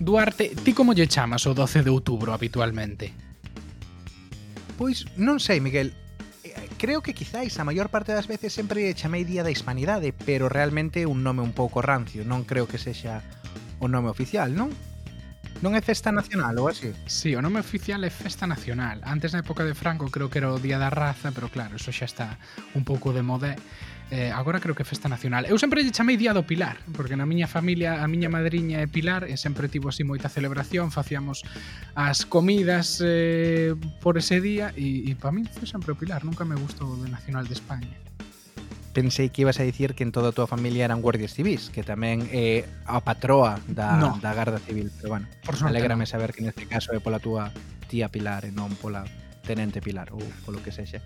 Duarte, 0.00 0.56
ti 0.64 0.72
como 0.72 0.96
lle 0.96 1.04
chamas 1.06 1.44
o 1.44 1.52
12 1.52 1.84
de 1.84 1.92
outubro 1.92 2.32
habitualmente? 2.32 3.12
Pois 4.80 5.04
non 5.20 5.36
sei, 5.36 5.60
Miguel. 5.60 5.92
Eh, 6.40 6.72
creo 6.80 7.04
que 7.04 7.12
quizáis 7.12 7.60
a 7.60 7.68
maior 7.68 7.92
parte 7.92 8.16
das 8.16 8.24
veces 8.24 8.56
sempre 8.56 8.80
lle 8.80 8.96
chamei 8.96 9.28
Día 9.28 9.44
da 9.44 9.52
Hispanidade, 9.52 10.16
pero 10.16 10.48
realmente 10.48 11.04
un 11.04 11.20
nome 11.20 11.44
un 11.44 11.52
pouco 11.52 11.84
rancio, 11.84 12.24
non 12.24 12.48
creo 12.48 12.64
que 12.64 12.80
sexa 12.80 13.20
o 13.76 13.92
nome 13.92 14.08
oficial, 14.08 14.56
non? 14.56 14.72
Non 15.60 15.76
é 15.76 15.84
festa 15.84 16.08
nacional 16.08 16.56
ou 16.56 16.72
así? 16.72 16.96
Sí, 17.04 17.36
o 17.36 17.44
nome 17.44 17.60
oficial 17.60 18.00
é 18.00 18.08
festa 18.08 18.48
nacional. 18.48 19.04
Antes 19.04 19.36
na 19.36 19.44
época 19.44 19.68
de 19.68 19.76
Franco 19.76 20.08
creo 20.08 20.32
que 20.32 20.40
era 20.40 20.48
o 20.48 20.56
Día 20.56 20.80
da 20.80 20.88
Raza, 20.88 21.28
pero 21.36 21.52
claro, 21.52 21.76
eso 21.76 21.92
xa 21.92 22.08
está 22.08 22.28
un 22.72 22.88
pouco 22.88 23.12
de 23.12 23.20
moda 23.20 23.52
eh, 24.10 24.32
agora 24.34 24.58
creo 24.58 24.74
que 24.74 24.84
festa 24.84 25.08
nacional. 25.08 25.46
Eu 25.46 25.58
sempre 25.58 25.82
lle 25.82 25.94
chamei 25.94 26.18
Día 26.18 26.34
do 26.34 26.42
Pilar, 26.42 26.82
porque 26.92 27.14
na 27.14 27.26
miña 27.26 27.46
familia, 27.46 28.02
a 28.02 28.06
miña 28.10 28.26
madriña 28.26 28.82
é 28.82 28.90
Pilar 28.90 29.30
e 29.30 29.38
sempre 29.38 29.70
tivo 29.70 29.88
así 29.88 30.02
moita 30.02 30.26
celebración, 30.26 30.90
facíamos 30.90 31.46
as 31.94 32.26
comidas 32.26 32.98
eh, 32.98 33.78
por 34.02 34.18
ese 34.18 34.42
día 34.42 34.74
e, 34.74 35.06
e 35.06 35.14
para 35.14 35.30
min 35.30 35.46
foi 35.46 35.70
sempre 35.70 35.94
o 35.94 35.96
Pilar, 35.96 36.26
nunca 36.26 36.42
me 36.42 36.58
gustou 36.58 36.98
de 36.98 37.06
Nacional 37.06 37.46
de 37.46 37.54
España. 37.54 37.94
Pensei 38.90 39.30
que 39.30 39.46
ibas 39.46 39.62
a 39.62 39.62
dicir 39.62 39.94
que 39.94 40.02
en 40.02 40.10
toda 40.10 40.30
a 40.30 40.32
tua 40.34 40.50
familia 40.50 40.84
eran 40.84 40.98
guardias 40.98 41.30
civis, 41.30 41.70
que 41.70 41.86
tamén 41.86 42.26
é 42.34 42.66
eh, 42.66 42.90
a 42.90 42.98
patroa 42.98 43.62
da, 43.70 43.94
no. 43.94 44.18
da 44.18 44.34
Garda 44.34 44.58
Civil, 44.58 44.90
pero 44.98 45.14
bueno, 45.14 45.30
alégrame 45.62 46.02
no. 46.02 46.10
saber 46.10 46.34
que 46.34 46.42
neste 46.42 46.66
caso 46.66 46.90
é 46.90 46.98
pola 46.98 47.22
túa 47.22 47.54
tía 47.86 48.10
Pilar 48.10 48.42
e 48.42 48.50
non 48.50 48.74
pola 48.74 49.06
Tenente 49.50 49.82
Pilar 49.82 50.14
ou 50.14 50.22
polo 50.46 50.62
que 50.62 50.70
sexa. 50.70 51.02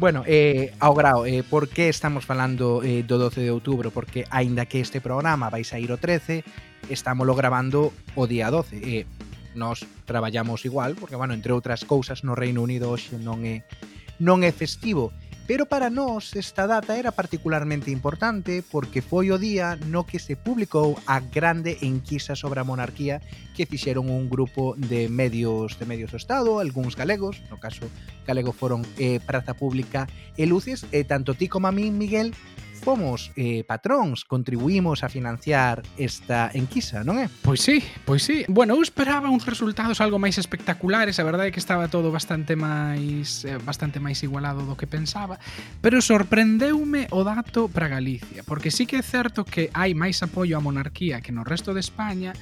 Bueno, 0.00 0.24
eh, 0.24 0.72
ao 0.80 0.96
grao, 0.96 1.28
eh, 1.28 1.44
por 1.44 1.68
que 1.68 1.92
estamos 1.92 2.24
falando 2.24 2.80
eh, 2.80 3.04
do 3.04 3.20
12 3.20 3.44
de 3.44 3.52
outubro? 3.52 3.92
Porque 3.92 4.24
aínda 4.32 4.64
que 4.64 4.80
este 4.80 5.04
programa 5.04 5.52
vai 5.52 5.60
sair 5.60 5.92
o 5.92 6.00
13, 6.00 6.40
estámoslo 6.88 7.36
grabando 7.36 7.92
o 8.16 8.24
día 8.24 8.48
12. 8.48 8.80
Eh, 8.80 9.04
nós 9.52 9.84
traballamos 10.08 10.64
igual, 10.64 10.96
porque, 10.96 11.16
bueno, 11.16 11.36
entre 11.36 11.52
outras 11.52 11.84
cousas, 11.84 12.24
no 12.24 12.32
Reino 12.32 12.64
Unido 12.64 12.88
hoxe 12.88 13.20
non 13.20 13.44
é 13.44 13.68
non 14.16 14.40
é 14.40 14.48
festivo, 14.48 15.12
Pero 15.46 15.66
para 15.66 15.90
nós 15.90 16.34
esta 16.34 16.66
data 16.66 16.98
era 16.98 17.12
particularmente 17.14 17.94
importante 17.94 18.66
porque 18.66 18.98
foi 18.98 19.30
o 19.30 19.38
día 19.38 19.78
no 19.86 20.02
que 20.02 20.18
se 20.18 20.34
publicou 20.34 20.98
a 21.06 21.22
grande 21.22 21.78
enquisa 21.86 22.34
sobre 22.34 22.58
a 22.58 22.66
monarquía 22.66 23.22
que 23.54 23.62
fixeron 23.62 24.10
un 24.10 24.26
grupo 24.26 24.74
de 24.74 25.06
medios 25.06 25.78
de 25.78 25.86
medios 25.86 26.10
do 26.10 26.18
Estado, 26.18 26.58
algúns 26.58 26.98
galegos, 26.98 27.46
no 27.46 27.62
caso 27.62 27.86
galego 28.26 28.50
foron 28.50 28.82
eh, 28.98 29.22
Praza 29.22 29.54
Pública 29.54 30.10
e 30.34 30.50
Luces, 30.50 30.82
e 30.90 31.06
tanto 31.06 31.38
ti 31.38 31.46
como 31.46 31.70
a 31.70 31.72
mí, 31.72 31.94
Miguel, 31.94 32.34
fomos 32.76 33.32
eh, 33.36 33.64
patróns, 33.64 34.24
contribuímos 34.24 35.02
a 35.02 35.08
financiar 35.08 35.82
esta 35.96 36.50
enquisa, 36.52 37.02
non 37.02 37.18
é? 37.18 37.26
Pois 37.42 37.64
sí, 37.64 37.80
pois 38.04 38.22
sí. 38.22 38.44
Bueno, 38.46 38.76
eu 38.76 38.82
esperaba 38.84 39.32
uns 39.32 39.48
resultados 39.48 39.98
algo 40.04 40.20
máis 40.20 40.36
espectaculares, 40.36 41.16
a 41.18 41.24
verdade 41.24 41.50
é 41.50 41.52
que 41.54 41.62
estaba 41.62 41.88
todo 41.88 42.12
bastante 42.12 42.54
máis 42.54 43.42
eh, 43.48 43.58
bastante 43.58 43.98
máis 43.98 44.20
igualado 44.22 44.62
do 44.62 44.76
que 44.78 44.86
pensaba, 44.86 45.40
pero 45.80 45.98
sorprendeume 46.04 47.08
o 47.10 47.24
dato 47.24 47.66
para 47.72 47.88
Galicia, 47.88 48.44
porque 48.44 48.70
sí 48.70 48.84
que 48.84 49.00
é 49.00 49.04
certo 49.04 49.42
que 49.42 49.72
hai 49.72 49.96
máis 49.96 50.20
apoio 50.22 50.54
á 50.56 50.60
monarquía 50.60 51.24
que 51.24 51.32
no 51.32 51.42
resto 51.42 51.72
de 51.72 51.80
España, 51.82 52.36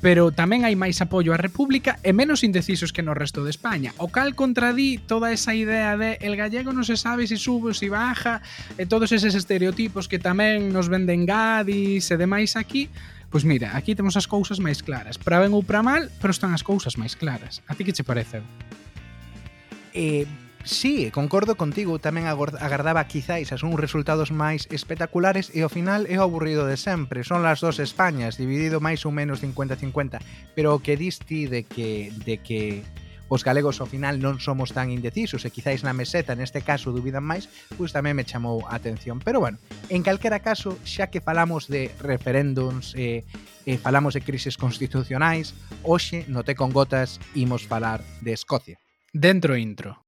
pero 0.00 0.30
tamén 0.30 0.62
hai 0.62 0.78
máis 0.78 1.02
apoio 1.02 1.34
á 1.34 1.38
República 1.38 1.98
e 2.06 2.14
menos 2.14 2.46
indecisos 2.46 2.94
que 2.94 3.02
no 3.02 3.14
resto 3.14 3.42
de 3.42 3.50
España, 3.50 3.94
o 3.98 4.08
cal 4.08 4.38
contradí 4.38 4.98
toda 4.98 5.34
esa 5.34 5.54
idea 5.54 5.98
de 5.98 6.18
el 6.22 6.38
gallego 6.38 6.70
non 6.70 6.86
se 6.86 6.94
sabe 6.94 7.26
se 7.26 7.34
si 7.34 7.50
sube 7.50 7.70
ou 7.70 7.76
se 7.76 7.86
si 7.86 7.88
baja, 7.90 8.40
e 8.78 8.86
todos 8.86 9.10
eses 9.10 9.34
estereotipos 9.34 10.06
que 10.06 10.22
tamén 10.22 10.70
nos 10.70 10.86
venden 10.86 11.26
gadis 11.26 12.08
e 12.10 12.16
demais 12.16 12.54
aquí, 12.54 12.90
Pois 13.28 13.44
mira, 13.44 13.76
aquí 13.76 13.92
temos 13.92 14.16
as 14.16 14.24
cousas 14.24 14.56
máis 14.56 14.80
claras. 14.80 15.20
Para 15.20 15.36
ben 15.44 15.52
ou 15.52 15.60
para 15.60 15.84
mal, 15.84 16.08
pero 16.16 16.32
están 16.32 16.56
as 16.56 16.64
cousas 16.64 16.96
máis 16.96 17.12
claras. 17.12 17.60
A 17.68 17.76
ti 17.76 17.84
que 17.84 17.92
che 17.92 18.00
parece? 18.00 18.40
Eh, 19.92 20.24
Sí, 20.64 21.10
concordo 21.10 21.56
contigo, 21.56 21.96
tamén 22.02 22.26
agardaba 22.28 23.06
quizáis 23.08 23.54
as 23.54 23.64
uns 23.64 23.78
resultados 23.78 24.34
máis 24.34 24.66
espectaculares 24.68 25.48
e 25.54 25.64
ao 25.64 25.72
final 25.72 26.04
é 26.10 26.18
o 26.18 26.26
aburrido 26.26 26.66
de 26.66 26.76
sempre. 26.76 27.24
Son 27.24 27.40
las 27.40 27.62
dos 27.64 27.78
Españas, 27.78 28.36
dividido 28.36 28.82
máis 28.82 29.06
ou 29.06 29.12
menos 29.14 29.40
50-50, 29.40 30.20
pero 30.52 30.76
o 30.76 30.82
que 30.82 30.98
diste 30.98 31.48
de 31.48 31.64
que 31.64 32.12
de 32.26 32.42
que 32.42 32.84
os 33.28 33.44
galegos 33.44 33.80
ao 33.80 33.86
final 33.86 34.18
non 34.18 34.40
somos 34.40 34.72
tan 34.72 34.88
indecisos 34.88 35.44
e 35.44 35.52
quizáis 35.52 35.84
na 35.84 35.92
meseta 35.92 36.32
neste 36.32 36.64
caso 36.64 36.90
dubidan 36.90 37.24
máis, 37.24 37.46
pois 37.76 37.92
tamén 37.92 38.16
me 38.16 38.24
chamou 38.24 38.64
a 38.64 38.80
atención. 38.80 39.20
Pero 39.20 39.38
bueno, 39.38 39.60
en 39.92 40.00
calquera 40.00 40.40
caso, 40.40 40.74
xa 40.82 41.12
que 41.12 41.20
falamos 41.20 41.68
de 41.68 41.92
referéndums 42.00 42.96
e, 42.96 43.28
e 43.68 43.76
falamos 43.76 44.16
de 44.16 44.24
crises 44.24 44.56
constitucionais, 44.56 45.52
hoxe 45.84 46.24
no 46.26 46.42
Te 46.42 46.56
con 46.56 46.72
Gotas 46.72 47.20
imos 47.36 47.68
falar 47.68 48.00
de 48.24 48.32
Escocia. 48.32 48.80
Dentro 49.12 49.56
intro. 49.56 50.07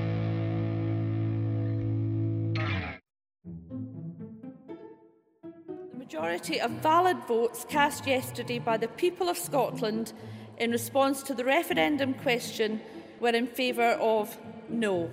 Majority 6.11 6.59
of 6.59 6.69
valid 6.83 7.15
votes 7.25 7.65
cast 7.69 8.05
yesterday 8.05 8.59
by 8.59 8.75
the 8.75 8.87
people 8.89 9.29
of 9.29 9.37
Scotland 9.37 10.11
in 10.57 10.69
response 10.69 11.23
to 11.23 11.33
the 11.33 11.45
referendum 11.45 12.13
question 12.15 12.81
were 13.21 13.29
in 13.29 13.47
favour 13.47 13.91
of 13.91 14.37
no. 14.67 15.09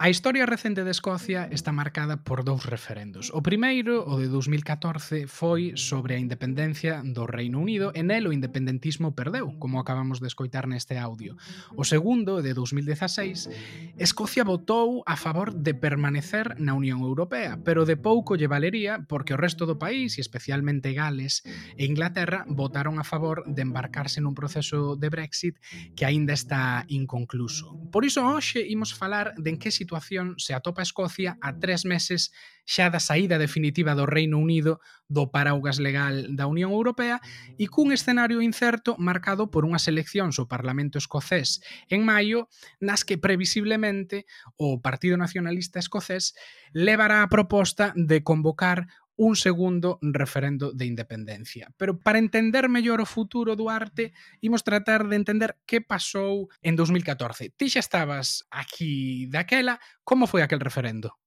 A 0.00 0.08
historia 0.08 0.46
recente 0.46 0.84
de 0.84 0.92
Escocia 0.92 1.48
está 1.50 1.72
marcada 1.72 2.22
por 2.22 2.44
dous 2.46 2.62
referendos. 2.62 3.34
O 3.34 3.42
primeiro, 3.42 4.06
o 4.06 4.22
de 4.22 4.30
2014, 4.30 5.26
foi 5.26 5.74
sobre 5.74 6.14
a 6.14 6.22
independencia 6.22 7.02
do 7.02 7.26
Reino 7.26 7.58
Unido 7.58 7.90
e 7.90 8.06
nel 8.06 8.30
o 8.30 8.32
independentismo 8.32 9.10
perdeu, 9.18 9.58
como 9.58 9.82
acabamos 9.82 10.22
de 10.22 10.30
escoitar 10.30 10.70
neste 10.70 10.94
audio. 10.94 11.34
O 11.74 11.82
segundo, 11.82 12.38
de 12.46 12.54
2016, 12.54 13.98
Escocia 13.98 14.46
votou 14.46 15.02
a 15.02 15.18
favor 15.18 15.50
de 15.50 15.74
permanecer 15.74 16.54
na 16.62 16.78
Unión 16.78 17.02
Europea, 17.02 17.58
pero 17.66 17.82
de 17.82 17.98
pouco 17.98 18.38
lle 18.38 18.46
valería 18.46 19.02
porque 19.02 19.34
o 19.34 19.40
resto 19.42 19.66
do 19.66 19.82
país, 19.82 20.14
e 20.14 20.22
especialmente 20.22 20.94
Gales 20.94 21.42
e 21.74 21.90
Inglaterra, 21.90 22.46
votaron 22.46 23.02
a 23.02 23.04
favor 23.04 23.42
de 23.50 23.66
embarcarse 23.66 24.22
nun 24.22 24.38
proceso 24.38 24.94
de 24.94 25.10
Brexit 25.10 25.58
que 25.98 26.06
aínda 26.06 26.38
está 26.38 26.86
inconcluso. 26.86 27.74
Por 27.90 28.06
iso 28.06 28.22
hoxe 28.22 28.62
imos 28.62 28.94
falar 28.94 29.34
de 29.34 29.50
en 29.50 29.58
que 29.58 29.74
situación 29.74 29.87
situación 29.88 30.34
se 30.36 30.52
atopa 30.52 30.82
Escocia 30.82 31.38
a 31.40 31.56
tres 31.56 31.88
meses 31.88 32.28
xa 32.68 32.92
da 32.92 33.00
saída 33.00 33.40
definitiva 33.40 33.96
do 33.96 34.04
Reino 34.04 34.36
Unido 34.36 34.84
do 35.08 35.32
paraugas 35.32 35.80
legal 35.80 36.28
da 36.36 36.44
Unión 36.44 36.76
Europea 36.76 37.24
e 37.56 37.72
cun 37.72 37.88
escenario 37.96 38.44
incerto 38.44 39.00
marcado 39.00 39.48
por 39.48 39.64
unhas 39.64 39.88
eleccións 39.88 40.36
ao 40.36 40.44
Parlamento 40.44 41.00
Escocés 41.00 41.64
en 41.88 42.04
maio 42.04 42.52
nas 42.84 43.00
que 43.08 43.16
previsiblemente 43.16 44.28
o 44.60 44.84
Partido 44.84 45.16
Nacionalista 45.16 45.80
Escocés 45.80 46.36
levará 46.76 47.24
a 47.24 47.32
proposta 47.32 47.96
de 47.96 48.20
convocar 48.20 48.92
un 49.18 49.34
segundo 49.34 49.98
referendo 50.00 50.72
de 50.72 50.86
independencia. 50.86 51.74
Pero 51.76 51.98
para 51.98 52.22
entender 52.22 52.70
mellor 52.70 53.02
o 53.02 53.10
futuro 53.10 53.58
do 53.58 53.66
arte, 53.66 54.14
imos 54.38 54.62
tratar 54.62 55.10
de 55.10 55.18
entender 55.18 55.58
que 55.66 55.82
pasou 55.82 56.46
en 56.62 56.78
2014. 56.78 57.50
Ti 57.58 57.66
xa 57.66 57.82
estabas 57.82 58.46
aquí 58.48 59.26
daquela, 59.26 59.82
como 60.06 60.30
foi 60.30 60.46
aquel 60.46 60.62
referendo? 60.62 61.18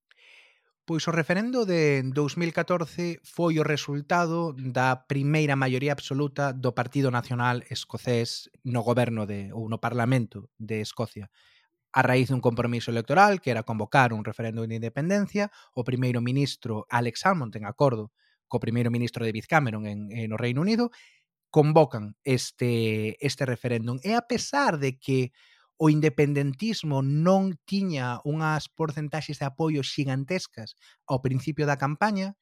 Pois 0.88 1.06
o 1.06 1.12
referendo 1.12 1.68
de 1.68 2.02
2014 2.02 3.20
foi 3.22 3.60
o 3.60 3.68
resultado 3.68 4.56
da 4.56 5.04
primeira 5.04 5.54
maioría 5.54 5.92
absoluta 5.92 6.50
do 6.50 6.72
Partido 6.72 7.12
Nacional 7.12 7.60
Escocés 7.68 8.48
no 8.64 8.80
goberno 8.82 9.28
de 9.28 9.52
ou 9.52 9.68
no 9.68 9.78
Parlamento 9.78 10.48
de 10.56 10.80
Escocia 10.80 11.28
a 11.92 12.00
raíz 12.00 12.32
dun 12.32 12.40
compromiso 12.40 12.88
electoral 12.90 13.44
que 13.44 13.52
era 13.52 13.62
convocar 13.62 14.16
un 14.16 14.24
referendo 14.24 14.64
de 14.64 14.74
independencia, 14.74 15.52
o 15.76 15.84
primeiro 15.84 16.24
ministro 16.24 16.88
Alex 16.88 17.28
Salmond 17.28 17.54
en 17.56 17.68
acordo 17.68 18.10
co 18.48 18.60
primeiro 18.60 18.92
ministro 18.92 19.24
David 19.24 19.48
Cameron 19.48 19.84
en, 19.88 20.12
en 20.12 20.28
o 20.32 20.36
Reino 20.36 20.60
Unido, 20.60 20.92
convocan 21.52 22.16
este 22.24 23.16
este 23.20 23.44
referéndum. 23.44 24.00
E 24.00 24.16
a 24.16 24.24
pesar 24.24 24.80
de 24.80 24.96
que 24.96 25.32
o 25.76 25.90
independentismo 25.92 27.02
non 27.02 27.58
tiña 27.68 28.22
unhas 28.24 28.72
porcentaxes 28.72 29.40
de 29.40 29.48
apoio 29.48 29.84
xigantescas 29.84 30.78
ao 31.04 31.20
principio 31.20 31.68
da 31.68 31.80
campaña, 31.80 32.38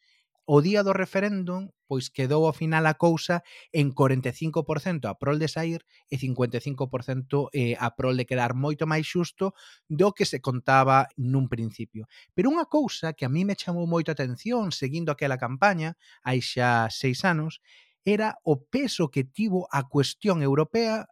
O 0.52 0.58
día 0.66 0.82
do 0.82 0.90
referéndum, 0.90 1.70
pois 1.86 2.10
quedou 2.10 2.42
ao 2.42 2.50
final 2.50 2.82
a 2.90 2.98
cousa 2.98 3.46
en 3.70 3.94
45% 3.94 5.06
a 5.06 5.14
prol 5.14 5.38
de 5.38 5.46
sair 5.46 5.86
e 6.10 6.18
55% 6.18 7.54
eh, 7.54 7.78
a 7.78 7.94
prol 7.94 8.18
de 8.18 8.26
quedar 8.26 8.58
moito 8.58 8.82
máis 8.82 9.06
xusto 9.06 9.54
do 9.86 10.10
que 10.10 10.26
se 10.26 10.42
contaba 10.42 11.06
nun 11.14 11.46
principio. 11.46 12.10
Pero 12.34 12.50
unha 12.50 12.66
cousa 12.66 13.14
que 13.14 13.22
a 13.22 13.30
mí 13.30 13.46
me 13.46 13.54
chamou 13.54 13.86
moito 13.86 14.10
a 14.10 14.16
atención 14.18 14.74
seguindo 14.74 15.14
aquela 15.14 15.38
campaña, 15.38 15.94
hai 16.26 16.42
xa 16.42 16.90
seis 16.90 17.22
anos, 17.22 17.62
era 18.02 18.34
o 18.42 18.58
peso 18.58 19.06
que 19.06 19.22
tivo 19.22 19.70
a 19.70 19.86
cuestión 19.86 20.42
europea 20.42 21.06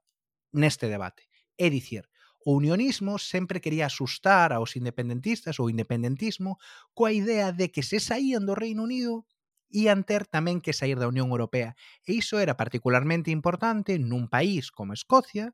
neste 0.50 0.90
debate. 0.90 1.30
É 1.54 1.70
dicir, 1.70 2.10
O 2.48 2.56
unionismo 2.56 3.18
sempre 3.18 3.60
quería 3.60 3.92
asustar 3.92 4.56
aos 4.56 4.72
independentistas 4.80 5.60
ou 5.60 5.68
independentismo 5.68 6.56
coa 6.96 7.12
idea 7.12 7.52
de 7.52 7.68
que 7.68 7.84
se 7.84 8.00
saían 8.00 8.48
do 8.48 8.56
Reino 8.56 8.88
Unido 8.88 9.28
ian 9.68 10.00
ter 10.00 10.24
tamén 10.24 10.64
que 10.64 10.72
sair 10.72 10.96
da 10.96 11.12
Unión 11.12 11.28
Europea. 11.28 11.76
E 12.08 12.16
iso 12.16 12.40
era 12.40 12.56
particularmente 12.56 13.28
importante 13.28 14.00
nun 14.00 14.32
país 14.32 14.72
como 14.72 14.96
Escocia, 14.96 15.52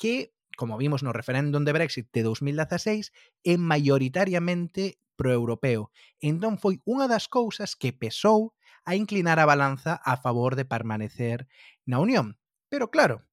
que, 0.00 0.32
como 0.56 0.80
vimos 0.80 1.04
no 1.04 1.12
referéndum 1.12 1.60
de 1.68 1.76
Brexit 1.76 2.08
de 2.08 2.24
2016, 2.24 3.12
é 3.44 3.60
maioritariamente 3.60 4.96
proeuropeo. 5.20 5.92
Entón 6.24 6.56
foi 6.56 6.80
unha 6.88 7.04
das 7.04 7.28
cousas 7.28 7.76
que 7.76 7.92
pesou 7.92 8.56
a 8.88 8.96
inclinar 8.96 9.36
a 9.36 9.44
balanza 9.44 10.00
a 10.00 10.16
favor 10.16 10.56
de 10.56 10.64
permanecer 10.64 11.44
na 11.84 12.00
Unión. 12.00 12.40
Pero 12.72 12.88
claro, 12.88 13.28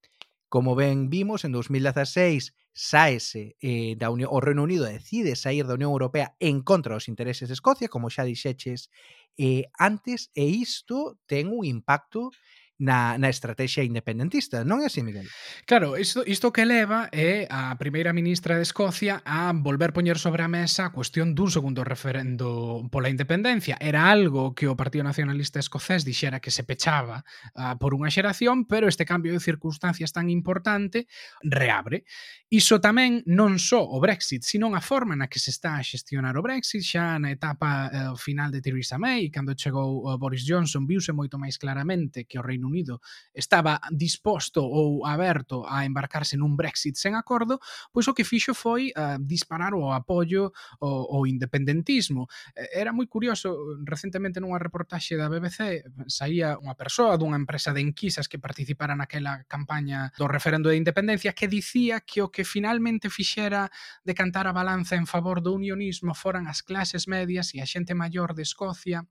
como 0.51 0.75
ben 0.75 1.07
vimos 1.07 1.47
en 1.47 1.55
2016 1.55 2.51
saese 2.77 3.57
eh, 3.59 3.95
da 3.97 4.11
Unión, 4.11 4.29
o 4.31 4.39
Reino 4.39 4.61
Unido 4.61 4.85
decide 4.85 5.35
sair 5.35 5.65
da 5.65 5.73
Unión 5.73 5.89
Europea 5.89 6.37
en 6.37 6.61
contra 6.61 6.93
dos 6.93 7.09
intereses 7.09 7.49
de 7.49 7.57
Escocia, 7.57 7.89
como 7.89 8.13
xa 8.13 8.21
dixeches 8.21 8.93
eh, 9.33 9.65
antes, 9.81 10.29
e 10.37 10.45
isto 10.45 11.17
ten 11.25 11.49
un 11.49 11.65
impacto 11.65 12.29
na, 12.77 13.17
na 13.17 13.29
estrategia 13.29 13.81
independentista, 13.81 14.61
non 14.61 14.85
é 14.85 14.89
así, 14.89 15.01
Miguel? 15.01 15.25
Claro, 15.65 15.97
isto, 15.97 16.21
isto 16.29 16.53
que 16.53 16.61
leva 16.61 17.09
é 17.09 17.49
a 17.49 17.73
primeira 17.81 18.13
ministra 18.13 18.55
de 18.55 18.63
Escocia 18.63 19.25
a 19.25 19.49
volver 19.53 19.97
poñer 19.97 20.21
sobre 20.21 20.45
a 20.45 20.49
mesa 20.49 20.85
a 20.85 20.93
cuestión 20.93 21.33
dun 21.33 21.49
segundo 21.49 21.81
referendo 21.81 22.85
pola 22.93 23.09
independencia. 23.09 23.81
Era 23.81 24.13
algo 24.13 24.53
que 24.53 24.69
o 24.69 24.77
Partido 24.77 25.01
Nacionalista 25.01 25.57
Escocés 25.57 26.05
dixera 26.05 26.37
que 26.37 26.53
se 26.53 26.61
pechaba 26.61 27.25
uh, 27.57 27.73
por 27.81 27.97
unha 27.97 28.13
xeración, 28.13 28.69
pero 28.69 28.85
este 28.85 29.09
cambio 29.09 29.33
de 29.33 29.41
circunstancias 29.41 30.13
tan 30.13 30.29
importante 30.29 31.09
reabre. 31.41 32.05
Iso 32.53 32.77
tamén 32.77 33.25
non 33.25 33.57
só 33.57 33.81
o 33.81 33.97
Brexit, 33.97 34.45
sino 34.45 34.69
a 34.69 34.81
forma 34.85 35.17
na 35.17 35.25
que 35.25 35.41
se 35.41 35.49
está 35.49 35.81
a 35.81 35.83
xestionar 35.83 36.37
o 36.37 36.45
Brexit 36.45 36.85
xa 36.85 37.17
na 37.17 37.33
etapa 37.33 37.89
uh, 37.89 38.15
final 38.15 38.53
de 38.53 38.61
Theresa 38.61 39.01
May, 39.01 39.33
cando 39.33 39.57
chegou 39.57 40.05
uh, 40.05 40.21
Boris 40.21 40.45
Johnson, 40.45 40.85
viuse 40.85 41.09
moito 41.09 41.41
máis 41.41 41.57
claramente 41.57 42.29
que 42.29 42.37
o 42.37 42.45
Reino 42.45 42.66
Reino 42.67 42.75
Unido 42.75 43.01
estaba 43.33 43.79
disposto 43.91 44.61
ou 44.61 45.05
aberto 45.07 45.63
a 45.65 45.85
embarcarse 45.87 46.35
nun 46.35 46.59
Brexit 46.59 46.99
sen 46.99 47.15
acordo, 47.15 47.59
pois 47.91 48.07
o 48.07 48.13
que 48.13 48.27
fixo 48.27 48.51
foi 48.51 48.91
uh, 48.91 49.15
disparar 49.23 49.73
o 49.73 49.95
apoio 49.95 50.51
ao, 50.83 51.23
ao 51.23 51.27
independentismo. 51.27 52.27
Era 52.53 52.91
moi 52.91 53.07
curioso, 53.07 53.79
recentemente 53.87 54.43
nunha 54.43 54.59
reportaxe 54.59 55.15
da 55.15 55.31
BBC 55.31 55.87
saía 56.11 56.59
unha 56.59 56.75
persoa 56.75 57.15
dunha 57.15 57.39
empresa 57.39 57.71
de 57.71 57.81
enquisas 57.81 58.27
que 58.27 58.41
participara 58.41 58.93
naquela 58.93 59.47
campaña 59.47 60.11
do 60.19 60.27
referendo 60.27 60.69
de 60.69 60.77
independencia 60.77 61.31
que 61.31 61.47
dicía 61.47 62.03
que 62.03 62.19
o 62.19 62.29
que 62.29 62.43
finalmente 62.43 63.07
fixera 63.09 63.71
decantar 64.03 64.45
a 64.45 64.55
balanza 64.55 64.99
en 64.99 65.07
favor 65.07 65.39
do 65.39 65.55
unionismo 65.55 66.11
foran 66.11 66.51
as 66.51 66.61
clases 66.61 67.07
medias 67.07 67.55
e 67.55 67.63
a 67.63 67.67
xente 67.69 67.95
maior 67.95 68.35
de 68.35 68.43
Escocia 68.43 69.07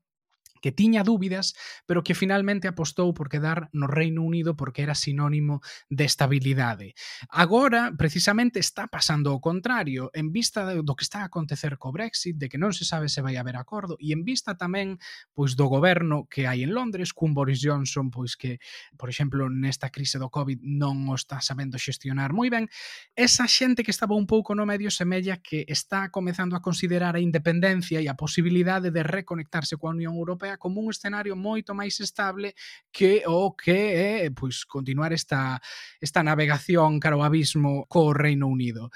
que 0.61 0.71
tiña 0.71 1.03
dúbidas, 1.03 1.55
pero 1.85 2.03
que 2.03 2.15
finalmente 2.15 2.67
apostou 2.67 3.13
por 3.13 3.29
quedar 3.29 3.69
no 3.73 3.87
Reino 3.87 4.23
Unido 4.23 4.55
porque 4.55 4.83
era 4.83 4.95
sinónimo 4.95 5.61
de 5.89 6.05
estabilidade. 6.05 6.95
Agora, 7.29 7.93
precisamente, 7.97 8.59
está 8.59 8.87
pasando 8.87 9.33
o 9.33 9.41
contrario, 9.41 10.09
en 10.13 10.31
vista 10.31 10.63
do 10.63 10.95
que 10.95 11.03
está 11.03 11.21
a 11.21 11.29
acontecer 11.29 11.77
co 11.77 11.91
Brexit, 11.91 12.37
de 12.37 12.47
que 12.47 12.61
non 12.61 12.71
se 12.71 12.87
sabe 12.87 13.11
se 13.11 13.19
vai 13.19 13.35
haber 13.35 13.59
acordo, 13.59 13.99
e 13.99 14.15
en 14.15 14.23
vista 14.23 14.55
tamén 14.55 15.01
pois 15.35 15.59
do 15.59 15.67
goberno 15.67 16.29
que 16.31 16.47
hai 16.47 16.63
en 16.63 16.71
Londres, 16.71 17.11
cun 17.11 17.35
Boris 17.35 17.59
Johnson, 17.59 18.07
pois 18.07 18.39
que, 18.39 18.61
por 18.95 19.11
exemplo, 19.11 19.49
nesta 19.51 19.91
crise 19.91 20.21
do 20.21 20.31
COVID 20.31 20.63
non 20.63 21.09
o 21.11 21.15
está 21.19 21.43
sabendo 21.43 21.75
xestionar 21.75 22.31
moi 22.31 22.47
ben, 22.47 22.71
esa 23.17 23.49
xente 23.49 23.83
que 23.83 23.91
estaba 23.91 24.15
un 24.15 24.29
pouco 24.29 24.55
no 24.55 24.63
medio 24.63 24.93
semella 24.93 25.41
que 25.41 25.65
está 25.67 26.09
comezando 26.13 26.55
a 26.55 26.63
considerar 26.63 27.17
a 27.17 27.23
independencia 27.23 27.99
e 27.99 28.07
a 28.07 28.15
posibilidade 28.15 28.93
de 28.93 29.03
reconectarse 29.03 29.75
coa 29.75 29.91
Unión 29.91 30.15
Europea 30.15 30.46
Europea 30.47 30.57
como 30.57 30.81
un 30.81 30.89
escenario 30.89 31.35
moito 31.35 31.75
máis 31.75 31.99
estable 31.99 32.55
que 32.91 33.23
o 33.27 33.51
que 33.55 34.23
é 34.23 34.31
pois, 34.31 34.63
continuar 34.63 35.11
esta, 35.11 35.59
esta 35.99 36.23
navegación 36.23 36.99
cara 36.99 37.19
ao 37.19 37.23
abismo 37.27 37.85
co 37.91 38.15
Reino 38.15 38.47
Unido. 38.47 38.89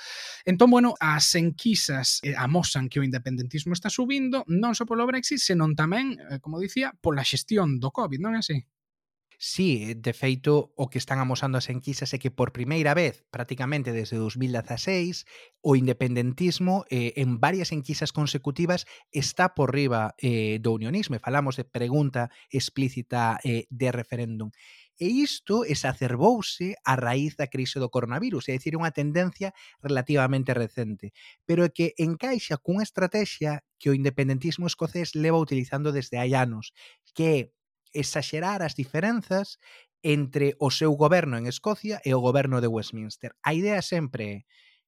Entón, 0.47 0.71
bueno, 0.71 0.95
as 0.99 1.35
enquisas 1.35 2.23
eh, 2.23 2.35
amosan 2.37 2.87
que 2.87 2.99
o 2.99 3.05
independentismo 3.05 3.75
está 3.75 3.91
subindo 3.91 4.47
non 4.47 4.73
só 4.73 4.87
polo 4.87 5.07
Brexit, 5.07 5.43
senón 5.43 5.75
tamén, 5.75 6.15
eh, 6.31 6.39
como 6.39 6.61
dicía, 6.61 6.95
pola 7.03 7.27
xestión 7.27 7.77
do 7.77 7.91
COVID, 7.91 8.19
non 8.23 8.39
é 8.39 8.39
así? 8.39 8.63
Sí, 9.43 9.95
de 9.95 10.13
feito, 10.13 10.71
o 10.75 10.87
que 10.91 10.99
están 10.99 11.17
amosando 11.17 11.57
as 11.57 11.73
enquisas 11.73 12.13
é 12.13 12.21
que 12.21 12.29
por 12.29 12.53
primeira 12.53 12.93
vez, 12.93 13.25
prácticamente 13.33 13.89
desde 13.89 14.21
2016, 14.21 15.25
o 15.65 15.73
independentismo 15.73 16.85
eh, 16.93 17.17
en 17.17 17.41
varias 17.41 17.73
enquisas 17.73 18.13
consecutivas 18.13 18.85
está 19.09 19.57
por 19.57 19.73
riba 19.73 20.13
eh, 20.21 20.61
do 20.61 20.77
unionismo. 20.77 21.17
E 21.17 21.25
falamos 21.25 21.57
de 21.57 21.65
pregunta 21.65 22.29
explícita 22.53 23.41
eh, 23.41 23.65
de 23.73 23.89
referéndum. 23.89 24.53
E 24.93 25.09
isto 25.25 25.65
exacerbouse 25.65 26.77
a 26.85 26.93
raíz 26.93 27.33
da 27.33 27.49
crise 27.49 27.81
do 27.81 27.89
coronavirus, 27.89 28.45
é 28.45 28.53
dicir, 28.53 28.77
unha 28.77 28.93
tendencia 28.93 29.57
relativamente 29.81 30.53
recente, 30.53 31.17
pero 31.49 31.65
que 31.73 31.97
encaixa 31.97 32.61
cunha 32.61 32.85
estrategia 32.85 33.65
que 33.81 33.89
o 33.89 33.97
independentismo 33.97 34.69
escocés 34.69 35.17
leva 35.17 35.41
utilizando 35.41 35.89
desde 35.89 36.21
hai 36.21 36.37
anos, 36.37 36.77
que 37.17 37.25
é 37.25 37.39
exaxerar 37.93 38.61
as 38.61 38.75
diferenzas 38.75 39.59
entre 40.03 40.55
o 40.59 40.71
seu 40.71 40.95
goberno 40.97 41.37
en 41.37 41.45
Escocia 41.45 42.01
e 42.03 42.13
o 42.13 42.21
goberno 42.21 42.61
de 42.61 42.67
Westminster. 42.67 43.37
A 43.43 43.53
idea 43.53 43.81
sempre 43.81 44.25
é 44.25 44.37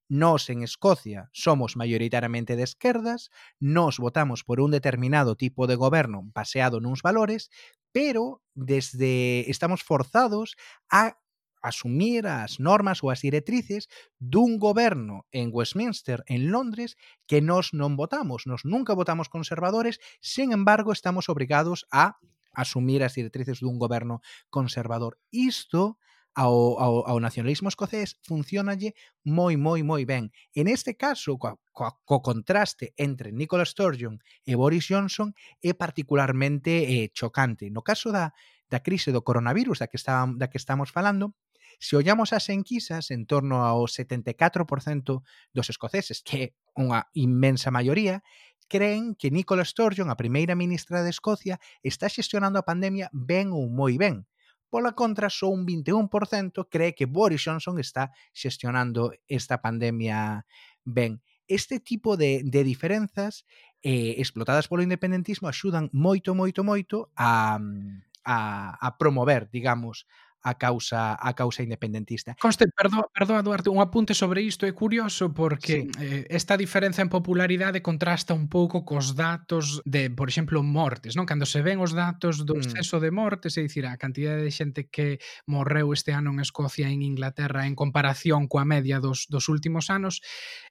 Nós 0.10 0.50
en 0.50 0.62
Escocia 0.62 1.30
somos 1.32 1.76
maioritariamente 1.76 2.56
de 2.56 2.64
esquerdas, 2.64 3.32
nós 3.60 3.98
votamos 3.98 4.44
por 4.44 4.60
un 4.60 4.70
determinado 4.70 5.36
tipo 5.36 5.66
de 5.66 5.74
goberno 5.74 6.28
baseado 6.36 6.84
nuns 6.84 7.02
valores, 7.02 7.50
pero 7.96 8.44
desde 8.54 9.48
estamos 9.50 9.82
forzados 9.82 10.54
a 10.92 11.18
asumir 11.64 12.28
as 12.28 12.60
normas 12.60 13.00
ou 13.02 13.10
as 13.10 13.24
directrices 13.24 13.88
dun 14.20 14.60
goberno 14.60 15.26
en 15.32 15.50
Westminster, 15.50 16.22
en 16.28 16.52
Londres, 16.52 17.00
que 17.26 17.40
nós 17.40 17.72
non 17.72 17.96
votamos. 17.96 18.44
Nós 18.44 18.68
nunca 18.68 18.92
votamos 18.94 19.32
conservadores, 19.32 20.04
sen 20.20 20.52
embargo, 20.52 20.92
estamos 20.92 21.32
obrigados 21.32 21.88
a 21.90 22.20
asumir 22.54 23.04
as 23.04 23.18
directrices 23.18 23.60
dun 23.60 23.82
goberno 23.82 24.22
conservador. 24.50 25.20
Isto 25.30 25.98
ao, 26.36 26.80
ao, 26.80 27.06
ao 27.06 27.18
nacionalismo 27.20 27.70
escocés 27.70 28.18
funcionalle 28.26 28.98
moi, 29.24 29.58
moi, 29.58 29.86
moi 29.86 30.04
ben. 30.06 30.34
En 30.58 30.66
este 30.68 30.98
caso, 30.98 31.38
co, 31.38 31.62
co, 31.72 32.02
co 32.06 32.22
contraste 32.22 32.94
entre 32.98 33.32
Nicola 33.32 33.66
Sturgeon 33.66 34.18
e 34.46 34.58
Boris 34.58 34.90
Johnson 34.90 35.34
é 35.62 35.78
particularmente 35.78 36.90
eh, 36.90 37.14
chocante. 37.14 37.70
No 37.70 37.86
caso 37.86 38.10
da, 38.10 38.34
da 38.70 38.82
crise 38.82 39.14
do 39.14 39.22
coronavirus 39.22 39.86
da 39.86 39.88
que, 39.88 39.98
está, 39.98 40.26
da 40.26 40.50
que 40.50 40.58
estamos 40.58 40.90
falando, 40.90 41.38
se 41.80 41.96
ollamos 41.96 42.34
as 42.34 42.50
enquisas 42.50 43.12
en 43.12 43.26
torno 43.26 43.66
ao 43.66 43.86
74% 43.86 45.22
dos 45.54 45.68
escoceses, 45.70 46.22
que 46.26 46.38
é 46.38 46.46
unha 46.74 47.06
inmensa 47.14 47.70
maioría, 47.70 48.26
creen 48.68 49.16
que 49.16 49.32
Nicola 49.32 49.66
Sturgeon, 49.66 50.10
a 50.10 50.16
primeira 50.16 50.56
ministra 50.56 51.04
de 51.04 51.10
Escocia, 51.10 51.60
está 51.84 52.10
xestionando 52.10 52.60
a 52.60 52.68
pandemia 52.68 53.10
ben 53.14 53.52
ou 53.52 53.70
moi 53.70 53.96
ben. 53.98 54.26
Pola 54.74 54.98
contra, 54.98 55.30
só 55.30 55.54
un 55.54 55.68
21% 55.70 56.66
cree 56.66 56.98
que 56.98 57.06
Boris 57.06 57.46
Johnson 57.46 57.78
está 57.78 58.10
xestionando 58.34 59.14
esta 59.30 59.62
pandemia 59.62 60.48
ben. 60.82 61.22
Este 61.48 61.80
tipo 61.80 62.18
de, 62.18 62.42
de 62.44 62.64
diferenzas 62.64 63.46
eh, 63.84 64.16
explotadas 64.18 64.68
polo 64.68 64.82
independentismo 64.82 65.52
axudan 65.52 65.92
moito, 65.94 66.34
moito, 66.34 66.64
moito 66.64 67.12
a, 67.14 67.60
mm, 67.60 68.02
a, 68.26 68.38
a 68.80 68.98
promover, 68.98 69.52
digamos, 69.52 70.08
a 70.44 70.56
causa 70.56 71.16
a 71.20 71.34
causa 71.34 71.64
independentista. 71.64 72.36
Conste, 72.40 72.68
perdoa, 72.68 73.08
perdoa 73.14 73.42
Duarte, 73.42 73.70
un 73.70 73.80
apunte 73.80 74.14
sobre 74.14 74.44
isto 74.44 74.68
é 74.68 74.74
curioso 74.76 75.34
porque 75.34 75.88
sí. 75.88 76.04
eh, 76.04 76.28
esta 76.30 76.58
diferenza 76.60 77.02
en 77.02 77.08
popularidade 77.08 77.82
contrasta 77.82 78.36
un 78.36 78.52
pouco 78.52 78.84
cos 78.84 79.16
datos 79.16 79.82
de, 79.88 80.12
por 80.12 80.28
exemplo, 80.28 80.62
mortes, 80.62 81.16
non? 81.16 81.24
Cando 81.24 81.48
se 81.48 81.64
ven 81.64 81.80
os 81.80 81.96
datos 81.96 82.44
do 82.44 82.60
mm. 82.60 82.60
exceso 82.60 83.00
mm. 83.00 83.02
de 83.02 83.10
mortes, 83.12 83.52
é 83.56 83.64
dicir, 83.64 83.88
a 83.88 83.96
cantidad 83.96 84.36
de 84.36 84.52
xente 84.52 84.92
que 84.92 85.24
morreu 85.48 85.96
este 85.96 86.12
ano 86.12 86.36
en 86.36 86.44
Escocia 86.44 86.92
e 86.92 86.94
en 86.94 87.08
Inglaterra 87.08 87.64
en 87.64 87.80
comparación 87.80 88.52
coa 88.52 88.68
media 88.68 89.00
dos, 89.00 89.32
dos 89.32 89.48
últimos 89.48 89.88
anos, 89.88 90.20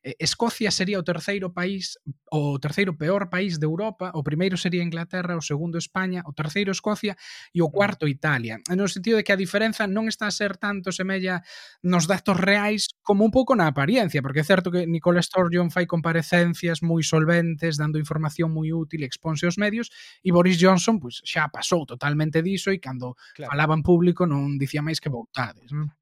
eh, 0.04 0.12
Escocia 0.20 0.68
sería 0.68 1.00
o 1.00 1.06
terceiro 1.06 1.56
país 1.56 1.96
o 2.28 2.60
terceiro 2.60 2.96
peor 2.96 3.32
país 3.32 3.56
de 3.56 3.64
Europa, 3.64 4.12
o 4.12 4.20
primeiro 4.20 4.60
sería 4.60 4.84
Inglaterra, 4.84 5.36
o 5.36 5.44
segundo 5.44 5.80
España, 5.80 6.20
o 6.28 6.36
terceiro 6.36 6.72
Escocia 6.72 7.16
e 7.56 7.64
o 7.64 7.68
mm. 7.68 7.72
cuarto 7.72 8.04
Italia. 8.04 8.60
No 8.68 8.84
sentido 8.84 9.16
de 9.16 9.24
que 9.24 9.32
a 9.32 9.40
diferenza 9.40 9.61
diferenza 9.62 9.86
non 9.86 10.10
está 10.10 10.26
a 10.26 10.34
ser 10.34 10.58
tanto 10.58 10.90
semella 10.90 11.46
nos 11.86 12.10
datos 12.10 12.34
reais 12.34 12.90
como 13.06 13.22
un 13.22 13.30
pouco 13.30 13.54
na 13.54 13.70
apariencia, 13.70 14.18
porque 14.18 14.42
é 14.42 14.46
certo 14.46 14.74
que 14.74 14.90
Nicola 14.90 15.22
Sturgeon 15.22 15.70
fai 15.70 15.86
comparecencias 15.86 16.82
moi 16.82 17.06
solventes, 17.06 17.78
dando 17.78 18.02
información 18.02 18.50
moi 18.50 18.74
útil, 18.74 19.06
exponse 19.06 19.46
aos 19.46 19.54
medios, 19.54 19.94
e 20.26 20.34
Boris 20.34 20.58
Johnson 20.58 20.98
pois, 20.98 21.22
xa 21.22 21.46
pasou 21.54 21.86
totalmente 21.86 22.42
diso 22.42 22.74
e 22.74 22.82
cando 22.82 23.14
claro. 23.38 23.54
falaba 23.54 23.78
en 23.78 23.86
público 23.86 24.26
non 24.26 24.58
dicía 24.58 24.82
máis 24.82 24.98
que 24.98 25.12
voutades. 25.12 25.70
Non? 25.70 25.94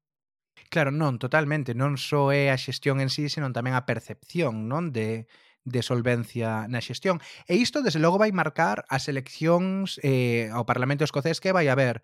Claro, 0.71 0.89
non, 0.89 1.19
totalmente. 1.19 1.75
Non 1.77 1.99
só 1.99 2.33
é 2.33 2.49
a 2.49 2.57
xestión 2.57 2.97
en 3.03 3.13
sí, 3.13 3.29
senón 3.29 3.53
tamén 3.53 3.77
a 3.77 3.85
percepción 3.85 4.71
non 4.71 4.89
de, 4.95 5.29
de 5.67 5.81
solvencia 5.85 6.65
na 6.65 6.81
xestión. 6.81 7.21
E 7.45 7.59
isto, 7.59 7.85
desde 7.85 8.01
logo, 8.01 8.17
vai 8.17 8.33
marcar 8.33 8.87
as 8.89 9.05
eleccións 9.05 10.01
eh, 10.01 10.49
ao 10.49 10.65
Parlamento 10.65 11.05
escocés 11.05 11.37
que 11.37 11.53
vai 11.53 11.69
haber 11.69 12.01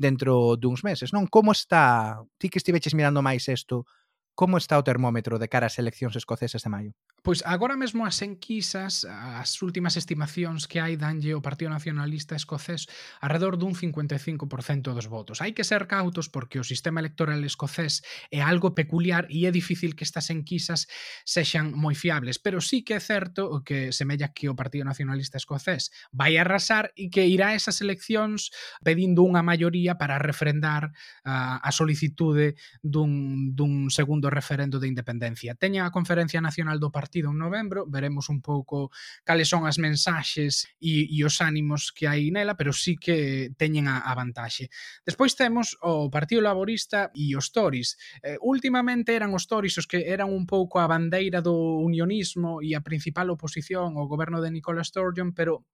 dentro 0.00 0.56
duns 0.56 0.80
meses, 0.80 1.12
non? 1.12 1.28
Como 1.28 1.52
está, 1.52 2.24
ti 2.40 2.48
que 2.48 2.56
estiveches 2.56 2.96
mirando 2.96 3.20
máis 3.20 3.44
isto, 3.52 3.84
como 4.32 4.56
está 4.56 4.80
o 4.80 4.86
termómetro 4.86 5.36
de 5.36 5.52
cara 5.52 5.68
ás 5.68 5.76
eleccións 5.76 6.16
escocesas 6.16 6.64
de 6.64 6.72
maio? 6.72 6.92
Pois 7.20 7.44
agora 7.44 7.76
mesmo 7.76 8.08
as 8.08 8.16
enquisas, 8.24 9.04
as 9.04 9.60
últimas 9.60 10.00
estimacións 10.00 10.64
que 10.64 10.80
hai 10.80 10.96
danlle 10.96 11.36
o 11.36 11.44
Partido 11.44 11.68
Nacionalista 11.68 12.32
Escocés 12.32 12.88
alrededor 13.20 13.60
dun 13.60 13.76
55% 13.76 14.96
dos 14.96 15.04
votos. 15.04 15.44
Hai 15.44 15.52
que 15.52 15.60
ser 15.60 15.84
cautos 15.84 16.32
porque 16.32 16.56
o 16.56 16.64
sistema 16.64 17.04
electoral 17.04 17.44
escocés 17.44 18.00
é 18.32 18.40
algo 18.40 18.72
peculiar 18.72 19.28
e 19.28 19.44
é 19.44 19.52
difícil 19.52 19.92
que 19.92 20.08
estas 20.08 20.32
enquisas 20.32 20.88
sexan 21.28 21.76
moi 21.76 21.92
fiables, 21.92 22.40
pero 22.40 22.64
sí 22.64 22.80
que 22.80 22.96
é 22.96 23.02
certo 23.04 23.52
o 23.52 23.60
que 23.60 23.92
semella 23.92 24.32
que 24.32 24.48
o 24.48 24.56
Partido 24.56 24.88
Nacionalista 24.88 25.36
Escocés 25.36 25.92
vai 26.16 26.40
arrasar 26.40 26.88
e 26.96 27.12
que 27.12 27.28
irá 27.28 27.52
a 27.52 27.56
esas 27.60 27.84
eleccións 27.84 28.48
pedindo 28.80 29.28
unha 29.28 29.44
maioría 29.44 30.00
para 30.00 30.16
refrendar 30.16 30.88
a, 31.28 31.60
a 31.60 31.68
solicitude 31.68 32.56
dun, 32.80 33.52
dun 33.52 33.92
segundo 33.92 34.32
referendo 34.32 34.80
de 34.80 34.88
independencia. 34.88 35.52
Teña 35.52 35.84
a 35.84 35.92
Conferencia 35.92 36.40
Nacional 36.40 36.80
do 36.80 36.88
Partido 36.88 37.09
partido 37.10 37.34
en 37.34 37.38
novembro, 37.42 37.90
veremos 37.90 38.30
un 38.30 38.38
pouco 38.40 38.94
cales 39.26 39.50
son 39.50 39.66
as 39.66 39.82
mensaxes 39.82 40.70
e, 40.78 41.10
e 41.10 41.18
os 41.26 41.42
ánimos 41.42 41.90
que 41.90 42.06
hai 42.06 42.30
nela, 42.30 42.54
pero 42.54 42.70
sí 42.70 42.94
que 42.94 43.50
teñen 43.58 43.90
a, 43.90 44.06
a 44.06 44.14
vantaxe. 44.14 44.70
Despois 45.02 45.34
temos 45.34 45.74
o 45.82 46.06
Partido 46.06 46.38
Laborista 46.38 47.10
e 47.10 47.34
os 47.34 47.50
Tories. 47.50 47.98
Eh, 48.22 48.38
últimamente 48.46 49.10
eran 49.10 49.34
os 49.34 49.50
Tories 49.50 49.74
os 49.82 49.90
que 49.90 50.06
eran 50.06 50.30
un 50.30 50.46
pouco 50.46 50.78
a 50.78 50.86
bandeira 50.86 51.42
do 51.42 51.82
unionismo 51.82 52.62
e 52.62 52.78
a 52.78 52.84
principal 52.86 53.26
oposición 53.34 53.98
ao 53.98 54.06
goberno 54.06 54.38
de 54.38 54.54
Nicola 54.54 54.86
Sturgeon, 54.86 55.34
pero 55.34 55.66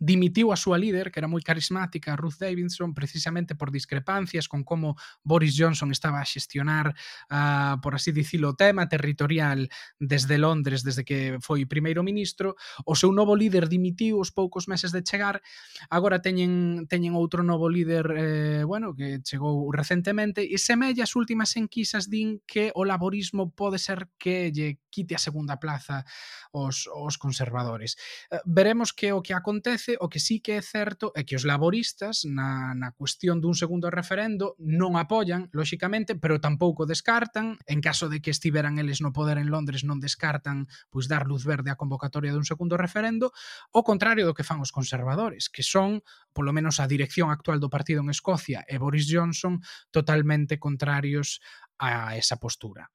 dimitiu 0.00 0.48
a 0.50 0.56
súa 0.56 0.80
líder, 0.80 1.12
que 1.12 1.20
era 1.20 1.28
moi 1.28 1.44
carismática, 1.44 2.16
Ruth 2.16 2.40
Davidson, 2.40 2.96
precisamente 2.96 3.52
por 3.52 3.68
discrepancias 3.68 4.48
con 4.48 4.64
como 4.64 4.96
Boris 5.20 5.52
Johnson 5.52 5.92
estaba 5.92 6.24
a 6.24 6.26
xestionar, 6.26 6.96
uh, 7.28 7.76
por 7.84 7.92
así 7.94 8.10
dicilo, 8.10 8.50
o 8.50 8.56
tema 8.56 8.88
territorial 8.88 9.68
desde 10.00 10.40
Londres, 10.40 10.80
desde 10.80 11.04
que 11.04 11.36
foi 11.44 11.68
primeiro 11.68 12.00
ministro. 12.00 12.56
O 12.88 12.96
seu 12.96 13.12
novo 13.12 13.36
líder 13.36 13.68
dimitiu 13.68 14.16
os 14.24 14.32
poucos 14.32 14.66
meses 14.72 14.88
de 14.88 15.04
chegar. 15.04 15.44
Agora 15.92 16.24
teñen 16.24 16.88
teñen 16.88 17.12
outro 17.12 17.44
novo 17.44 17.68
líder, 17.68 18.06
eh, 18.16 18.64
bueno, 18.64 18.96
que 18.96 19.20
chegou 19.20 19.68
recentemente 19.68 20.40
e 20.40 20.56
semella 20.56 21.04
as 21.04 21.12
últimas 21.12 21.52
enquisas 21.60 22.08
din 22.08 22.40
que 22.48 22.72
o 22.72 22.88
laborismo 22.88 23.52
pode 23.52 23.76
ser 23.76 24.08
que 24.16 24.48
lle 24.48 24.80
quite 24.88 25.14
a 25.14 25.20
segunda 25.20 25.60
plaza 25.60 26.08
os, 26.56 26.88
os 26.88 27.20
conservadores. 27.20 28.00
Eh, 28.32 28.40
veremos 28.48 28.96
que 28.96 29.12
o 29.12 29.20
que 29.20 29.36
acontece 29.36 29.89
parece, 29.90 29.96
o 30.00 30.08
que 30.08 30.20
sí 30.20 30.40
que 30.40 30.56
é 30.56 30.62
certo 30.62 31.12
é 31.14 31.24
que 31.24 31.36
os 31.36 31.44
laboristas 31.44 32.24
na, 32.24 32.74
na 32.74 32.92
cuestión 32.92 33.40
dun 33.40 33.54
segundo 33.54 33.90
referendo 33.90 34.54
non 34.58 34.94
apoian, 34.96 35.48
lóxicamente, 35.52 36.14
pero 36.14 36.38
tampouco 36.38 36.86
descartan, 36.86 37.58
en 37.66 37.80
caso 37.80 38.08
de 38.08 38.20
que 38.20 38.30
estiveran 38.30 38.78
eles 38.78 39.00
no 39.00 39.12
poder 39.12 39.38
en 39.38 39.50
Londres 39.50 39.82
non 39.82 39.98
descartan 39.98 40.68
pois 40.90 41.10
dar 41.10 41.26
luz 41.26 41.42
verde 41.42 41.72
á 41.72 41.76
convocatoria 41.78 42.34
dun 42.34 42.46
segundo 42.46 42.76
referendo, 42.76 43.32
o 43.74 43.82
contrario 43.82 44.26
do 44.26 44.36
que 44.36 44.46
fan 44.46 44.62
os 44.62 44.74
conservadores, 44.74 45.50
que 45.50 45.64
son, 45.66 46.02
polo 46.30 46.54
menos 46.54 46.78
a 46.78 46.86
dirección 46.86 47.30
actual 47.30 47.58
do 47.58 47.72
partido 47.72 48.02
en 48.02 48.10
Escocia 48.10 48.62
e 48.66 48.78
Boris 48.78 49.08
Johnson, 49.10 49.58
totalmente 49.90 50.58
contrarios 50.58 51.42
a 51.80 52.14
esa 52.14 52.36
postura. 52.36 52.92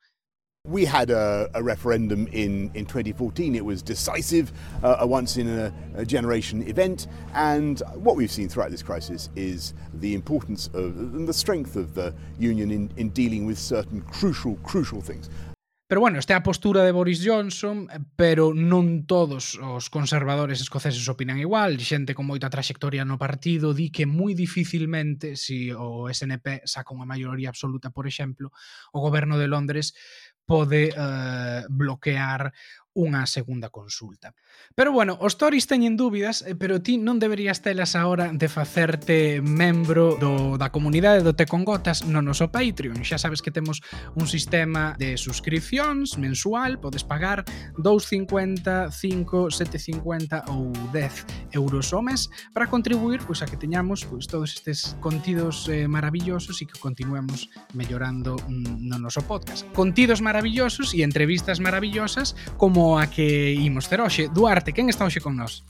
We 0.65 0.83
had 0.85 1.11
a, 1.11 1.49
a, 1.53 1.61
referendum 1.61 2.27
in, 2.31 2.71
in 2.73 2.85
2014. 2.85 3.55
It 3.55 3.63
was 3.63 3.81
decisive, 3.81 4.51
uh, 4.83 4.97
a 4.99 5.07
once 5.07 5.37
in 5.37 5.47
a, 5.47 5.71
a, 5.95 6.05
generation 6.05 6.67
event. 6.67 7.07
And 7.33 7.81
what 7.93 8.15
we've 8.15 8.31
seen 8.31 8.49
throughout 8.49 8.71
this 8.71 8.81
crisis 8.81 9.29
is 9.35 9.73
the 9.93 10.15
importance 10.15 10.67
of 10.73 10.97
and 10.97 11.27
the 11.27 11.33
strength 11.33 11.75
of 11.75 11.93
the 11.93 12.13
union 12.39 12.71
in, 12.71 12.91
in 12.97 13.09
dealing 13.09 13.45
with 13.45 13.59
certain 13.59 14.01
crucial, 14.01 14.55
crucial 14.63 15.01
things. 15.01 15.29
Pero 15.87 16.01
bueno, 16.01 16.17
está 16.17 16.35
a 16.35 16.41
postura 16.41 16.83
de 16.83 16.91
Boris 16.91 17.21
Johnson, 17.23 17.87
pero 18.17 18.57
non 18.57 19.05
todos 19.05 19.61
os 19.61 19.93
conservadores 19.93 20.57
escoceses 20.57 21.05
opinan 21.05 21.37
igual. 21.37 21.77
Xente 21.77 22.17
con 22.17 22.25
moita 22.25 22.49
traxectoria 22.49 23.05
no 23.05 23.21
partido 23.21 23.69
di 23.69 23.93
que 23.93 24.09
moi 24.09 24.33
dificilmente, 24.33 25.37
se 25.37 25.45
si 25.45 25.57
o 25.69 26.09
SNP 26.09 26.65
saca 26.65 26.89
unha 26.89 27.05
maioría 27.05 27.53
absoluta, 27.53 27.93
por 27.93 28.09
exemplo, 28.09 28.49
o 28.49 28.97
goberno 28.97 29.37
de 29.37 29.45
Londres 29.45 29.93
pode 30.45 30.93
uh, 30.93 31.65
bloquear 31.69 32.53
unha 32.95 33.27
segunda 33.27 33.67
consulta. 33.67 34.31
Pero 34.71 34.95
bueno, 34.95 35.19
os 35.19 35.35
Tories 35.35 35.67
teñen 35.67 35.99
dúbidas, 35.99 36.47
eh, 36.47 36.55
pero 36.55 36.79
ti 36.79 36.95
non 36.95 37.19
deberías 37.19 37.59
telas 37.59 37.91
agora 37.99 38.31
de 38.31 38.47
facerte 38.47 39.43
membro 39.43 40.15
do, 40.15 40.55
da 40.55 40.71
comunidade 40.71 41.19
do 41.19 41.35
Te 41.35 41.43
con 41.43 41.67
Gotas 41.67 42.07
no 42.07 42.23
noso 42.23 42.47
Patreon. 42.47 43.03
Xa 43.03 43.19
sabes 43.19 43.43
que 43.43 43.51
temos 43.51 43.83
un 44.15 44.31
sistema 44.31 44.95
de 44.95 45.19
suscripcións 45.19 46.15
mensual, 46.15 46.79
podes 46.79 47.03
pagar 47.03 47.43
2,50, 47.75 48.87
5, 48.87 49.51
7,50 49.51 50.47
ou 50.55 50.71
10 50.95 51.51
euros 51.51 51.91
ao 51.91 51.99
mes 51.99 52.31
para 52.55 52.71
contribuir 52.71 53.19
pois, 53.27 53.43
a 53.43 53.47
que 53.51 53.59
teñamos 53.59 54.07
pois, 54.07 54.23
todos 54.23 54.55
estes 54.55 54.95
contidos 55.03 55.67
eh, 55.67 55.91
maravillosos 55.91 56.63
e 56.63 56.65
que 56.65 56.79
continuemos 56.79 57.51
mellorando 57.75 58.39
mm, 58.47 58.87
no 58.87 59.03
noso 59.03 59.19
podcast. 59.27 59.67
Contidos 59.75 60.23
maravillosos 60.23 60.95
e 60.95 61.03
entrevistas 61.03 61.59
maravillosas 61.59 62.39
como 62.55 62.84
a 62.93 63.09
que 63.09 63.57
imos 63.57 63.89
ter 63.89 63.97
hoxe. 63.97 64.29
Duarte, 64.29 64.69
quen 64.69 64.93
está 64.93 65.01
hoxe 65.09 65.17
con 65.17 65.33
nós? 65.33 65.65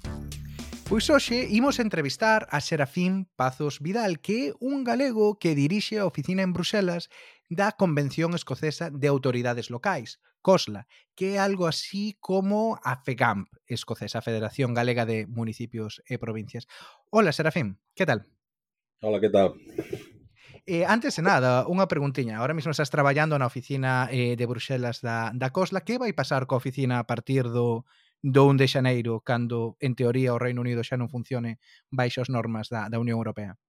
Pois 0.86 1.08
hoxe 1.08 1.48
imos 1.48 1.80
entrevistar 1.80 2.44
a 2.52 2.60
Serafín 2.60 3.32
Pazos 3.40 3.80
Vidal, 3.80 4.20
que 4.20 4.52
é 4.52 4.54
un 4.60 4.84
galego 4.84 5.40
que 5.40 5.56
dirixe 5.56 5.98
a 5.98 6.06
oficina 6.06 6.44
en 6.44 6.52
Bruselas 6.52 7.08
da 7.48 7.72
Convención 7.74 8.36
Escocesa 8.36 8.92
de 8.92 9.08
Autoridades 9.08 9.72
Locais, 9.72 10.20
COSLA, 10.44 10.92
que 11.16 11.36
é 11.36 11.40
algo 11.40 11.72
así 11.72 12.20
como 12.20 12.78
a 12.84 13.00
FEGAMP 13.00 13.48
escocesa, 13.66 14.20
a 14.20 14.28
Federación 14.28 14.76
Galega 14.76 15.08
de 15.08 15.26
Municipios 15.26 16.04
e 16.06 16.20
Provincias. 16.20 16.68
Hola, 17.10 17.32
Serafín, 17.32 17.80
que 17.96 18.06
tal? 18.06 18.28
Hola, 19.02 19.24
que 19.24 19.32
tal? 19.32 19.56
Eh, 20.68 20.84
antes 20.84 21.16
de 21.16 21.22
nada, 21.22 21.70
unha 21.70 21.86
preguntiña. 21.86 22.42
Ahora 22.42 22.58
mismo 22.58 22.74
estás 22.74 22.90
traballando 22.90 23.38
na 23.38 23.46
oficina 23.46 24.10
eh, 24.10 24.34
de 24.34 24.50
Bruxelas 24.50 24.98
da, 24.98 25.30
da 25.30 25.54
Cosla. 25.54 25.86
Que 25.86 26.02
vai 26.02 26.10
pasar 26.18 26.50
coa 26.50 26.58
oficina 26.58 26.98
a 26.98 27.06
partir 27.06 27.46
do, 27.46 27.86
do 28.26 28.50
1 28.50 28.58
de 28.58 28.66
xaneiro, 28.66 29.22
cando, 29.22 29.78
en 29.78 29.94
teoría, 29.94 30.34
o 30.34 30.42
Reino 30.42 30.66
Unido 30.66 30.82
xa 30.82 30.98
non 30.98 31.06
funcione 31.06 31.62
baixo 31.94 32.26
as 32.26 32.34
normas 32.34 32.74
da, 32.74 32.90
da 32.90 32.98
Unión 32.98 33.22
Europea? 33.22 33.62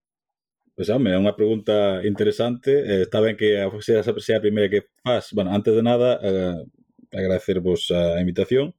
Pois, 0.73 0.89
pues, 0.89 0.93
home, 0.93 1.13
é 1.13 1.21
unha 1.21 1.37
pregunta 1.37 2.01
interesante. 2.01 2.73
Eh, 2.73 3.05
está 3.05 3.21
ben 3.21 3.37
que 3.37 3.61
a 3.61 3.69
oficina 3.69 4.01
sea 4.01 4.41
a 4.41 4.45
primeira 4.45 4.65
que 4.65 4.89
faz. 5.05 5.37
Bueno, 5.37 5.53
antes 5.53 5.77
de 5.77 5.85
nada, 5.85 6.17
eh, 6.17 6.65
agradecervos 7.13 7.93
a 7.93 8.17
invitación. 8.17 8.73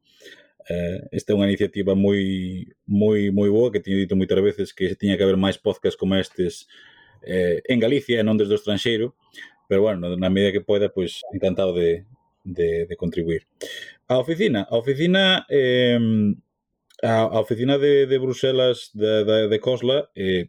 Eh, 0.67 1.07
esta 1.15 1.31
é 1.31 1.39
unha 1.39 1.47
iniciativa 1.47 1.95
moi 1.95 2.67
moi 2.83 3.31
moi 3.31 3.47
boa 3.47 3.71
que 3.71 3.79
teño 3.79 3.95
dito 3.95 4.19
moitas 4.19 4.43
veces 4.43 4.75
que 4.75 4.91
se 4.91 4.99
tiña 4.99 5.15
que 5.15 5.23
haber 5.23 5.39
máis 5.39 5.55
podcast 5.55 5.95
como 5.95 6.19
estes 6.19 6.67
eh, 7.23 7.63
en 7.67 7.79
Galicia 7.81 8.21
e 8.21 8.27
non 8.27 8.37
desde 8.37 8.55
o 8.55 8.61
estranxeiro, 8.61 9.15
pero 9.69 9.83
bueno, 9.85 10.09
na 10.17 10.31
medida 10.33 10.55
que 10.55 10.65
poida, 10.65 10.89
pois 10.89 11.23
encantado 11.35 11.73
de, 11.77 12.09
de, 12.45 12.87
de 12.87 12.97
contribuir. 12.97 13.47
A 14.09 14.19
oficina, 14.19 14.65
a 14.65 14.77
oficina 14.77 15.45
eh, 15.51 15.99
a, 17.03 17.23
a 17.23 17.39
oficina 17.41 17.79
de, 17.79 18.07
de 18.07 18.19
Bruselas 18.19 18.91
de, 18.95 19.25
de, 19.25 19.49
de 19.49 19.61
Cosla 19.61 20.11
eh, 20.15 20.49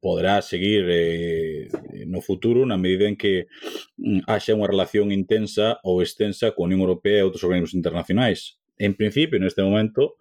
poderá 0.00 0.40
seguir 0.42 0.86
eh, 0.88 1.68
no 2.06 2.20
futuro 2.20 2.64
na 2.64 2.78
medida 2.78 3.06
en 3.10 3.16
que 3.18 3.50
mm, 3.98 4.30
haxa 4.30 4.54
unha 4.54 4.70
relación 4.70 5.10
intensa 5.10 5.82
ou 5.82 6.00
extensa 6.00 6.54
con 6.54 6.66
a 6.66 6.68
Unión 6.70 6.86
Europea 6.86 7.22
e 7.22 7.26
outros 7.26 7.42
organismos 7.42 7.74
internacionais. 7.74 8.58
En 8.78 8.94
principio, 8.94 9.42
neste 9.42 9.62
momento, 9.66 10.14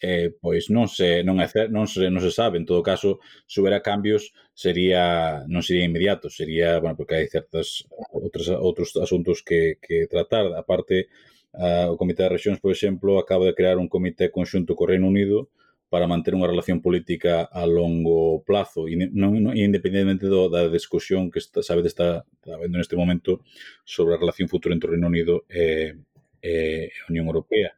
eh, 0.00 0.32
pois 0.40 0.72
non 0.72 0.88
se 0.88 1.22
non 1.22 1.36
é 1.44 1.46
non 1.68 1.86
se 1.86 2.08
non 2.08 2.24
se 2.24 2.32
sabe, 2.32 2.56
en 2.56 2.66
todo 2.66 2.82
caso, 2.82 3.20
se 3.44 3.60
houbera 3.60 3.84
cambios 3.84 4.32
sería 4.56 5.44
non 5.46 5.62
sería 5.62 5.84
inmediato, 5.84 6.32
sería, 6.32 6.80
bueno, 6.80 6.96
porque 6.96 7.16
hai 7.20 7.28
certas 7.28 7.84
outras 8.12 8.48
outros 8.48 8.96
asuntos 8.96 9.44
que 9.44 9.76
que 9.84 10.08
tratar, 10.08 10.48
aparte 10.56 11.12
uh, 11.54 11.92
o 11.92 11.98
Comité 12.00 12.24
de 12.24 12.32
Rexións, 12.32 12.60
por 12.60 12.72
exemplo, 12.72 13.18
acaba 13.20 13.44
de 13.44 13.54
crear 13.54 13.76
un 13.76 13.88
comité 13.88 14.30
conxunto 14.32 14.74
co 14.76 14.88
Reino 14.88 15.08
Unido 15.08 15.48
para 15.90 16.06
manter 16.06 16.38
unha 16.38 16.46
relación 16.46 16.78
política 16.78 17.50
a 17.50 17.66
longo 17.66 18.46
plazo. 18.46 18.86
E 18.86 18.94
non, 18.94 19.34
non 19.42 19.52
independentemente 19.58 20.30
do, 20.30 20.46
da 20.46 20.70
discusión 20.70 21.28
que 21.34 21.42
está, 21.42 21.66
sabe 21.66 21.82
está, 21.82 22.22
está 22.22 22.54
habendo 22.54 22.78
neste 22.78 22.94
momento 22.94 23.42
sobre 23.82 24.14
a 24.14 24.22
relación 24.22 24.46
futura 24.46 24.72
entre 24.72 24.88
o 24.88 24.94
Reino 24.94 25.10
Unido 25.10 25.44
e, 25.50 25.98
e 26.40 26.88
a 26.94 27.10
Unión 27.10 27.26
Europea. 27.26 27.74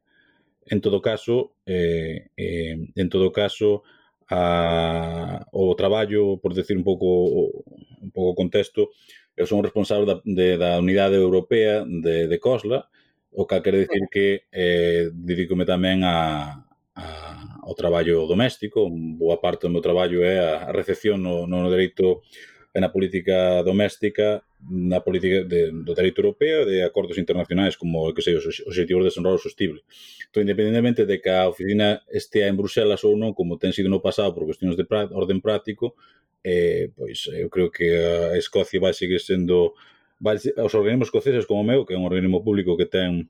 En 0.67 0.81
todo 0.81 1.03
caso, 1.03 1.55
eh, 1.67 2.29
eh, 2.37 2.77
en 2.95 3.09
todo 3.09 3.33
caso, 3.33 3.83
a, 4.31 5.47
o 5.53 5.75
traballo, 5.77 6.39
por 6.39 6.55
decir 6.55 6.77
un 6.77 6.85
pouco 6.85 7.07
un 8.03 8.11
pouco 8.11 8.35
contexto, 8.35 8.91
eu 9.37 9.47
son 9.47 9.63
responsable 9.63 10.07
da, 10.07 10.17
de, 10.25 10.57
da 10.57 10.79
unidade 10.79 11.17
europea 11.17 11.85
de, 11.85 12.29
de 12.29 12.39
COSLA, 12.39 12.89
o 13.33 13.47
que 13.47 13.63
quere 13.63 13.79
decir 13.85 14.03
que 14.11 14.45
eh, 14.53 15.09
dedicome 15.13 15.65
tamén 15.65 16.05
a, 16.05 16.63
a, 16.95 17.05
ao 17.65 17.75
traballo 17.75 18.29
doméstico, 18.29 18.89
boa 19.17 19.41
parte 19.41 19.65
do 19.65 19.73
meu 19.73 19.81
traballo 19.81 20.21
é 20.21 20.69
a 20.69 20.73
recepción 20.73 21.23
no, 21.23 21.49
no 21.49 21.71
dereito 21.73 22.21
na 22.81 22.89
política 22.89 23.63
doméstica, 23.63 24.43
na 24.65 25.01
política 25.01 25.45
de, 25.45 25.71
do 25.85 25.93
dereito 25.93 26.25
europeo 26.25 26.65
e 26.65 26.67
de 26.67 26.79
acordos 26.83 27.19
internacionais 27.19 27.77
como, 27.77 28.09
que 28.15 28.23
sei, 28.23 28.35
os 28.35 28.47
objetivos 28.65 29.05
de 29.05 29.09
desenvolvemento 29.13 29.45
sostible. 29.45 29.85
Entón, 30.33 30.49
independentemente 30.49 31.05
de 31.05 31.21
que 31.21 31.29
a 31.29 31.49
oficina 31.49 32.01
estea 32.09 32.49
en 32.49 32.57
Bruselas 32.57 33.05
ou 33.05 33.13
non, 33.13 33.37
como 33.37 33.61
ten 33.61 33.77
sido 33.77 33.93
no 33.93 34.01
pasado 34.01 34.33
por 34.33 34.49
cuestións 34.49 34.81
de 34.81 34.89
orden 34.89 35.45
práctico, 35.45 36.01
eh, 36.41 36.89
pois 36.97 37.29
eu 37.29 37.53
creo 37.53 37.69
que 37.69 37.93
a 37.93 38.41
Escocia 38.41 38.81
vai 38.81 38.97
seguir 38.97 39.21
sendo 39.21 39.77
vai, 40.17 40.41
os 40.41 40.75
organismos 40.75 41.13
escoceses 41.13 41.45
como 41.45 41.61
o 41.61 41.69
meu, 41.69 41.85
que 41.85 41.93
é 41.93 42.01
un 42.01 42.09
organismo 42.09 42.41
público 42.41 42.81
que 42.81 42.89
ten 42.89 43.29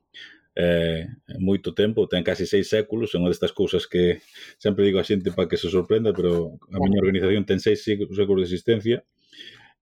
eh, 0.55 1.11
moito 1.35 1.75
tempo, 1.75 2.07
ten 2.07 2.23
casi 2.23 2.47
seis 2.47 2.71
séculos, 2.71 3.11
é 3.11 3.19
unha 3.19 3.27
destas 3.27 3.51
cousas 3.51 3.83
que 3.83 4.23
sempre 4.55 4.87
digo 4.87 5.03
a 5.03 5.07
xente 5.07 5.35
para 5.35 5.51
que 5.51 5.59
se 5.59 5.67
sorprenda, 5.67 6.15
pero 6.15 6.55
a 6.71 6.79
miña 6.79 7.03
organización 7.03 7.43
ten 7.43 7.59
seis 7.59 7.83
séculos 7.83 8.39
de 8.39 8.47
existencia 8.47 9.03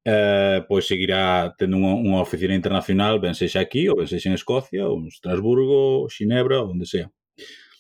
eh, 0.06 0.66
pois 0.68 0.88
seguirá 0.88 1.54
tendo 1.58 1.78
unha, 1.78 1.94
unha 1.94 2.20
oficina 2.22 2.58
internacional, 2.58 3.22
ben 3.22 3.38
sexa 3.38 3.62
aquí, 3.62 3.86
ou 3.90 3.98
ben 4.02 4.10
sexa 4.10 4.30
en 4.30 4.38
Escocia, 4.38 4.90
ou 4.90 4.98
en 4.98 5.08
Estrasburgo, 5.10 6.10
Xinebra, 6.10 6.66
onde 6.66 6.90
sea. 6.90 7.10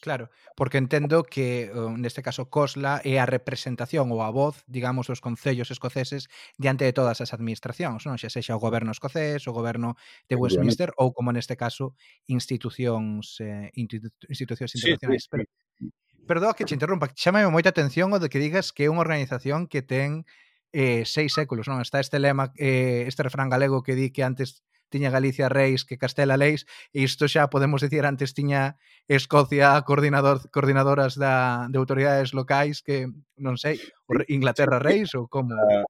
Claro, 0.01 0.32
porque 0.58 0.80
entendo 0.82 1.22
que 1.22 1.70
neste 1.94 2.25
caso 2.25 2.50
COSLA 2.50 3.06
é 3.06 3.22
a 3.22 3.30
representación 3.30 4.10
ou 4.10 4.25
a 4.25 4.34
voz, 4.34 4.66
digamos, 4.66 5.06
dos 5.06 5.22
concellos 5.22 5.70
escoceses 5.70 6.25
diante 6.58 6.90
de 6.90 6.94
todas 6.94 7.22
as 7.22 7.38
administracións, 7.38 8.10
non? 8.10 8.18
Xa 8.18 8.34
sexa 8.34 8.58
o 8.58 8.62
goberno 8.62 8.90
escocés, 8.90 9.46
o 9.46 9.54
goberno 9.54 9.94
de 10.25 10.42
Westminster 10.42 10.90
ou 10.98 11.13
como 11.13 11.30
neste 11.30 11.54
caso 11.54 11.94
institucións 12.25 13.38
eh, 13.46 13.70
institucións 13.78 14.74
internacionais. 14.74 15.30
Sí, 15.30 15.38
sí, 15.38 15.46
sí. 15.86 15.94
Pero, 16.25 16.50
que 16.58 16.66
te 16.66 16.74
interrompa, 16.74 17.13
chamame 17.13 17.46
moita 17.54 17.70
atención 17.70 18.10
o 18.10 18.18
de 18.18 18.25
que 18.25 18.42
digas 18.42 18.74
que 18.74 18.90
é 18.90 18.90
unha 18.90 19.06
organización 19.06 19.70
que 19.70 19.86
ten 19.86 20.25
eh, 20.72 21.04
seis 21.06 21.36
séculos, 21.36 21.68
non? 21.68 21.84
Está 21.84 22.00
este 22.00 22.20
lema, 22.20 22.51
eh, 22.56 23.06
este 23.08 23.24
refrán 23.24 23.51
galego 23.51 23.84
que 23.84 23.96
di 23.96 24.12
que 24.12 24.24
antes 24.24 24.63
tiña 24.92 25.10
Galicia 25.10 25.48
reis 25.48 25.86
que 25.86 25.98
Castela 25.98 26.36
leis, 26.36 26.68
e 26.92 27.01
isto 27.08 27.25
xa 27.32 27.48
podemos 27.48 27.82
dicir 27.82 28.04
antes 28.04 28.36
tiña 28.36 28.75
Escocia 29.08 29.80
coordinador, 29.88 30.44
coordinadoras 30.51 31.16
da, 31.16 31.68
de 31.72 31.78
autoridades 31.80 32.36
locais 32.36 32.84
que, 32.84 33.08
non 33.40 33.56
sei, 33.56 33.80
Inglaterra 34.28 34.78
reis 34.78 35.16
ou 35.16 35.32
como... 35.32 35.56
Ah, 35.56 35.88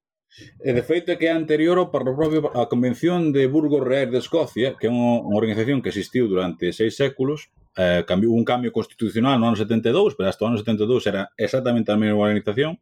e 0.64 0.72
de 0.72 0.80
feito 0.80 1.12
é 1.12 1.20
que 1.20 1.28
é 1.28 1.34
anterior 1.36 1.76
ao 1.76 1.92
propio 1.92 2.48
a 2.56 2.72
Convención 2.72 3.36
de 3.36 3.52
Burgos 3.52 3.84
Reais 3.84 4.08
de 4.08 4.24
Escocia, 4.24 4.80
que 4.80 4.88
é 4.88 4.92
unha, 4.94 5.20
unha 5.28 5.36
organización 5.36 5.84
que 5.84 5.92
existiu 5.92 6.32
durante 6.32 6.72
seis 6.72 6.96
séculos, 6.96 7.52
eh, 7.76 8.08
cambiou 8.08 8.32
un 8.32 8.48
cambio 8.48 8.72
constitucional 8.72 9.36
no 9.36 9.52
ano 9.52 9.60
72, 9.60 10.16
pero 10.16 10.32
hasta 10.32 10.46
o 10.46 10.48
ano 10.48 10.56
72 10.56 11.04
era 11.12 11.36
exactamente 11.36 11.92
a 11.92 12.00
mesma 12.00 12.24
organización, 12.24 12.80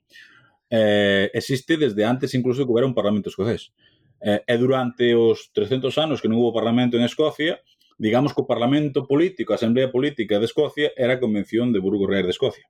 eh, 0.69 1.29
existe 1.33 1.77
desde 1.77 2.05
antes 2.05 2.33
incluso 2.33 2.65
que 2.65 2.71
houbera 2.71 2.87
un 2.87 2.93
Parlamento 2.93 3.29
escocés. 3.29 3.73
Eh, 4.21 4.43
e 4.45 4.55
durante 4.57 5.15
os 5.15 5.49
300 5.55 5.95
anos 5.97 6.19
que 6.19 6.27
non 6.27 6.37
hubo 6.37 6.51
Parlamento 6.51 6.99
en 6.99 7.07
Escocia, 7.07 7.63
digamos 7.99 8.35
que 8.35 8.43
o 8.43 8.49
Parlamento 8.49 9.07
político, 9.07 9.51
a 9.51 9.59
Asamblea 9.59 9.91
Política 9.91 10.39
de 10.39 10.47
Escocia, 10.47 10.91
era 10.95 11.15
a 11.15 11.21
Convención 11.23 11.71
de 11.71 11.79
Burgos 11.79 12.07
Reais 12.07 12.27
de 12.27 12.35
Escocia, 12.35 12.67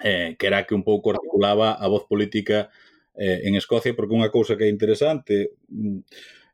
eh, 0.00 0.36
que 0.40 0.46
era 0.48 0.64
que 0.64 0.74
un 0.74 0.84
pouco 0.84 1.12
articulaba 1.12 1.76
a 1.76 1.86
voz 1.88 2.08
política 2.08 2.72
eh, 3.14 3.44
en 3.44 3.56
Escocia, 3.56 3.92
porque 3.92 4.16
unha 4.16 4.32
cousa 4.32 4.56
que 4.56 4.64
é 4.64 4.72
interesante 4.72 5.52
mm, 5.68 6.00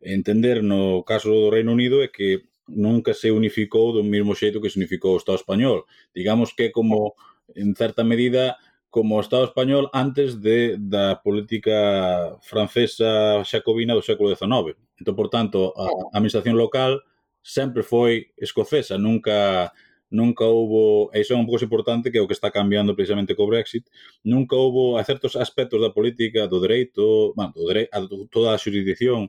entender 0.03 0.62
no 0.62 1.07
caso 1.07 1.31
do 1.31 1.51
Reino 1.51 1.71
Unido 1.71 2.03
é 2.03 2.11
que 2.11 2.47
nunca 2.67 3.15
se 3.15 3.31
unificou 3.31 3.95
do 3.95 4.03
mesmo 4.03 4.35
xeito 4.35 4.59
que 4.59 4.71
se 4.71 4.79
unificou 4.79 5.15
o 5.15 5.21
Estado 5.23 5.39
español. 5.39 5.87
Digamos 6.11 6.51
que 6.51 6.75
como, 6.75 7.15
en 7.55 7.79
certa 7.79 8.03
medida, 8.03 8.59
como 8.97 9.19
o 9.19 9.21
Estado 9.21 9.45
español 9.45 9.91
antes 9.93 10.41
de, 10.41 10.81
da 10.81 11.21
política 11.21 12.33
francesa 12.41 13.45
xacobina 13.45 13.93
do 13.93 14.01
século 14.01 14.33
XIX. 14.33 14.73
Entón, 14.97 15.13
por 15.13 15.29
tanto, 15.29 15.77
a, 15.77 15.85
a 15.85 16.17
administración 16.17 16.57
local 16.57 17.05
sempre 17.45 17.85
foi 17.85 18.33
escocesa, 18.41 18.97
nunca 18.97 19.69
nunca 20.09 20.49
houbo, 20.49 21.13
e 21.13 21.21
iso 21.21 21.37
é 21.37 21.37
un 21.37 21.45
pouco 21.45 21.61
importante 21.61 22.09
que 22.09 22.17
é 22.17 22.25
o 22.25 22.31
que 22.31 22.33
está 22.33 22.49
cambiando 22.49 22.97
precisamente 22.97 23.37
co 23.37 23.45
Brexit, 23.45 23.85
nunca 24.25 24.57
houbo 24.57 24.97
a 24.97 25.05
certos 25.05 25.37
aspectos 25.37 25.77
da 25.77 25.93
política, 25.93 26.49
do 26.49 26.57
dereito, 26.57 27.37
bueno, 27.37 27.53
do 27.53 27.69
dereito 27.69 27.93
a 27.93 28.01
toda 28.33 28.57
a 28.57 28.61
xurisdicción, 28.63 29.29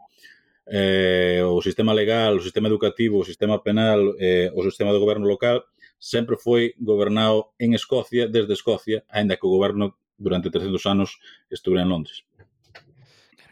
eh, 0.64 1.44
o 1.44 1.60
sistema 1.60 1.92
legal, 1.92 2.40
o 2.40 2.46
sistema 2.48 2.72
educativo, 2.72 3.20
o 3.20 3.28
sistema 3.28 3.60
penal, 3.60 4.16
eh, 4.16 4.48
o 4.56 4.64
sistema 4.64 4.96
de 4.96 5.02
goberno 5.04 5.28
local, 5.28 5.68
sempre 5.98 6.38
foi 6.38 6.74
gobernado 6.78 7.54
en 7.58 7.74
Escocia, 7.74 8.28
desde 8.28 8.54
Escocia, 8.54 9.04
aínda 9.10 9.38
que 9.38 9.48
o 9.48 9.50
goberno 9.50 9.98
durante 10.18 10.50
300 10.50 10.86
anos 10.86 11.20
estuve 11.50 11.82
en 11.82 11.90
Londres. 11.90 12.27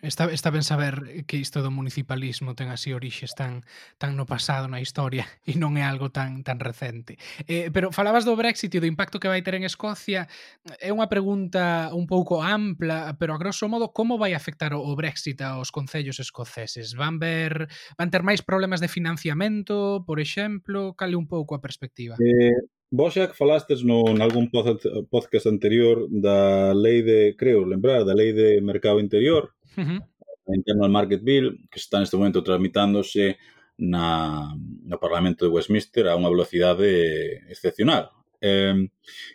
Está, 0.06 0.32
está 0.32 0.50
ben 0.50 0.64
saber 0.64 1.26
que 1.26 1.38
isto 1.38 1.66
do 1.66 1.74
municipalismo 1.74 2.54
ten 2.54 2.70
así 2.70 2.94
orixes 2.94 3.34
tan 3.34 3.66
tan 3.98 4.14
no 4.14 4.30
pasado 4.30 4.70
na 4.70 4.78
historia 4.78 5.26
e 5.50 5.58
non 5.58 5.76
é 5.76 5.84
algo 5.84 6.14
tan 6.14 6.46
tan 6.46 6.62
recente. 6.62 7.18
Eh, 7.50 7.74
pero 7.74 7.90
falabas 7.90 8.24
do 8.24 8.38
Brexit 8.38 8.72
e 8.78 8.82
do 8.82 8.90
impacto 8.90 9.18
que 9.18 9.28
vai 9.28 9.42
ter 9.42 9.58
en 9.58 9.66
Escocia. 9.66 10.30
É 10.78 10.94
unha 10.94 11.10
pregunta 11.10 11.90
un 11.92 12.06
pouco 12.06 12.46
ampla, 12.46 13.18
pero 13.18 13.34
a 13.34 13.42
grosso 13.42 13.66
modo 13.66 13.90
como 13.90 14.22
vai 14.22 14.38
afectar 14.38 14.78
o 14.78 14.94
Brexit 14.94 15.42
aos 15.42 15.74
concellos 15.74 16.22
escoceses? 16.22 16.94
Van 16.94 17.18
ver 17.18 17.66
van 17.98 18.14
ter 18.14 18.22
máis 18.22 18.46
problemas 18.46 18.80
de 18.80 18.88
financiamento, 18.88 20.06
por 20.06 20.22
exemplo, 20.22 20.94
cale 20.94 21.18
un 21.18 21.26
pouco 21.26 21.58
a 21.58 21.64
perspectiva. 21.64 22.16
Eh, 22.22 22.54
Vos 22.92 23.18
xa 23.18 23.28
que 23.28 23.36
falastes 23.36 23.82
no, 23.84 24.06
en 24.08 24.22
algún 24.22 24.48
podcast 24.54 25.48
anterior 25.50 26.06
da 26.08 26.72
lei 26.72 27.02
de, 27.02 27.34
creo 27.36 27.66
lembrar, 27.66 28.06
da 28.06 28.14
lei 28.14 28.32
de 28.32 28.62
mercado 28.62 29.02
interior, 29.02 29.55
uh 29.78 29.84
-huh. 29.84 30.02
Internal 30.48 30.90
Market 30.90 31.22
Bill, 31.24 31.58
que 31.72 31.80
está 31.80 32.00
neste 32.00 32.18
momento 32.18 32.44
tramitándose 32.44 33.38
na, 33.78 34.56
no 34.56 34.98
Parlamento 35.00 35.46
de 35.46 35.52
Westminster 35.52 36.08
a 36.08 36.16
unha 36.16 36.30
velocidade 36.30 37.42
excepcional. 37.50 38.14
Eh, 38.42 38.88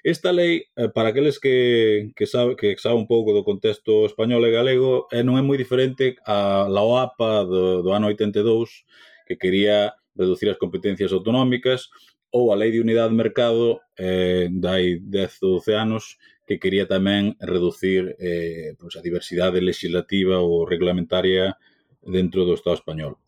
esta 0.04 0.30
lei, 0.30 0.70
eh, 0.76 0.88
para 0.88 1.10
aqueles 1.10 1.40
que, 1.40 2.12
que, 2.14 2.26
sabe, 2.26 2.54
que 2.54 2.76
sabe 2.78 2.94
un 2.94 3.10
pouco 3.10 3.32
do 3.34 3.42
contexto 3.42 4.06
español 4.06 4.46
e 4.46 4.54
galego, 4.54 5.10
eh, 5.10 5.26
non 5.26 5.34
é 5.36 5.42
moi 5.42 5.58
diferente 5.58 6.14
a 6.24 6.70
la 6.70 6.82
OAPA 6.84 7.44
do, 7.44 7.82
do 7.82 7.90
ano 7.90 8.06
82, 8.06 8.86
que 9.26 9.34
quería 9.34 9.92
reducir 10.14 10.46
as 10.46 10.60
competencias 10.62 11.10
autonómicas, 11.10 11.90
ou 12.30 12.52
a 12.52 12.56
Lei 12.56 12.70
de 12.70 12.80
Unidade 12.80 13.10
de 13.10 13.18
Mercado 13.18 13.82
eh, 13.98 14.46
dai 14.52 15.02
10 15.02 15.42
ou 15.42 15.58
12 15.58 15.74
anos 15.74 16.14
que 16.50 16.58
quería 16.58 16.90
tamén 16.90 17.38
reducir 17.38 18.18
eh, 18.18 18.74
pois, 18.74 18.98
a 18.98 19.04
diversidade 19.06 19.62
legislativa 19.62 20.42
ou 20.42 20.66
reglamentaria 20.66 21.54
dentro 22.02 22.42
do 22.42 22.58
Estado 22.58 22.74
español. 22.74 23.22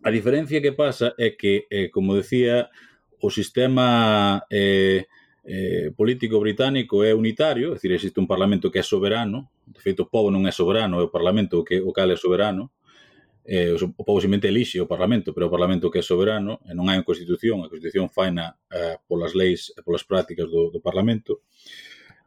A 0.00 0.08
diferencia 0.08 0.64
que 0.64 0.72
pasa 0.72 1.12
é 1.20 1.36
que, 1.36 1.68
eh, 1.68 1.92
como 1.92 2.16
decía, 2.16 2.72
o 3.20 3.28
sistema 3.28 4.40
eh, 4.48 5.04
eh, 5.44 5.92
político 5.92 6.40
británico 6.40 7.04
é 7.04 7.12
unitario, 7.12 7.72
é 7.72 7.74
dicir, 7.76 7.92
existe 7.92 8.24
un 8.24 8.24
parlamento 8.24 8.72
que 8.72 8.80
é 8.80 8.84
soberano, 8.88 9.52
de 9.68 9.76
feito 9.76 10.08
o 10.08 10.10
povo 10.10 10.32
non 10.32 10.48
é 10.48 10.52
soberano, 10.56 10.96
é 10.96 11.04
o 11.04 11.12
parlamento 11.12 11.60
que 11.60 11.76
o 11.84 11.92
cal 11.92 12.08
é 12.08 12.16
soberano, 12.16 12.72
eh, 13.44 13.68
o, 13.68 13.76
o 13.76 14.00
povo 14.00 14.16
simplemente 14.24 14.48
elixe 14.48 14.80
o 14.80 14.88
parlamento, 14.88 15.36
pero 15.36 15.46
o 15.46 15.52
parlamento 15.52 15.92
que 15.92 16.00
é 16.00 16.04
soberano, 16.04 16.64
e 16.64 16.72
non 16.72 16.88
hai 16.88 16.96
unha 16.96 17.04
constitución, 17.04 17.60
a 17.60 17.68
constitución 17.68 18.08
faina 18.08 18.56
eh, 18.72 18.96
polas 19.04 19.36
leis 19.36 19.76
e 19.76 19.84
polas 19.84 20.08
prácticas 20.08 20.48
do, 20.48 20.72
do 20.72 20.80
parlamento, 20.80 21.44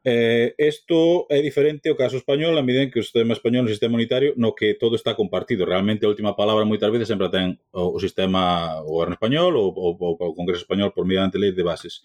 Eh, 0.03 0.55
esto 0.57 1.27
é 1.29 1.41
diferente 1.41 1.91
ao 1.91 1.99
caso 1.99 2.15
español 2.15 2.55
a 2.55 2.63
medida 2.63 2.87
en 2.87 2.91
que 2.91 3.03
o 3.03 3.03
sistema 3.03 3.35
español 3.35 3.67
é 3.67 3.67
un 3.67 3.73
sistema 3.75 3.99
unitario 3.99 4.31
no 4.39 4.55
que 4.55 4.79
todo 4.79 4.95
está 4.95 5.11
compartido. 5.11 5.67
Realmente 5.67 6.07
a 6.07 6.11
última 6.11 6.39
palabra 6.39 6.63
moitas 6.63 6.87
veces 6.87 7.11
sempre 7.11 7.27
ten 7.27 7.59
o, 7.75 7.95
o 7.95 7.99
sistema 7.99 8.79
o 8.87 8.95
goberno 8.95 9.19
español 9.19 9.59
ou 9.59 9.75
o, 9.75 9.87
o 9.99 10.35
Congreso 10.39 10.63
español 10.63 10.95
por 10.95 11.03
mediante 11.03 11.35
lei 11.35 11.51
de 11.51 11.67
bases. 11.67 11.99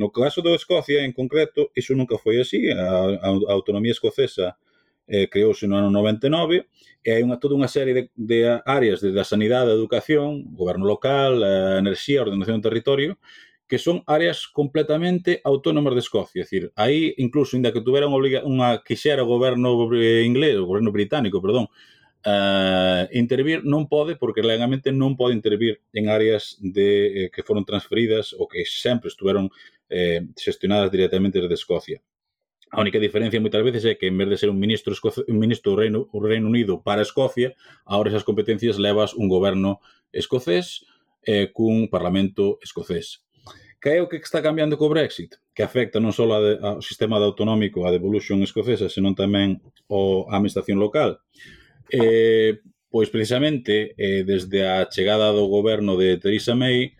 No 0.00 0.08
caso 0.08 0.40
de 0.40 0.56
Escocia 0.56 1.04
en 1.04 1.12
concreto, 1.12 1.68
iso 1.76 1.92
nunca 1.92 2.16
foi 2.16 2.40
así. 2.40 2.72
A, 2.72 3.12
a, 3.20 3.28
a 3.28 3.52
autonomía 3.52 3.92
escocesa 3.92 4.56
eh, 5.04 5.28
creouse 5.28 5.68
no 5.68 5.76
ano 5.76 5.92
99 5.92 6.64
e 7.04 7.08
hai 7.12 7.20
unha, 7.20 7.36
toda 7.36 7.52
unha 7.52 7.68
serie 7.68 7.92
de, 7.92 8.02
de 8.16 8.48
áreas 8.64 9.04
de, 9.04 9.12
da 9.12 9.20
sanidade, 9.20 9.68
da 9.68 9.76
educación, 9.76 10.48
goberno 10.56 10.88
local, 10.88 11.44
a 11.44 11.76
enerxía, 11.76 12.24
a 12.24 12.32
ordenación 12.32 12.64
do 12.64 12.68
territorio 12.72 13.20
que 13.66 13.78
son 13.78 14.04
áreas 14.06 14.46
completamente 14.46 15.40
autónomas 15.44 15.94
de 15.94 16.00
Escocia. 16.00 16.42
É 16.42 16.44
dicir, 16.44 16.72
aí, 16.76 17.14
incluso, 17.18 17.56
inda 17.56 17.72
que 17.72 17.80
tuvera 17.80 18.08
unha, 18.08 18.44
unha 18.44 18.84
quixera 18.84 19.24
o 19.24 19.30
goberno 19.30 19.88
eh, 19.96 20.22
inglés, 20.24 20.56
o 20.60 20.68
goberno 20.68 20.92
británico, 20.92 21.40
perdón, 21.40 21.68
uh, 22.26 23.08
intervir 23.12 23.64
non 23.64 23.86
pode 23.86 24.16
porque 24.16 24.44
legalmente 24.44 24.92
non 24.92 25.16
pode 25.16 25.36
intervir 25.36 25.80
en 25.92 26.08
áreas 26.08 26.56
de 26.60 26.88
eh, 27.26 27.28
que 27.32 27.44
foron 27.44 27.68
transferidas 27.68 28.32
ou 28.36 28.48
que 28.48 28.64
sempre 28.64 29.08
estuveron 29.12 29.52
eh, 29.88 30.24
xestionadas 30.36 30.90
directamente 30.90 31.40
desde 31.40 31.56
Escocia. 31.56 31.98
A 32.74 32.80
única 32.80 32.98
diferencia 32.98 33.38
moitas 33.38 33.62
veces 33.62 33.84
é 33.86 33.94
que 33.94 34.10
en 34.10 34.18
vez 34.18 34.26
de 34.26 34.40
ser 34.40 34.50
un 34.50 34.58
ministro 34.58 34.90
Escoce, 34.90 35.22
un 35.28 35.38
ministro 35.38 35.72
do 35.72 35.78
Reino, 35.78 36.10
o 36.10 36.18
Reino 36.18 36.48
Unido 36.50 36.82
para 36.82 37.06
Escocia, 37.06 37.54
agora 37.86 38.10
esas 38.10 38.26
competencias 38.26 38.80
levas 38.80 39.14
un 39.14 39.28
goberno 39.28 39.78
escocés 40.10 40.82
eh, 41.22 41.52
cun 41.54 41.86
parlamento 41.86 42.58
escocés 42.64 43.22
que 43.84 43.90
é 43.90 44.00
o 44.00 44.08
que 44.08 44.16
está 44.16 44.40
cambiando 44.40 44.80
co 44.80 44.88
Brexit, 44.88 45.36
que 45.52 45.60
afecta 45.60 46.00
non 46.00 46.16
só 46.16 46.24
ao 46.24 46.80
sistema 46.80 47.20
de 47.20 47.28
autonómico, 47.28 47.84
a 47.84 47.92
devolution 47.92 48.40
escocesa, 48.40 48.88
senón 48.88 49.12
tamén 49.12 49.60
o, 49.92 50.24
a 50.24 50.40
administración 50.40 50.80
local. 50.80 51.20
Eh, 51.92 52.64
pois 52.88 53.12
precisamente 53.12 53.92
eh, 54.00 54.24
desde 54.24 54.64
a 54.64 54.88
chegada 54.88 55.36
do 55.36 55.44
goberno 55.52 56.00
de 56.00 56.16
Theresa 56.16 56.56
May, 56.56 56.96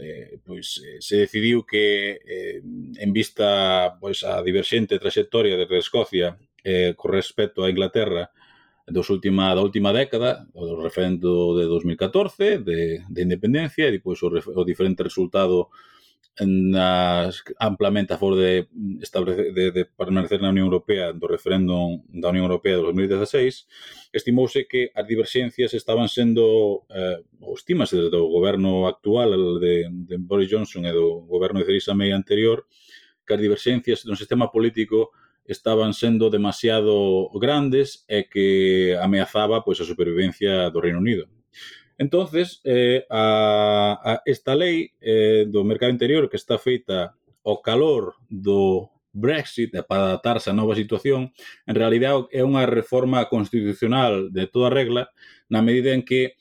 eh, 0.00 0.40
pois 0.40 0.80
se 0.80 1.14
decidiu 1.20 1.68
que 1.68 2.16
eh, 2.24 2.64
en 2.64 3.10
vista 3.12 3.92
pois 4.00 4.24
a 4.24 4.40
diverxente 4.40 4.96
traxectoria 4.96 5.60
de 5.60 5.68
Escocia 5.76 6.40
eh, 6.64 6.96
con 6.96 7.12
respecto 7.12 7.60
a 7.60 7.68
Inglaterra 7.68 8.32
dos 8.88 9.12
última, 9.12 9.52
da 9.52 9.60
última 9.60 9.92
década, 9.92 10.48
o 10.56 10.64
do 10.64 10.80
referendo 10.80 11.52
de 11.52 11.68
2014, 11.68 12.64
de, 12.64 13.04
de 13.04 13.20
independencia, 13.20 13.92
e 13.92 14.00
depois 14.00 14.24
o, 14.24 14.32
o 14.32 14.64
diferente 14.64 15.04
resultado 15.04 15.68
nas, 16.40 17.44
amplamente 17.60 18.12
a 18.12 18.18
favor 18.18 18.36
de, 18.36 18.66
establecer, 19.00 19.54
de, 19.54 19.70
de 19.70 19.84
permanecer 19.84 20.42
na 20.42 20.50
Unión 20.50 20.66
Europea 20.66 21.14
do 21.14 21.30
referéndum 21.30 22.02
da 22.10 22.34
Unión 22.34 22.50
Europea 22.50 22.74
de 22.76 22.82
2016, 22.82 24.10
estimouse 24.10 24.66
que 24.66 24.90
as 24.94 25.06
diverxencias 25.06 25.74
estaban 25.74 26.10
sendo, 26.10 26.82
eh, 26.90 27.22
ou 27.38 27.54
estimase 27.54 27.94
desde 27.94 28.18
o 28.18 28.26
goberno 28.26 28.90
actual 28.90 29.30
de, 29.62 29.86
de 29.86 30.16
Boris 30.18 30.50
Johnson 30.50 30.82
e 30.82 30.90
do 30.90 31.22
goberno 31.30 31.62
de 31.62 31.70
Theresa 31.70 31.94
May 31.94 32.10
anterior, 32.10 32.66
que 33.22 33.34
as 33.34 33.40
diverxencias 33.40 34.02
no 34.02 34.18
sistema 34.18 34.50
político 34.50 35.14
estaban 35.46 35.94
sendo 35.94 36.30
demasiado 36.30 37.30
grandes 37.38 38.02
e 38.08 38.26
que 38.26 38.96
ameazaba 38.98 39.62
pois 39.62 39.78
a 39.78 39.86
supervivencia 39.86 40.72
do 40.74 40.80
Reino 40.80 40.98
Unido. 40.98 41.28
Entonces, 42.04 42.60
eh, 42.64 43.06
a, 43.08 43.98
a 44.04 44.22
esta 44.26 44.54
lei 44.54 44.92
eh, 45.00 45.46
do 45.48 45.64
mercado 45.64 45.88
interior 45.88 46.28
que 46.28 46.36
está 46.36 46.60
feita 46.60 47.16
ao 47.40 47.64
calor 47.64 48.12
do 48.28 48.92
Brexit 49.16 49.72
para 49.88 50.12
adaptarse 50.12 50.52
a 50.52 50.58
nova 50.60 50.76
situación, 50.76 51.32
en 51.64 51.74
realidad 51.74 52.28
é 52.28 52.44
unha 52.44 52.68
reforma 52.68 53.24
constitucional 53.32 54.28
de 54.36 54.44
toda 54.44 54.68
regla, 54.68 55.08
na 55.48 55.64
medida 55.64 55.96
en 55.96 56.04
que 56.04 56.36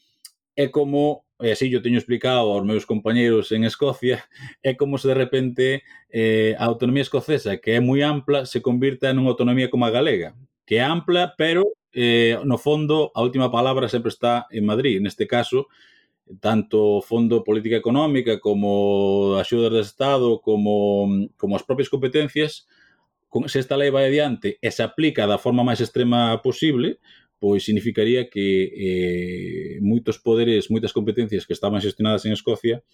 é 0.59 0.67
como, 0.67 1.23
e 1.39 1.55
así 1.55 1.71
yo 1.71 1.79
teño 1.79 1.95
explicado 1.95 2.51
aos 2.51 2.67
meus 2.67 2.83
compañeros 2.83 3.55
en 3.55 3.63
Escocia, 3.63 4.27
é 4.67 4.75
como 4.75 4.99
se 4.99 5.07
de 5.07 5.15
repente 5.15 5.87
eh, 6.11 6.59
a 6.59 6.67
autonomía 6.67 7.07
escocesa, 7.07 7.55
que 7.55 7.71
é 7.71 7.79
moi 7.79 8.03
ampla, 8.03 8.43
se 8.43 8.59
convirta 8.59 9.07
en 9.07 9.23
unha 9.23 9.31
autonomía 9.31 9.71
como 9.71 9.87
a 9.87 9.95
galega, 9.95 10.35
que 10.67 10.75
é 10.75 10.83
ampla, 10.83 11.39
pero 11.39 11.71
eh, 11.93 12.37
no 12.43 12.57
fondo, 12.57 13.11
a 13.15 13.21
última 13.21 13.49
palabra 13.49 13.87
sempre 13.87 14.09
está 14.09 14.47
en 14.51 14.65
Madrid. 14.65 14.99
Neste 14.99 15.25
caso, 15.29 15.69
tanto 16.39 16.99
o 16.99 17.01
Fondo 17.01 17.43
Política 17.43 17.77
Económica 17.77 18.39
como 18.39 19.35
axudas 19.37 19.71
do 19.71 19.79
Estado, 19.79 20.41
como, 20.41 21.29
como 21.37 21.55
as 21.55 21.63
propias 21.63 21.89
competencias, 21.89 22.65
con, 23.29 23.49
se 23.49 23.59
esta 23.59 23.77
lei 23.77 23.89
vai 23.89 24.05
adiante 24.07 24.57
e 24.61 24.69
se 24.71 24.83
aplica 24.83 25.27
da 25.27 25.41
forma 25.41 25.65
máis 25.65 25.81
extrema 25.81 26.39
posible, 26.41 27.01
pois 27.41 27.65
significaría 27.65 28.31
que 28.31 28.71
eh, 28.71 29.71
moitos 29.83 30.15
poderes, 30.17 30.71
moitas 30.71 30.95
competencias 30.95 31.43
que 31.43 31.51
estaban 31.51 31.83
xestionadas 31.83 32.23
en 32.23 32.31
Escocia, 32.31 32.85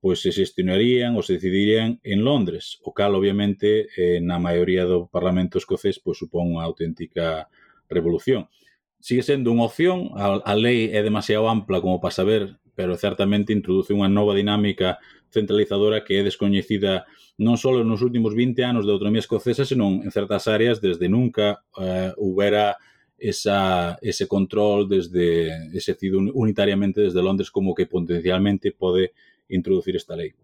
pois 0.00 0.20
se 0.20 0.32
xestionarían 0.32 1.16
ou 1.16 1.22
se 1.24 1.36
decidirían 1.36 2.00
en 2.04 2.24
Londres, 2.24 2.80
o 2.84 2.96
cal 2.96 3.12
obviamente 3.16 3.88
eh, 3.92 4.20
na 4.24 4.40
maioría 4.40 4.88
do 4.88 5.08
Parlamento 5.08 5.60
escocés 5.60 6.00
pois 6.00 6.16
supón 6.16 6.52
unha 6.52 6.64
auténtica 6.64 7.52
revolución. 7.94 8.50
Sigue 8.98 9.22
sendo 9.22 9.54
unha 9.54 9.68
opción, 9.70 10.10
a, 10.18 10.42
a 10.42 10.54
lei 10.58 10.90
é 10.90 11.00
demasiado 11.00 11.46
ampla 11.46 11.78
como 11.78 12.02
para 12.02 12.12
saber, 12.12 12.58
pero 12.74 12.98
certamente 12.98 13.54
introduce 13.54 13.94
unha 13.94 14.10
nova 14.10 14.34
dinámica 14.34 14.98
centralizadora 15.30 16.02
que 16.02 16.18
é 16.18 16.22
descoñecida 16.26 17.06
non 17.38 17.58
só 17.58 17.74
nos 17.82 18.02
últimos 18.02 18.34
20 18.34 18.62
anos 18.62 18.86
da 18.86 18.94
autonomía 18.94 19.22
escocesa, 19.22 19.66
senón 19.66 20.06
en 20.06 20.10
certas 20.14 20.46
áreas 20.46 20.78
desde 20.78 21.10
nunca 21.10 21.66
eh, 21.78 22.14
houbera 22.18 22.78
esa, 23.18 23.98
ese 24.02 24.26
control 24.26 24.88
desde 24.88 25.50
ese 25.74 25.94
cido 25.94 26.18
unitariamente 26.18 27.00
desde 27.00 27.22
Londres 27.22 27.50
como 27.50 27.74
que 27.74 27.86
potencialmente 27.86 28.70
pode 28.70 29.12
introducir 29.48 29.96
esta 29.96 30.14
lei. 30.14 30.34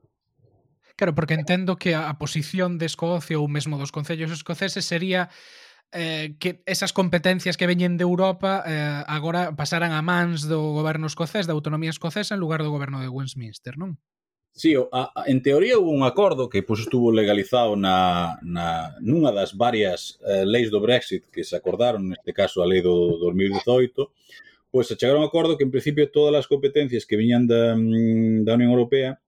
Claro, 0.97 1.15
porque 1.15 1.35
entendo 1.35 1.77
que 1.77 1.95
a 1.95 2.13
posición 2.19 2.77
de 2.77 2.85
Escocia 2.85 3.41
ou 3.41 3.49
mesmo 3.49 3.81
dos 3.81 3.89
concellos 3.89 4.29
escoceses 4.35 4.85
sería 4.85 5.33
eh, 5.93 6.37
que 6.39 6.63
esas 6.67 6.93
competencias 6.93 7.57
que 7.57 7.67
veñen 7.67 7.97
de 7.99 8.07
Europa 8.07 8.63
eh, 8.67 9.03
agora 9.07 9.57
pasaran 9.57 9.93
a 9.93 10.03
mans 10.03 10.47
do 10.47 10.73
goberno 10.73 11.07
escocés, 11.11 11.47
da 11.47 11.57
autonomía 11.57 11.91
escocesa, 11.91 12.35
en 12.35 12.41
lugar 12.41 12.63
do 12.63 12.71
goberno 12.71 13.03
de 13.03 13.11
Westminster, 13.11 13.75
non? 13.75 13.99
Sí, 14.53 14.75
a, 14.75 15.11
a, 15.15 15.25
en 15.27 15.43
teoría 15.43 15.79
hubo 15.79 15.91
un 15.91 16.03
acordo 16.03 16.49
que 16.51 16.63
pois, 16.63 16.81
estuvo 16.81 17.13
legalizado 17.13 17.77
na, 17.77 18.39
na, 18.43 18.95
nunha 19.01 19.31
das 19.31 19.55
varias 19.55 20.19
eh, 20.27 20.43
leis 20.47 20.71
do 20.71 20.83
Brexit 20.83 21.31
que 21.31 21.47
se 21.47 21.55
acordaron, 21.55 22.11
neste 22.11 22.35
caso 22.35 22.63
a 22.63 22.67
lei 22.67 22.83
do 22.83 23.19
2018, 23.23 24.11
pois 24.71 24.87
se 24.87 24.99
chegaron 24.99 25.23
a 25.23 25.27
un 25.27 25.31
acordo 25.31 25.55
que 25.59 25.67
en 25.67 25.75
principio 25.75 26.11
todas 26.11 26.35
as 26.35 26.51
competencias 26.51 27.07
que 27.07 27.19
viñan 27.19 27.47
da, 27.47 27.75
mm, 27.79 28.43
da 28.47 28.59
Unión 28.59 28.75
Europea 28.75 29.19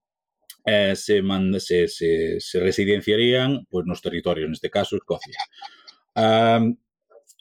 eh, 0.67 0.95
se, 0.95 1.23
manda, 1.23 1.59
se, 1.59 1.87
se, 1.89 2.39
se 2.39 2.61
residenciarían 2.61 3.67
pois, 3.71 3.87
nos 3.87 4.03
territorios, 4.03 4.51
neste 4.51 4.71
caso 4.71 4.99
Escocia. 4.99 5.39
Um, 6.17 6.77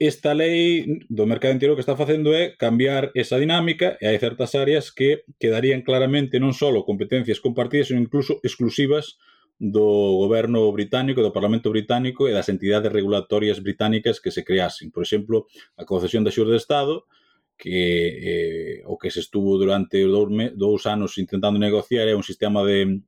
esta 0.01 0.33
lei 0.33 1.05
do 1.09 1.29
mercado 1.29 1.53
interior 1.53 1.75
que 1.77 1.85
está 1.85 1.95
facendo 1.95 2.33
é 2.33 2.57
cambiar 2.57 3.11
esa 3.13 3.37
dinámica 3.37 4.01
e 4.01 4.09
hai 4.09 4.17
certas 4.17 4.57
áreas 4.57 4.89
que 4.89 5.29
quedarían 5.37 5.85
claramente 5.85 6.41
non 6.41 6.57
só 6.57 6.73
competencias 6.81 7.37
compartidas, 7.37 7.93
sino 7.93 8.01
incluso 8.01 8.41
exclusivas 8.41 9.21
do 9.61 10.17
goberno 10.17 10.65
británico, 10.73 11.21
do 11.21 11.29
Parlamento 11.29 11.69
británico 11.69 12.25
e 12.25 12.33
das 12.33 12.49
entidades 12.49 12.89
regulatorias 12.89 13.61
británicas 13.61 14.17
que 14.17 14.33
se 14.33 14.41
creasen. 14.41 14.89
Por 14.89 15.05
exemplo, 15.05 15.45
a 15.77 15.85
concesión 15.85 16.25
da 16.25 16.33
xur 16.33 16.49
de 16.49 16.57
Estado, 16.57 17.05
que 17.53 18.81
eh, 18.81 18.81
o 18.89 18.97
que 18.97 19.13
se 19.13 19.21
estuvo 19.21 19.53
durante 19.61 20.01
dous, 20.01 20.33
me, 20.33 20.49
dous 20.49 20.89
anos 20.89 21.21
intentando 21.21 21.61
negociar 21.61 22.09
é 22.09 22.17
un 22.17 22.25
sistema 22.25 22.65
de, 22.65 23.05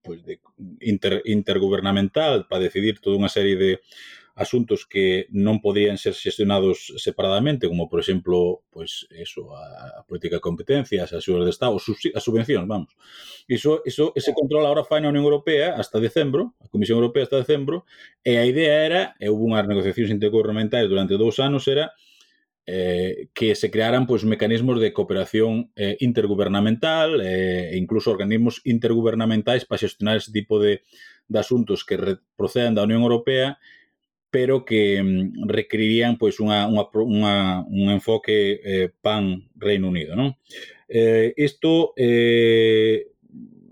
pues, 0.00 0.24
de 0.24 0.40
inter, 0.80 1.20
intergubernamental 1.28 2.48
para 2.48 2.64
decidir 2.64 2.96
toda 3.04 3.20
unha 3.20 3.28
serie 3.28 3.60
de, 3.60 3.84
asuntos 4.38 4.86
que 4.86 5.26
non 5.34 5.58
podían 5.58 5.98
ser 5.98 6.14
xestionados 6.14 6.94
separadamente, 7.02 7.66
como, 7.66 7.90
por 7.90 7.98
exemplo, 7.98 8.62
pois, 8.70 9.10
eso, 9.10 9.50
a, 9.50 9.98
a 9.98 10.02
política 10.06 10.38
de 10.38 10.46
competencias, 10.46 11.10
as 11.10 11.18
axudas 11.18 11.42
de 11.42 11.50
Estado, 11.50 11.74
as 11.74 12.22
subvencións, 12.22 12.70
vamos. 12.70 12.94
Iso, 13.50 13.82
iso, 13.82 14.14
ese 14.14 14.30
control 14.30 14.62
agora 14.62 14.86
fai 14.86 15.02
na 15.02 15.10
Unión 15.10 15.26
Europea 15.26 15.74
hasta 15.74 15.98
decembro, 15.98 16.54
a 16.62 16.70
Comisión 16.70 17.02
Europea 17.02 17.26
hasta 17.26 17.42
decembro, 17.42 17.82
e 18.22 18.38
a 18.38 18.46
idea 18.46 18.86
era, 18.86 19.02
e 19.18 19.26
houve 19.26 19.42
unhas 19.42 19.66
negociacións 19.66 20.14
intergubernamentais 20.14 20.86
durante 20.86 21.18
dous 21.18 21.42
anos, 21.42 21.66
era 21.66 21.90
eh, 22.70 23.28
que 23.34 23.56
se 23.58 23.72
crearan 23.74 24.06
pois 24.06 24.22
mecanismos 24.22 24.78
de 24.78 24.92
cooperación 24.92 25.72
eh, 25.74 25.96
intergubernamental 26.04 27.18
eh, 27.24 27.72
e 27.72 27.76
incluso 27.80 28.12
organismos 28.12 28.60
intergubernamentais 28.62 29.64
para 29.64 29.82
xestionar 29.82 30.20
ese 30.20 30.30
tipo 30.30 30.60
de, 30.60 30.84
de 31.26 31.38
asuntos 31.40 31.82
que 31.82 31.96
procedan 31.96 32.22
proceden 32.36 32.74
da 32.76 32.84
Unión 32.84 33.02
Europea 33.02 33.56
pero 34.30 34.64
que 34.64 35.02
mm, 35.02 35.48
requerirían 35.48 36.16
pois 36.20 36.40
unha, 36.40 36.68
unha, 36.68 36.84
unha, 36.92 37.34
un 37.64 37.86
enfoque 37.88 38.60
eh, 38.60 38.88
pan 39.00 39.48
Reino 39.56 39.88
Unido, 39.88 40.16
non? 40.16 40.36
Eh, 40.88 41.32
isto 41.36 41.92
eh, 41.96 43.12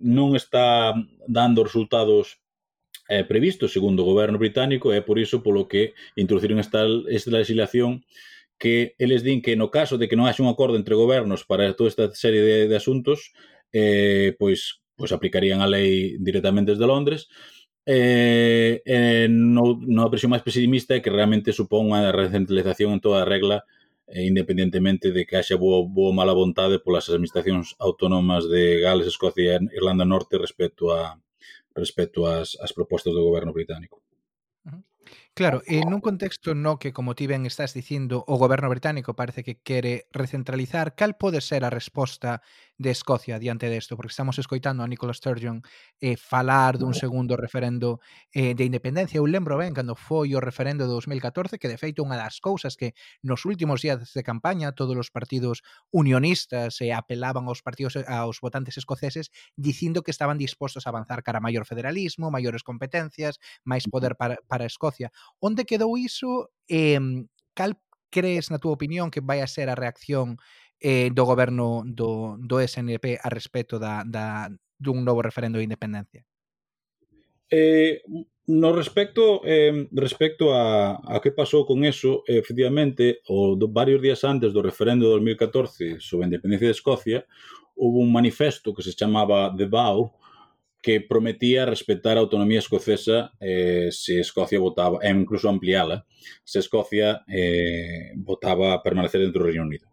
non 0.00 0.36
está 0.36 0.92
dando 1.28 1.64
resultados 1.64 2.40
eh, 3.08 3.24
previstos 3.24 3.72
segundo 3.72 4.02
o 4.02 4.08
goberno 4.08 4.38
británico 4.38 4.92
e 4.92 5.00
por 5.00 5.18
iso 5.18 5.42
polo 5.42 5.68
que 5.68 5.94
introduciron 6.16 6.58
esta, 6.58 6.84
esta 7.08 7.32
legislación 7.32 8.04
que 8.58 8.96
eles 8.98 9.22
din 9.22 9.44
que 9.44 9.56
no 9.56 9.68
caso 9.68 10.00
de 10.00 10.08
que 10.08 10.16
non 10.16 10.26
haxe 10.26 10.40
un 10.40 10.48
acordo 10.48 10.80
entre 10.80 10.96
gobernos 10.96 11.44
para 11.44 11.76
toda 11.76 11.92
esta 11.92 12.08
serie 12.16 12.40
de, 12.40 12.56
de 12.68 12.76
asuntos 12.76 13.36
eh, 13.72 14.32
pois, 14.40 14.80
pois 14.96 15.12
aplicarían 15.12 15.60
a 15.60 15.68
lei 15.68 16.16
directamente 16.18 16.72
desde 16.72 16.88
Londres 16.88 17.28
eh, 17.86 18.82
eh, 18.84 19.28
no, 19.30 19.78
nunha 19.78 20.10
presión 20.10 20.34
máis 20.34 20.42
pesimista 20.42 20.98
que 20.98 21.14
realmente 21.14 21.54
supón 21.54 21.94
unha 21.94 22.10
recentralización 22.10 22.98
en 22.98 23.00
toda 23.00 23.22
a 23.22 23.28
regla 23.28 23.62
eh, 24.10 24.26
independentemente 24.26 25.14
de 25.14 25.26
que 25.26 25.38
haxa 25.38 25.54
boa, 25.54 25.86
boa 25.86 26.12
mala 26.14 26.34
vontade 26.34 26.82
polas 26.82 27.06
administracións 27.06 27.78
autónomas 27.78 28.50
de 28.50 28.82
Gales, 28.82 29.06
Escocia 29.06 29.56
e 29.56 29.70
Irlanda 29.78 30.04
Norte 30.04 30.34
respecto 30.38 30.90
a 30.90 31.18
respecto 31.74 32.26
ás, 32.26 32.58
ás 32.58 32.74
propostas 32.74 33.14
do 33.14 33.22
goberno 33.22 33.54
británico. 33.54 34.02
Claro, 35.36 35.62
en 35.66 35.92
un 35.92 36.00
contexto 36.00 36.54
no 36.54 36.78
que, 36.80 36.96
como 36.96 37.14
ti 37.14 37.28
ben 37.28 37.44
estás 37.44 37.76
dicindo, 37.76 38.24
o 38.26 38.40
goberno 38.40 38.72
británico 38.72 39.14
parece 39.14 39.44
que 39.44 39.60
quere 39.60 40.08
recentralizar, 40.10 40.96
cal 40.96 41.20
pode 41.20 41.44
ser 41.44 41.62
a 41.62 41.70
resposta 41.70 42.40
de 42.78 42.90
Escocia 42.90 43.38
diante 43.38 43.68
desto, 43.68 43.96
porque 43.96 44.10
estamos 44.10 44.38
escoitando 44.38 44.82
a 44.82 44.86
Nicola 44.86 45.14
Sturgeon 45.14 45.62
eh, 46.00 46.16
falar 46.16 46.76
dun 46.76 46.92
segundo 46.92 47.36
referendo 47.36 48.00
eh, 48.32 48.52
de 48.52 48.64
independencia. 48.68 49.18
Eu 49.18 49.26
lembro 49.26 49.56
ben 49.56 49.72
cando 49.72 49.96
foi 49.96 50.36
o 50.36 50.40
referendo 50.40 50.84
de 50.84 50.92
2014, 50.92 51.56
que 51.56 51.68
de 51.72 51.80
feito 51.80 52.04
unha 52.04 52.20
das 52.20 52.38
cousas 52.38 52.76
que 52.76 52.92
nos 53.24 53.48
últimos 53.48 53.80
días 53.80 54.12
de 54.12 54.22
campaña 54.22 54.76
todos 54.76 54.92
os 54.96 55.08
partidos 55.08 55.64
unionistas 55.88 56.76
eh, 56.84 56.92
apelaban 56.92 57.48
aos 57.48 57.64
partidos 57.64 57.96
eh, 57.96 58.04
aos 58.04 58.44
votantes 58.44 58.76
escoceses 58.76 59.32
dicindo 59.56 60.04
que 60.04 60.12
estaban 60.12 60.36
dispostos 60.36 60.84
a 60.84 60.92
avanzar 60.92 61.24
cara 61.24 61.40
a 61.40 61.44
maior 61.44 61.64
federalismo, 61.64 62.28
maiores 62.28 62.60
competencias, 62.60 63.40
máis 63.64 63.88
poder 63.88 64.20
para, 64.20 64.36
para 64.44 64.68
Escocia. 64.68 65.08
Onde 65.40 65.64
quedou 65.64 65.96
iso? 65.96 66.52
Eh, 66.68 67.00
cal 67.56 67.80
crees 68.10 68.48
na 68.48 68.56
túa 68.56 68.72
opinión 68.72 69.10
que 69.10 69.20
vai 69.20 69.44
a 69.44 69.50
ser 69.50 69.68
a 69.68 69.76
reacción 69.76 70.38
eh, 70.80 71.10
do 71.12 71.24
goberno 71.24 71.82
do, 71.84 72.36
do 72.38 72.60
SNP 72.60 73.18
a 73.22 73.28
respecto 73.28 73.78
da, 73.78 74.04
da, 74.04 74.48
dun 74.78 75.04
novo 75.04 75.22
referendo 75.22 75.58
de 75.58 75.64
independencia? 75.64 76.24
Eh, 77.50 78.02
no 78.46 78.72
respecto 78.72 79.42
eh, 79.44 79.88
respecto 79.92 80.54
a, 80.54 81.00
a 81.02 81.20
que 81.20 81.32
pasou 81.32 81.66
con 81.66 81.84
eso, 81.84 82.22
efectivamente, 82.26 83.22
o 83.26 83.56
do, 83.56 83.68
varios 83.68 84.02
días 84.02 84.22
antes 84.22 84.52
do 84.52 84.62
referendo 84.62 85.06
de 85.06 85.18
2014 85.18 85.98
sobre 85.98 86.26
a 86.26 86.30
independencia 86.30 86.68
de 86.68 86.76
Escocia, 86.76 87.26
hubo 87.74 87.98
un 87.98 88.12
manifesto 88.12 88.74
que 88.74 88.82
se 88.82 88.94
chamaba 88.94 89.54
The 89.56 89.66
Vow, 89.66 90.12
que 90.82 91.00
prometía 91.00 91.66
respetar 91.66 92.16
a 92.16 92.20
autonomía 92.20 92.60
escocesa 92.60 93.32
eh, 93.40 93.88
se 93.90 94.20
Escocia 94.20 94.60
votaba, 94.60 95.00
e 95.02 95.10
incluso 95.10 95.48
ampliala, 95.48 96.06
se 96.44 96.60
Escocia 96.60 97.24
eh, 97.26 98.12
votaba 98.16 98.74
a 98.74 98.82
permanecer 98.82 99.20
dentro 99.20 99.42
do 99.42 99.50
Reino 99.50 99.64
Unido. 99.66 99.88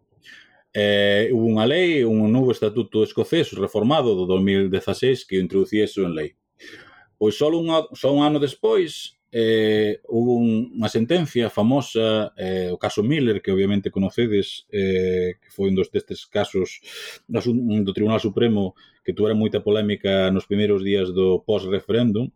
Eh, 0.74 1.30
hubo 1.30 1.46
unha 1.46 1.70
lei, 1.70 2.02
un 2.02 2.26
novo 2.34 2.50
estatuto 2.50 3.06
escocés 3.06 3.54
reformado 3.54 4.18
do 4.18 4.26
2016 4.26 5.22
que 5.22 5.38
introducía 5.38 5.86
iso 5.86 6.02
en 6.02 6.18
lei. 6.18 6.34
Pois 7.14 7.38
só 7.38 7.46
un, 7.46 7.70
só 7.94 8.10
un 8.10 8.26
ano 8.26 8.42
despois 8.42 9.14
eh, 9.30 10.02
hubo 10.10 10.34
un, 10.34 10.74
unha 10.78 10.90
sentencia 10.90 11.46
famosa, 11.46 12.34
eh, 12.34 12.70
o 12.70 12.78
caso 12.78 13.02
Miller, 13.02 13.42
que 13.42 13.50
obviamente 13.50 13.90
conocedes, 13.90 14.66
eh, 14.70 15.38
que 15.42 15.50
foi 15.50 15.70
un 15.70 15.78
dos 15.78 15.90
destes 15.94 16.26
casos 16.26 16.82
do 17.26 17.94
Tribunal 17.94 18.22
Supremo 18.22 18.78
que 19.02 19.14
tuvera 19.14 19.34
moita 19.34 19.58
polémica 19.62 20.30
nos 20.30 20.46
primeiros 20.46 20.82
días 20.82 21.10
do 21.10 21.42
post-referéndum, 21.42 22.30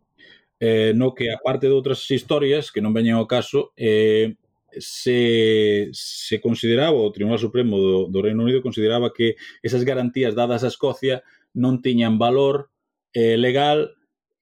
eh, 0.59 0.91
no 0.91 1.15
que, 1.15 1.31
aparte 1.31 1.67
de 1.67 1.75
outras 1.75 2.03
historias 2.11 2.67
que 2.67 2.83
non 2.83 2.91
veñen 2.91 3.15
ao 3.15 3.27
caso, 3.27 3.71
eh, 3.79 4.35
se, 4.77 5.89
se 5.91 6.41
consideraba, 6.41 6.97
o 6.97 7.11
Tribunal 7.11 7.39
Supremo 7.39 7.77
do, 7.77 8.07
do 8.07 8.21
Reino 8.21 8.43
Unido 8.43 8.61
consideraba 8.61 9.11
que 9.13 9.35
esas 9.63 9.83
garantías 9.83 10.35
dadas 10.35 10.63
a 10.63 10.71
Escocia 10.71 11.23
non 11.53 11.81
tiñan 11.81 12.21
valor 12.21 12.69
eh, 13.13 13.37
legal 13.37 13.97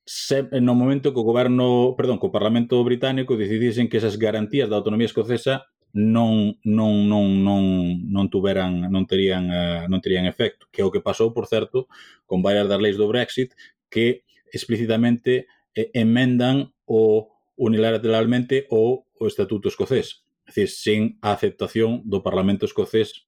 se, 0.07 0.47
no 0.63 0.75
momento 0.75 1.11
que 1.11 1.19
o 1.19 1.27
goberno, 1.27 1.95
perdón, 1.99 2.19
que 2.19 2.27
o 2.27 2.35
Parlamento 2.35 2.79
británico 2.83 3.35
decidisen 3.35 3.91
que 3.91 3.99
esas 3.99 4.15
garantías 4.15 4.71
da 4.71 4.79
autonomía 4.79 5.07
escocesa 5.11 5.67
non 5.91 6.59
non 6.63 7.07
non 7.07 7.43
non 7.43 7.63
non 8.11 8.25
tuveran 8.27 8.91
non 8.91 9.07
terían 9.07 9.47
uh, 9.47 9.83
non 9.87 10.03
terían 10.03 10.27
efecto, 10.27 10.67
que 10.71 10.83
é 10.83 10.85
o 10.85 10.91
que 10.91 11.03
pasou, 11.03 11.31
por 11.31 11.47
certo, 11.47 11.87
con 12.27 12.43
varias 12.43 12.67
das 12.67 12.79
leis 12.79 12.99
do 12.99 13.07
Brexit 13.07 13.55
que 13.89 14.27
explícitamente 14.51 15.47
eh, 15.75 15.91
emendan 15.95 16.75
o 16.85 17.31
unilateralmente 17.55 18.67
o 18.69 19.06
o 19.19 19.27
Estatuto 19.27 19.67
escocés, 19.69 20.23
é 20.45 20.51
dicir, 20.51 20.69
sen 20.69 21.01
a 21.21 21.33
aceptación 21.35 22.01
do 22.05 22.23
Parlamento 22.23 22.65
escocés 22.65 23.27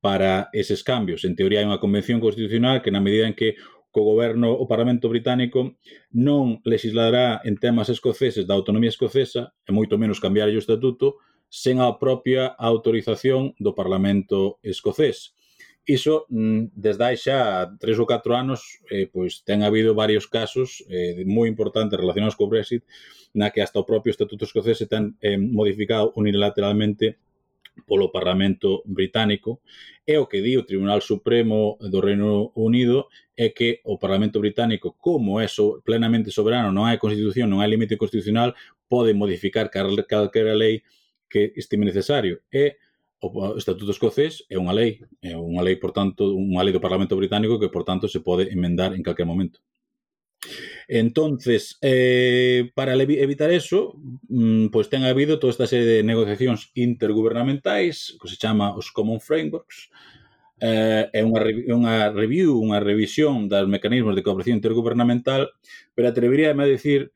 para 0.00 0.48
eses 0.52 0.82
cambios. 0.82 1.24
En 1.24 1.34
teoría 1.34 1.60
hai 1.60 1.68
unha 1.68 1.82
convención 1.82 2.18
constitucional 2.22 2.82
que 2.82 2.94
na 2.94 3.02
medida 3.02 3.26
en 3.26 3.34
que 3.34 3.58
co 3.90 4.04
goberno 4.04 4.52
o 4.52 4.68
Parlamento 4.68 5.08
británico 5.08 5.74
non 6.12 6.60
legislará 6.62 7.40
en 7.42 7.56
temas 7.56 7.88
escoceses 7.88 8.44
da 8.46 8.54
autonomía 8.54 8.92
escocesa 8.92 9.56
e 9.64 9.70
moito 9.72 9.96
menos 9.96 10.20
cambiar 10.20 10.52
o 10.52 10.60
estatuto 10.60 11.18
sen 11.48 11.80
a 11.80 11.88
propia 11.96 12.52
autorización 12.60 13.56
do 13.56 13.72
Parlamento 13.72 14.60
escocés 14.60 15.37
iso 15.88 16.28
mm, 16.28 16.76
desde 16.76 17.02
hai 17.08 17.16
xa 17.16 17.72
tres 17.80 17.96
ou 17.96 18.04
catro 18.04 18.36
anos 18.36 18.84
eh, 18.92 19.08
pois 19.08 19.40
ten 19.48 19.64
habido 19.64 19.96
varios 19.96 20.28
casos 20.28 20.84
eh, 20.92 21.24
moi 21.24 21.48
importantes 21.48 21.96
relacionados 21.96 22.36
co 22.36 22.44
Brexit 22.44 22.84
na 23.32 23.48
que 23.48 23.64
hasta 23.64 23.80
o 23.80 23.88
propio 23.88 24.12
Estatuto 24.12 24.44
Escocés 24.44 24.76
se 24.76 24.86
ten 24.86 25.16
eh, 25.24 25.40
modificado 25.40 26.12
unilateralmente 26.12 27.16
polo 27.88 28.12
Parlamento 28.12 28.84
británico 28.84 29.64
e 30.04 30.20
o 30.20 30.28
que 30.28 30.44
di 30.44 30.60
o 30.60 30.68
Tribunal 30.68 31.00
Supremo 31.00 31.80
do 31.80 32.04
Reino 32.04 32.52
Unido 32.52 33.08
é 33.32 33.48
que 33.48 33.80
o 33.88 33.96
Parlamento 33.96 34.40
británico, 34.44 34.96
como 34.98 35.40
é 35.40 35.48
so, 35.48 35.80
plenamente 35.86 36.28
soberano, 36.34 36.68
non 36.68 36.84
hai 36.84 37.00
constitución, 37.00 37.48
non 37.48 37.64
hai 37.64 37.70
límite 37.70 37.96
constitucional, 37.96 38.52
pode 38.90 39.16
modificar 39.16 39.70
calquera 39.70 40.52
lei 40.52 40.82
que 41.30 41.54
estime 41.56 41.86
necesario. 41.86 42.42
E 42.50 42.76
o 43.20 43.58
Estatuto 43.58 43.90
Escocés 43.90 44.46
é 44.46 44.56
unha 44.58 44.74
lei, 44.74 45.02
é 45.22 45.34
unha 45.34 45.62
lei, 45.62 45.76
por 45.76 45.90
tanto, 45.90 46.30
unha 46.34 46.62
lei 46.62 46.70
do 46.70 46.82
Parlamento 46.82 47.18
Británico 47.18 47.58
que, 47.58 47.72
por 47.72 47.82
tanto, 47.82 48.06
se 48.06 48.22
pode 48.22 48.46
emendar 48.54 48.94
en 48.94 49.02
calquer 49.02 49.26
momento. 49.26 49.58
Entonces, 50.86 51.78
eh, 51.82 52.70
para 52.74 52.94
evitar 52.94 53.50
eso, 53.50 53.98
pues 54.72 54.88
ten 54.88 55.04
habido 55.04 55.38
toda 55.38 55.50
esta 55.50 55.66
serie 55.66 55.84
de 55.84 56.06
negociacións 56.06 56.70
intergubernamentais 56.74 58.16
que 58.22 58.28
se 58.28 58.38
chama 58.38 58.72
os 58.72 58.94
Common 58.94 59.20
Frameworks, 59.20 59.90
eh, 60.60 61.10
é 61.12 61.20
unha, 61.22 61.42
unha 61.74 61.96
review, 62.14 62.56
unha 62.58 62.80
revisión 62.80 63.50
dos 63.50 63.66
mecanismos 63.66 64.14
de 64.14 64.22
cooperación 64.22 64.62
intergubernamental, 64.62 65.50
pero 65.94 66.08
atreveríame 66.08 66.64
a 66.64 66.70
decir 66.70 67.12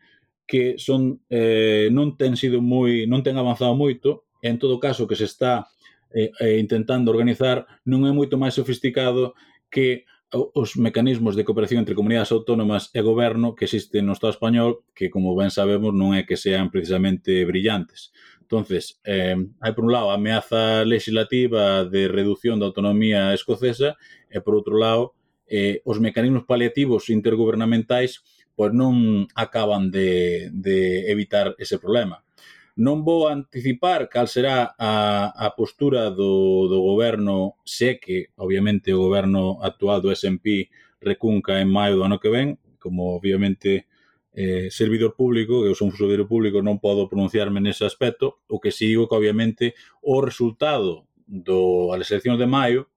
que 0.47 0.77
son 0.77 1.23
eh, 1.31 1.89
non 1.95 2.19
ten 2.19 2.37
sido 2.37 2.61
moi 2.61 3.07
non 3.09 3.23
ten 3.25 3.39
avanzado 3.39 3.73
moito, 3.73 4.29
en 4.43 4.59
todo 4.59 4.83
caso 4.83 5.09
que 5.09 5.17
se 5.17 5.25
está 5.25 5.72
e, 6.15 6.61
intentando 6.61 7.11
organizar 7.11 7.67
non 7.89 8.05
é 8.07 8.13
moito 8.13 8.37
máis 8.37 8.55
sofisticado 8.55 9.35
que 9.73 10.05
os 10.33 10.77
mecanismos 10.77 11.37
de 11.37 11.45
cooperación 11.45 11.85
entre 11.85 11.95
comunidades 11.95 12.33
autónomas 12.33 12.89
e 12.97 13.05
goberno 13.05 13.53
que 13.53 13.69
existen 13.69 14.09
no 14.09 14.17
Estado 14.17 14.33
español, 14.33 14.81
que, 14.97 15.13
como 15.13 15.37
ben 15.37 15.53
sabemos, 15.53 15.93
non 15.93 16.17
é 16.17 16.25
que 16.25 16.41
sean 16.41 16.73
precisamente 16.73 17.45
brillantes. 17.45 18.17
Entonces, 18.41 19.01
eh, 19.05 19.37
hai 19.61 19.73
por 19.77 19.85
un 19.85 19.93
lado 19.93 20.09
a 20.09 20.17
ameaza 20.17 20.89
legislativa 20.89 21.85
de 21.85 22.09
reducción 22.09 22.57
da 22.57 22.69
autonomía 22.69 23.37
escocesa 23.37 24.01
e, 24.33 24.41
por 24.41 24.57
outro 24.57 24.81
lado, 24.81 25.13
eh, 25.49 25.85
os 25.85 26.01
mecanismos 26.01 26.49
paliativos 26.49 27.13
intergubernamentais 27.13 28.25
pois 28.57 28.73
non 28.73 29.29
acaban 29.37 29.89
de, 29.89 30.49
de 30.53 31.09
evitar 31.09 31.57
ese 31.57 31.81
problema. 31.81 32.25
Non 32.73 33.05
vou 33.05 33.29
anticipar 33.29 34.09
cal 34.09 34.25
será 34.25 34.73
a, 34.81 35.29
a 35.29 35.53
postura 35.53 36.09
do, 36.09 36.73
do 36.73 36.81
goberno, 36.81 37.61
se 37.69 38.01
que, 38.01 38.33
obviamente, 38.41 38.97
o 38.97 39.05
goberno 39.05 39.61
actual 39.61 40.01
do 40.01 40.09
S&P 40.09 40.73
recunca 41.05 41.61
en 41.61 41.69
maio 41.69 42.01
do 42.01 42.05
ano 42.09 42.17
que 42.17 42.33
ven, 42.33 42.57
como, 42.81 43.13
obviamente, 43.13 43.93
eh, 44.33 44.73
servidor 44.73 45.13
público, 45.13 45.61
que 45.61 45.69
eu 45.69 45.77
son 45.77 45.93
servidor 45.93 46.25
público, 46.25 46.65
non 46.65 46.81
podo 46.81 47.13
pronunciarme 47.13 47.61
nese 47.61 47.85
aspecto, 47.85 48.41
o 48.49 48.57
que 48.57 48.73
si 48.73 48.89
digo 48.89 49.05
que, 49.05 49.21
obviamente, 49.21 49.77
o 50.01 50.25
resultado 50.25 51.05
do, 51.29 51.93
a 51.93 52.01
eleccións 52.01 52.41
de 52.41 52.49
maio 52.49 52.89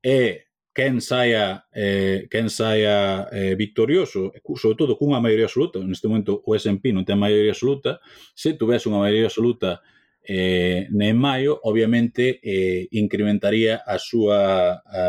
é 0.00 0.48
quen 0.72 1.00
saia 1.00 1.66
eh, 1.74 2.28
quen 2.30 2.48
saia 2.50 3.26
eh, 3.32 3.54
victorioso, 3.54 4.32
sobre 4.56 4.76
todo 4.76 4.96
cunha 4.96 5.20
maioría 5.20 5.46
absoluta, 5.50 5.82
neste 5.82 6.06
momento 6.06 6.38
o 6.46 6.54
S&P 6.54 6.94
non 6.94 7.02
ten 7.02 7.18
maioría 7.18 7.50
absoluta, 7.50 7.98
se 8.34 8.54
tivese 8.54 8.86
unha 8.86 9.02
maioría 9.02 9.26
absoluta 9.26 9.82
eh, 10.22 10.86
en 10.86 11.16
maio, 11.18 11.58
obviamente 11.66 12.38
eh, 12.42 12.86
incrementaría 12.94 13.82
a 13.82 13.98
súa 13.98 14.78
a, 14.86 15.02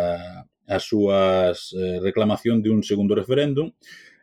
as 0.65 0.83
súas 0.87 1.75
eh, 1.77 1.99
reclamación 2.01 2.63
de 2.63 2.73
un 2.73 2.81
segundo 2.81 3.13
referéndum, 3.13 3.69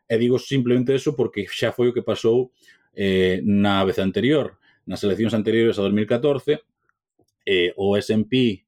e 0.09 0.15
digo 0.19 0.43
simplemente 0.43 0.97
eso 0.97 1.15
porque 1.15 1.47
xa 1.47 1.71
foi 1.71 1.93
o 1.93 1.95
que 1.95 2.03
pasou 2.03 2.51
eh, 2.99 3.39
na 3.47 3.87
vez 3.87 4.03
anterior, 4.03 4.59
nas 4.89 5.05
eleccións 5.07 5.37
anteriores 5.39 5.79
a 5.79 5.87
2014, 5.87 6.59
eh, 7.47 7.71
o 7.79 7.95
S&P 7.95 8.67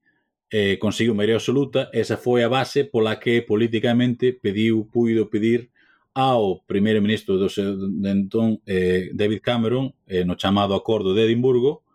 eh, 0.50 0.78
conseguiu 0.82 1.14
maioría 1.14 1.38
absoluta, 1.38 1.88
esa 1.94 2.18
foi 2.18 2.42
a 2.42 2.50
base 2.50 2.84
pola 2.84 3.22
que 3.22 3.46
políticamente 3.46 4.34
pediu, 4.34 4.90
puido 4.90 5.30
pedir 5.30 5.70
ao 6.12 6.66
primeiro 6.66 6.98
ministro 6.98 7.38
do 7.38 7.46
seu, 7.46 7.78
de 7.78 8.10
entón, 8.10 8.58
eh, 8.66 9.14
David 9.14 9.40
Cameron, 9.40 9.94
eh, 10.10 10.26
no 10.26 10.34
chamado 10.34 10.74
Acordo 10.74 11.14
de 11.14 11.22
Edimburgo, 11.22 11.86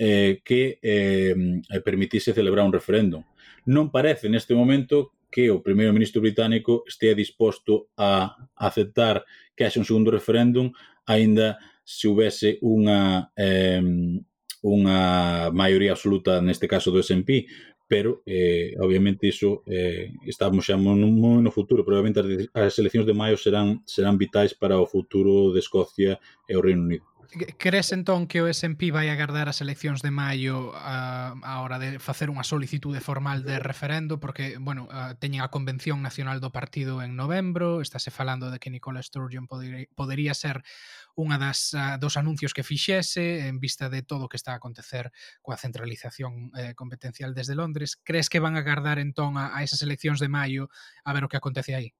eh, 0.00 0.40
que 0.40 0.80
eh, 0.80 1.36
eh 1.68 1.80
permitise 1.84 2.32
celebrar 2.32 2.64
un 2.64 2.72
referéndum. 2.72 3.22
Non 3.68 3.92
parece 3.92 4.32
neste 4.32 4.56
momento 4.56 5.12
que 5.28 5.52
o 5.52 5.60
primeiro 5.60 5.92
ministro 5.92 6.24
británico 6.24 6.88
estea 6.88 7.12
disposto 7.12 7.92
a 8.00 8.48
aceptar 8.56 9.28
que 9.52 9.68
haxe 9.68 9.76
un 9.76 9.84
segundo 9.84 10.08
referéndum 10.08 10.72
aínda 11.04 11.60
se 11.84 12.08
houvese 12.08 12.56
unha 12.64 13.28
eh, 13.36 13.84
unha 14.64 15.00
maioría 15.52 15.92
absoluta 15.92 16.40
neste 16.40 16.64
caso 16.64 16.88
do 16.88 17.04
S&P, 17.04 17.46
pero 17.88 18.22
eh, 18.26 18.76
obviamente 18.78 19.26
iso 19.26 19.64
eh, 19.66 20.12
estamos 20.28 20.68
xa 20.68 20.76
moi 20.76 20.94
no 20.94 21.50
futuro, 21.50 21.82
probablemente 21.82 22.20
as, 22.20 22.28
as 22.52 22.78
eleccións 22.78 23.08
de 23.08 23.16
maio 23.16 23.40
serán 23.40 23.80
serán 23.88 24.20
vitais 24.20 24.52
para 24.52 24.76
o 24.76 24.86
futuro 24.86 25.50
de 25.56 25.60
Escocia 25.64 26.20
e 26.44 26.52
o 26.54 26.60
Reino 26.60 26.84
Unido. 26.84 27.17
Crees 27.30 27.92
entón 27.92 28.26
que 28.26 28.40
o 28.40 28.48
SNP 28.48 28.88
vai 28.88 29.12
agardar 29.12 29.52
as 29.52 29.60
eleccións 29.60 30.00
de 30.00 30.08
maio 30.08 30.72
ah, 30.72 31.36
a, 31.44 31.60
a 31.60 31.60
hora 31.60 31.76
de 31.76 32.00
facer 32.00 32.32
unha 32.32 32.40
solicitude 32.40 33.04
formal 33.04 33.44
de 33.44 33.60
referendo 33.60 34.16
porque, 34.16 34.56
bueno, 34.56 34.88
a, 34.88 35.12
teñen 35.12 35.44
a 35.44 35.52
convención 35.52 36.00
nacional 36.00 36.40
do 36.40 36.48
partido 36.48 37.04
en 37.04 37.20
novembro, 37.20 37.84
estáse 37.84 38.08
falando 38.08 38.48
de 38.48 38.56
que 38.56 38.72
Nicola 38.72 39.04
Sturgeon 39.04 39.44
podería 39.44 40.32
ser 40.32 40.64
unha 41.20 41.36
das 41.36 41.76
a, 41.76 42.00
dos 42.00 42.16
anuncios 42.16 42.56
que 42.56 42.64
fixese 42.64 43.44
en 43.44 43.60
vista 43.60 43.92
de 43.92 44.00
todo 44.00 44.24
o 44.24 44.30
que 44.32 44.40
está 44.40 44.56
a 44.56 44.60
acontecer 44.64 45.12
coa 45.44 45.60
centralización 45.60 46.48
eh, 46.56 46.72
competencial 46.72 47.36
desde 47.36 47.52
Londres. 47.52 48.00
Crees 48.00 48.32
que 48.32 48.40
van 48.40 48.56
a 48.56 48.64
agardar 48.64 48.96
entón 48.96 49.36
a, 49.36 49.52
a 49.52 49.60
esas 49.60 49.84
eleccións 49.84 50.16
de 50.16 50.32
maio 50.32 50.72
a 51.04 51.12
ver 51.12 51.28
o 51.28 51.30
que 51.30 51.36
acontece 51.36 51.76
aí? 51.76 51.92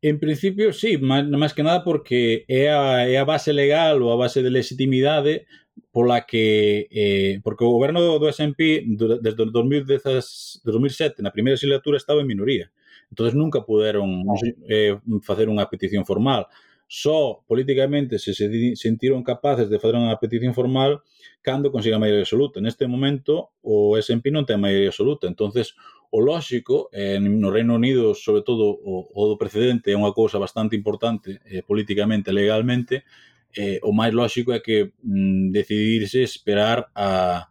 En 0.00 0.18
principio, 0.18 0.72
sí, 0.72 0.98
máis, 0.98 1.26
máis 1.26 1.52
que 1.52 1.66
nada 1.66 1.82
porque 1.82 2.46
é 2.46 2.70
a, 2.70 3.02
é 3.08 3.18
a 3.18 3.26
base 3.26 3.50
legal 3.50 3.98
ou 4.02 4.14
a 4.14 4.20
base 4.20 4.42
de 4.42 4.50
legitimidade 4.50 5.46
pola 5.90 6.26
que 6.26 6.86
eh, 6.90 7.40
porque 7.42 7.64
o 7.64 7.70
goberno 7.70 8.00
do, 8.00 8.18
do 8.18 8.28
SMP 8.30 8.84
desde 9.20 9.42
o 9.42 9.50
2010, 9.50 10.62
2007 10.64 11.22
na 11.22 11.34
primeira 11.34 11.58
legislatura 11.58 11.98
estaba 11.98 12.20
en 12.20 12.30
minoría. 12.30 12.70
Entonces 13.10 13.34
nunca 13.34 13.64
puderon 13.64 14.24
eh, 14.68 14.98
facer 15.22 15.48
unha 15.48 15.66
petición 15.66 16.04
formal. 16.04 16.46
Só 16.88 17.44
políticamente 17.44 18.16
se, 18.18 18.32
se 18.32 18.48
sentiron 18.76 19.20
capaces 19.20 19.68
de 19.68 19.76
fazer 19.76 19.96
unha 19.96 20.16
petición 20.16 20.56
formal 20.56 21.04
cando 21.44 21.72
consiga 21.72 21.96
a 21.96 22.02
maioría 22.02 22.24
absoluta. 22.24 22.60
Neste 22.60 22.86
momento 22.88 23.52
o 23.64 23.96
SMP 23.96 24.30
non 24.32 24.44
ten 24.44 24.60
maioría 24.60 24.92
absoluta, 24.92 25.28
entonces 25.28 25.76
O 26.10 26.20
lógico, 26.20 26.88
eh, 26.92 27.20
no 27.20 27.50
Reino 27.50 27.74
Unido, 27.74 28.14
sobre 28.14 28.42
todo, 28.42 28.64
o, 28.72 29.08
o 29.12 29.22
do 29.28 29.36
precedente 29.36 29.92
é 29.92 29.96
unha 29.96 30.16
cousa 30.16 30.40
bastante 30.40 30.72
importante 30.72 31.36
eh, 31.44 31.60
políticamente 31.60 32.32
legalmente, 32.32 33.04
eh, 33.52 33.80
o 33.84 33.92
máis 33.92 34.16
lógico 34.16 34.56
é 34.56 34.60
que 34.60 34.92
mm, 35.04 35.52
decidirse 35.52 36.24
esperar 36.24 36.88
a, 36.96 37.48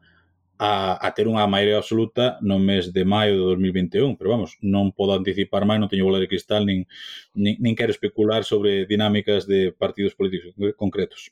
a, 0.58 0.98
a 0.98 1.08
ter 1.14 1.30
unha 1.30 1.46
maioría 1.46 1.78
absoluta 1.78 2.42
no 2.42 2.58
mes 2.58 2.90
de 2.90 3.06
maio 3.06 3.38
de 3.38 3.46
2021, 3.62 4.18
pero 4.18 4.34
vamos, 4.34 4.58
non 4.66 4.90
podo 4.90 5.14
anticipar 5.14 5.70
máis, 5.70 5.78
non 5.78 5.90
teño 5.90 6.10
bola 6.10 6.18
de 6.18 6.30
cristal, 6.30 6.66
nin, 6.66 6.90
nin, 7.38 7.62
nin 7.62 7.78
quero 7.78 7.94
especular 7.94 8.42
sobre 8.42 8.90
dinámicas 8.90 9.46
de 9.46 9.70
partidos 9.70 10.18
políticos 10.18 10.58
concretos. 10.74 11.30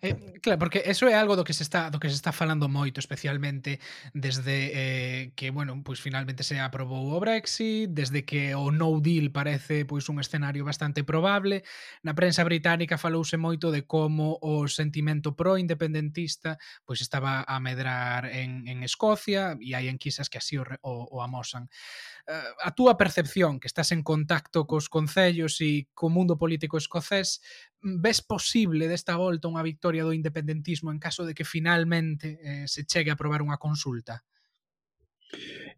Eh, 0.00 0.38
claro, 0.42 0.58
porque 0.58 0.82
eso 0.86 1.08
é 1.08 1.14
algo 1.18 1.34
do 1.34 1.42
que 1.42 1.56
se 1.56 1.66
está 1.66 1.90
do 1.90 1.98
que 1.98 2.06
se 2.06 2.14
está 2.14 2.30
falando 2.30 2.70
moito, 2.70 3.02
especialmente 3.02 3.82
desde 4.14 4.70
eh, 4.70 5.22
que, 5.34 5.50
bueno, 5.50 5.74
pois 5.82 5.98
finalmente 5.98 6.46
se 6.46 6.60
aprobou 6.60 7.10
o 7.10 7.18
Brexit, 7.18 7.90
desde 7.90 8.22
que 8.22 8.54
o 8.54 8.70
no 8.70 9.00
deal 9.02 9.34
parece 9.34 9.82
pois 9.82 10.06
un 10.06 10.22
escenario 10.22 10.62
bastante 10.62 11.02
probable. 11.02 11.66
Na 12.06 12.14
prensa 12.14 12.46
británica 12.46 13.00
falouse 13.00 13.34
moito 13.34 13.74
de 13.74 13.82
como 13.82 14.38
o 14.38 14.70
sentimento 14.70 15.34
pro-independentista 15.34 16.62
pois 16.86 17.02
estaba 17.02 17.42
a 17.42 17.58
medrar 17.58 18.30
en, 18.30 18.70
en 18.70 18.86
Escocia 18.86 19.58
e 19.58 19.74
hai 19.74 19.90
enquisas 19.90 20.30
que 20.30 20.38
así 20.38 20.54
o, 20.60 20.64
o, 20.86 21.10
o 21.10 21.26
amosan 21.26 21.66
a 22.26 22.74
túa 22.74 22.98
percepción, 22.98 23.60
que 23.60 23.70
estás 23.70 23.92
en 23.92 24.02
contacto 24.02 24.66
cos 24.66 24.90
concellos 24.90 25.62
e 25.62 25.86
co 25.94 26.10
mundo 26.10 26.34
político 26.34 26.74
escocés, 26.74 27.38
mm, 27.82 28.02
ves 28.02 28.18
posible 28.18 28.90
desta 28.90 29.14
volta 29.14 29.46
unha 29.46 29.62
victoria 29.62 30.02
do 30.02 30.10
independentismo 30.10 30.90
en 30.90 30.98
caso 30.98 31.22
de 31.22 31.38
que 31.38 31.46
finalmente 31.46 32.38
eh, 32.42 32.66
se 32.66 32.82
chegue 32.82 33.10
a 33.10 33.16
aprobar 33.16 33.46
unha 33.46 33.62
consulta? 33.62 34.26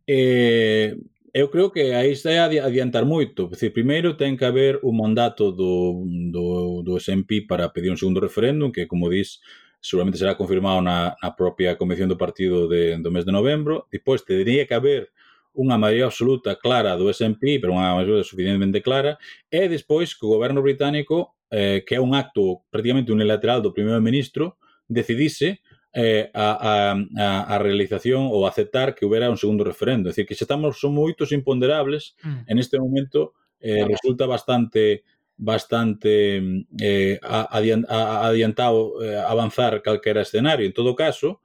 Eh, 0.08 0.96
eu 1.36 1.52
creo 1.52 1.68
que 1.68 1.92
aí 1.92 2.16
está 2.16 2.32
a 2.32 2.48
adiantar 2.48 3.04
moito. 3.04 3.52
Dicir, 3.52 3.76
primeiro 3.76 4.16
ten 4.16 4.40
que 4.40 4.48
haber 4.48 4.80
o 4.80 4.90
mandato 4.96 5.52
do, 5.52 6.00
do, 6.32 6.80
do 6.80 6.96
SMP 6.96 7.44
para 7.44 7.68
pedir 7.76 7.92
un 7.92 8.00
segundo 8.00 8.24
referéndum, 8.24 8.72
que, 8.72 8.88
como 8.88 9.12
dis, 9.12 9.44
seguramente 9.84 10.16
será 10.16 10.34
confirmado 10.34 10.80
na, 10.80 11.12
na 11.20 11.30
propia 11.36 11.76
Convención 11.76 12.08
do 12.08 12.16
Partido 12.16 12.66
de, 12.72 12.96
do 12.96 13.12
mes 13.12 13.28
de 13.28 13.36
novembro. 13.36 13.84
Depois, 13.92 14.24
teria 14.24 14.64
que 14.64 14.72
haber 14.72 15.12
unha 15.54 15.76
maioría 15.80 16.06
absoluta 16.06 16.56
clara 16.56 16.96
do 16.96 17.10
S&P, 17.10 17.58
pero 17.58 17.74
unha 17.74 17.96
maioría 17.96 18.26
suficientemente 18.26 18.82
clara, 18.82 19.16
e 19.48 19.66
despois 19.66 20.14
que 20.14 20.26
o 20.26 20.34
goberno 20.36 20.60
británico, 20.60 21.38
eh, 21.50 21.82
que 21.86 21.96
é 21.96 22.00
un 22.00 22.14
acto 22.14 22.64
prácticamente 22.68 23.12
unilateral 23.12 23.62
do 23.62 23.74
primeiro 23.74 24.02
ministro, 24.02 24.58
decidise 24.88 25.60
eh, 25.92 26.30
a, 26.34 26.94
a, 27.16 27.54
a 27.54 27.56
realización 27.58 28.28
ou 28.28 28.46
aceptar 28.46 28.94
que 28.94 29.04
houbera 29.04 29.32
un 29.32 29.40
segundo 29.40 29.64
referendo. 29.64 30.08
É 30.08 30.12
dicir, 30.12 30.26
que 30.28 30.36
xa 30.36 30.44
estamos, 30.46 30.78
son 30.78 30.94
moitos 30.94 31.32
imponderables, 31.32 32.14
mm. 32.22 32.46
en 32.46 32.56
este 32.60 32.78
momento 32.78 33.34
eh, 33.60 33.84
resulta 33.84 34.26
bastante 34.26 35.02
bastante 35.38 36.42
eh, 36.80 37.18
adiantado 37.22 38.98
eh, 39.02 39.14
avanzar 39.16 39.82
calquera 39.82 40.22
escenario. 40.22 40.66
En 40.66 40.74
todo 40.74 40.96
caso, 40.96 41.40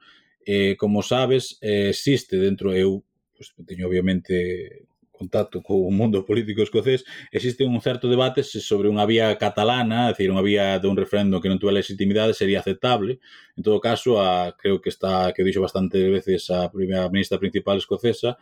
eh, 0.46 0.76
como 0.78 1.04
sabes, 1.04 1.60
eh, 1.62 1.90
existe 1.90 2.38
dentro, 2.38 2.74
eu 2.74 3.06
pues, 3.52 3.68
teño 3.68 3.88
obviamente 3.88 4.86
contacto 5.14 5.62
co 5.62 5.90
mundo 5.92 6.26
político 6.26 6.64
escocés, 6.64 7.06
existe 7.32 7.64
un 7.64 7.80
certo 7.82 8.10
debate 8.10 8.44
se 8.44 8.60
sobre 8.60 8.90
unha 8.90 9.06
vía 9.06 9.32
catalana, 9.38 10.10
é 10.10 10.12
dicir, 10.12 10.30
unha 10.34 10.44
vía 10.44 10.82
de 10.82 10.88
un 10.90 10.98
referendo 10.98 11.40
que 11.40 11.48
non 11.48 11.62
tuve 11.62 11.72
legitimidade 11.72 12.34
sería 12.34 12.60
aceptable. 12.60 13.22
En 13.56 13.64
todo 13.64 13.80
caso, 13.80 14.20
a, 14.20 14.58
creo 14.58 14.82
que 14.82 14.90
está 14.90 15.32
que 15.32 15.46
dixo 15.46 15.64
bastante 15.64 16.02
veces 16.10 16.50
a 16.50 16.68
primeira 16.68 17.08
ministra 17.14 17.40
principal 17.40 17.78
escocesa, 17.80 18.36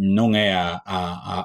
non 0.00 0.32
é 0.38 0.54
a, 0.54 0.80
a, 0.80 0.96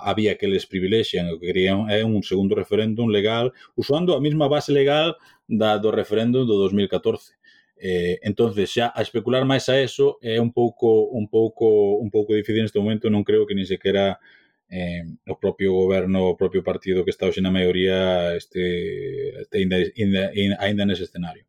a 0.06 0.12
vía 0.14 0.38
que 0.38 0.48
les 0.48 0.64
privilexian, 0.70 1.28
o 1.28 1.40
que 1.42 1.50
querían 1.50 1.90
é 1.92 2.06
un 2.06 2.22
segundo 2.22 2.54
referéndum 2.56 3.10
legal, 3.10 3.52
usando 3.76 4.14
a 4.14 4.22
mesma 4.22 4.48
base 4.48 4.72
legal 4.72 5.18
da 5.50 5.76
do 5.82 5.90
referéndum 5.90 6.46
do 6.46 6.56
2014. 6.62 7.36
Eh, 7.78 8.20
entonces 8.24 8.72
xa 8.72 8.92
a 8.96 9.02
especular 9.04 9.44
máis 9.44 9.68
a 9.68 9.76
eso 9.76 10.16
é 10.24 10.40
un 10.40 10.52
pouco 10.56 11.12
un 11.12 11.28
pouco 11.28 12.00
un 12.00 12.10
pouco 12.10 12.32
difícil 12.34 12.64
neste 12.64 12.80
momento, 12.80 13.12
non 13.12 13.28
creo 13.28 13.44
que 13.44 13.56
nin 13.56 13.68
sequera 13.68 14.16
eh, 14.72 15.04
o 15.28 15.36
propio 15.36 15.76
goberno, 15.76 16.32
o 16.32 16.40
propio 16.40 16.64
partido 16.64 17.04
que 17.04 17.12
está 17.12 17.28
hoxe 17.28 17.44
na 17.44 17.52
maioría 17.52 18.32
este, 18.40 18.64
este 19.44 19.56
ainda, 19.60 19.78
ainda, 19.78 20.24
ainda 20.64 20.84
nese 20.88 21.04
escenario. 21.04 21.44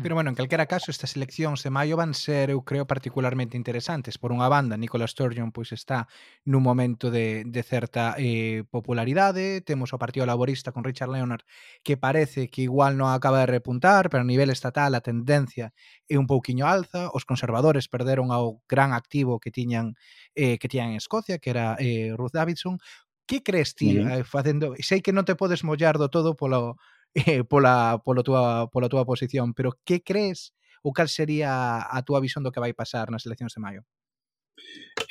Mm. 0.00 0.02
Pero 0.02 0.14
bueno, 0.14 0.30
en 0.30 0.34
calquera 0.34 0.66
caso, 0.66 0.90
estas 0.90 1.14
eleccións 1.16 1.62
de 1.62 1.70
maio 1.70 1.96
van 1.96 2.14
ser, 2.14 2.48
eu 2.50 2.64
creo, 2.64 2.86
particularmente 2.88 3.56
interesantes. 3.56 4.16
Por 4.16 4.32
unha 4.32 4.48
banda, 4.48 4.80
Nicola 4.80 5.04
Sturgeon 5.04 5.52
pois 5.52 5.76
está 5.76 6.08
nun 6.48 6.64
momento 6.64 7.12
de, 7.12 7.44
de 7.44 7.62
certa 7.62 8.16
eh, 8.16 8.64
popularidade, 8.72 9.60
temos 9.60 9.92
o 9.92 10.00
Partido 10.00 10.24
Laborista 10.24 10.72
con 10.72 10.84
Richard 10.88 11.12
Leonard 11.12 11.44
que 11.84 12.00
parece 12.00 12.48
que 12.48 12.64
igual 12.64 12.96
non 12.96 13.12
acaba 13.12 13.44
de 13.44 13.52
repuntar, 13.52 14.08
pero 14.08 14.24
a 14.24 14.28
nivel 14.28 14.48
estatal 14.48 14.96
a 14.96 15.04
tendencia 15.04 15.76
é 16.08 16.16
un 16.16 16.24
pouquiño 16.24 16.64
alza, 16.64 17.12
os 17.12 17.28
conservadores 17.28 17.92
perderon 17.92 18.32
ao 18.32 18.64
gran 18.64 18.96
activo 18.96 19.36
que 19.36 19.52
tiñan 19.52 20.00
eh, 20.32 20.56
que 20.56 20.68
tiñan 20.72 20.96
en 20.96 20.96
Escocia, 20.96 21.36
que 21.36 21.52
era 21.52 21.76
eh, 21.76 22.16
Ruth 22.16 22.32
Davidson. 22.32 22.80
Que 23.28 23.44
crees 23.46 23.78
ti 23.78 23.94
uh 23.94 24.02
-huh. 24.02 24.24
facendo? 24.26 24.74
Sei 24.82 25.04
que 25.04 25.14
non 25.14 25.22
te 25.22 25.38
podes 25.38 25.62
mollar 25.62 26.02
do 26.02 26.10
todo 26.10 26.34
polo 26.34 26.80
eh, 27.14 27.44
pola, 27.44 28.00
polo 28.04 28.22
túa, 28.22 28.68
pola 28.70 28.88
túa 28.88 29.04
posición, 29.04 29.54
pero 29.54 29.78
que 29.84 30.02
crees 30.02 30.54
ou 30.82 30.92
cal 30.96 31.08
sería 31.12 31.84
a 31.84 31.98
túa 32.06 32.24
visión 32.24 32.40
do 32.40 32.52
que 32.52 32.62
vai 32.62 32.72
pasar 32.72 33.12
nas 33.12 33.28
eleccións 33.28 33.52
de 33.52 33.60
maio? 33.60 33.82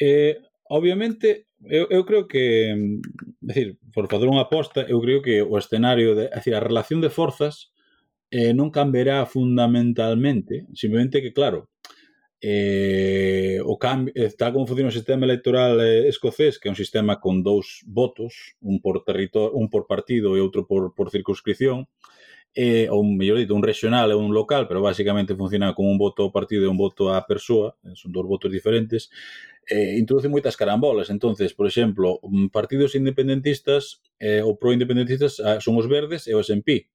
Eh, 0.01 0.41
obviamente, 0.69 1.47
eu, 1.65 1.85
eu 1.89 2.05
creo 2.05 2.27
que, 2.27 2.73
mm, 2.73 3.01
decir, 3.41 3.77
por 3.93 4.09
fazer 4.09 4.25
unha 4.25 4.49
aposta, 4.49 4.81
eu 4.87 4.97
creo 5.01 5.21
que 5.21 5.41
o 5.45 5.57
escenario, 5.61 6.17
de, 6.17 6.29
decir, 6.33 6.57
a 6.57 6.63
relación 6.63 7.01
de 7.01 7.13
forzas 7.13 7.69
eh, 8.33 8.53
non 8.53 8.73
cambiará 8.73 9.25
fundamentalmente, 9.29 10.65
simplemente 10.73 11.21
que, 11.21 11.33
claro, 11.33 11.69
eh, 12.41 13.59
o 13.65 13.77
cambio, 13.77 14.13
está 14.15 14.51
como 14.51 14.67
funciona 14.67 14.89
o 14.89 14.95
sistema 14.95 15.25
electoral 15.25 15.81
eh, 15.81 16.07
escocés, 16.07 16.59
que 16.59 16.67
é 16.67 16.71
un 16.71 16.79
sistema 16.79 17.19
con 17.19 17.43
dous 17.43 17.83
votos, 17.85 18.55
un 18.63 18.79
por 18.79 19.03
territorio, 19.03 19.55
un 19.55 19.67
por 19.67 19.87
partido 19.87 20.37
e 20.37 20.41
outro 20.41 20.63
por, 20.63 20.95
por 20.95 21.11
circunscripción, 21.11 21.87
eh, 22.55 22.87
ou 22.89 23.03
mellor 23.03 23.37
dito, 23.37 23.53
un 23.53 23.63
regional 23.63 24.11
e 24.11 24.15
un 24.15 24.31
local, 24.33 24.67
pero 24.67 24.81
basicamente 24.81 25.35
funciona 25.35 25.75
como 25.75 25.91
un 25.91 25.99
voto 25.99 26.23
ao 26.23 26.31
partido 26.31 26.63
e 26.63 26.71
un 26.71 26.79
voto 26.79 27.11
á 27.11 27.19
persoa, 27.27 27.75
eh, 27.83 27.95
son 27.99 28.15
dous 28.15 28.25
votos 28.25 28.49
diferentes, 28.51 29.11
eh, 29.69 29.99
introduce 29.99 30.31
moitas 30.31 30.55
carambolas. 30.55 31.11
Entonces, 31.11 31.53
por 31.53 31.67
exemplo, 31.67 32.19
mm, 32.23 32.49
partidos 32.55 32.95
independentistas 32.95 34.01
eh, 34.19 34.41
ou 34.41 34.57
pro-independentistas 34.57 35.43
ah, 35.43 35.59
son 35.59 35.77
os 35.77 35.87
verdes 35.91 36.25
e 36.25 36.33
o 36.33 36.41
SNP 36.41 36.87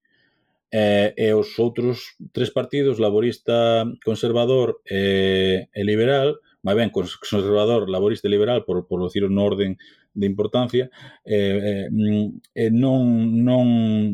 eh, 0.74 1.14
e 1.14 1.30
os 1.30 1.54
outros 1.62 2.18
tres 2.34 2.50
partidos, 2.50 2.98
laborista, 2.98 3.86
conservador 4.02 4.82
eh, 4.90 5.70
e 5.70 5.82
liberal, 5.86 6.34
máis 6.66 6.74
ben, 6.74 6.90
conservador, 6.90 7.86
laborista 7.86 8.26
e 8.26 8.34
liberal, 8.34 8.66
por, 8.66 8.82
por 8.90 8.98
decir 9.06 9.22
no 9.30 9.46
orden 9.46 9.78
de 10.14 10.26
importancia, 10.26 10.90
eh, 11.22 11.86
eh, 11.86 12.70
non, 12.74 13.38
non, 13.46 13.66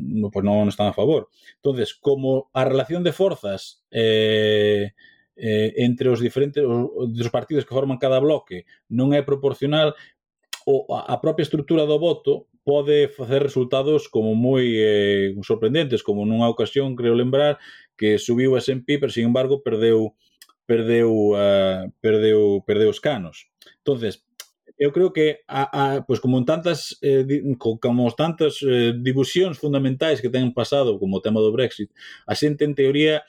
no, 0.04 0.28
pues 0.28 0.44
non 0.44 0.68
están 0.68 0.92
a 0.92 0.96
favor. 0.96 1.32
entonces 1.56 1.96
como 1.96 2.52
a 2.52 2.68
relación 2.68 3.00
de 3.08 3.16
forzas 3.16 3.80
eh, 3.88 4.92
eh, 5.40 5.72
entre 5.80 6.12
os 6.12 6.20
diferentes 6.20 6.60
os, 6.60 6.92
os 6.92 7.32
partidos 7.32 7.64
que 7.64 7.72
forman 7.72 7.96
cada 7.96 8.20
bloque 8.20 8.68
non 8.92 9.16
é 9.16 9.24
proporcional, 9.24 9.96
o, 10.68 10.92
a 10.92 11.16
propia 11.24 11.48
estrutura 11.48 11.88
do 11.88 11.96
voto 11.96 12.49
pode 12.64 13.08
facer 13.08 13.42
resultados 13.42 14.08
como 14.08 14.34
moi 14.36 14.64
eh, 14.76 15.34
sorprendentes, 15.42 16.04
como 16.04 16.28
nunha 16.28 16.48
ocasión, 16.48 16.94
creo 16.94 17.16
lembrar, 17.16 17.58
que 17.96 18.20
subiu 18.20 18.56
a 18.56 18.62
S&P, 18.62 19.00
pero 19.00 19.12
sin 19.12 19.28
embargo 19.28 19.64
perdeu 19.64 20.16
perdeu 20.68 21.34
uh, 21.34 21.90
perdeu 21.98 22.62
perdeu 22.62 22.90
os 22.92 23.02
canos. 23.02 23.50
Entonces, 23.82 24.22
eu 24.80 24.92
creo 24.92 25.12
que 25.12 25.44
a, 25.48 25.68
a 25.68 25.84
pois 26.06 26.20
como 26.20 26.38
en 26.38 26.46
tantas 26.48 26.96
eh, 27.02 27.26
como 27.58 28.08
tantas 28.16 28.64
eh, 28.64 28.96
divisións 28.96 29.60
fundamentais 29.60 30.24
que 30.24 30.32
ten 30.32 30.56
pasado 30.56 30.96
como 30.96 31.20
o 31.20 31.24
tema 31.24 31.44
do 31.44 31.52
Brexit, 31.52 31.92
a 32.24 32.32
xente 32.32 32.64
en 32.64 32.72
teoría 32.72 33.20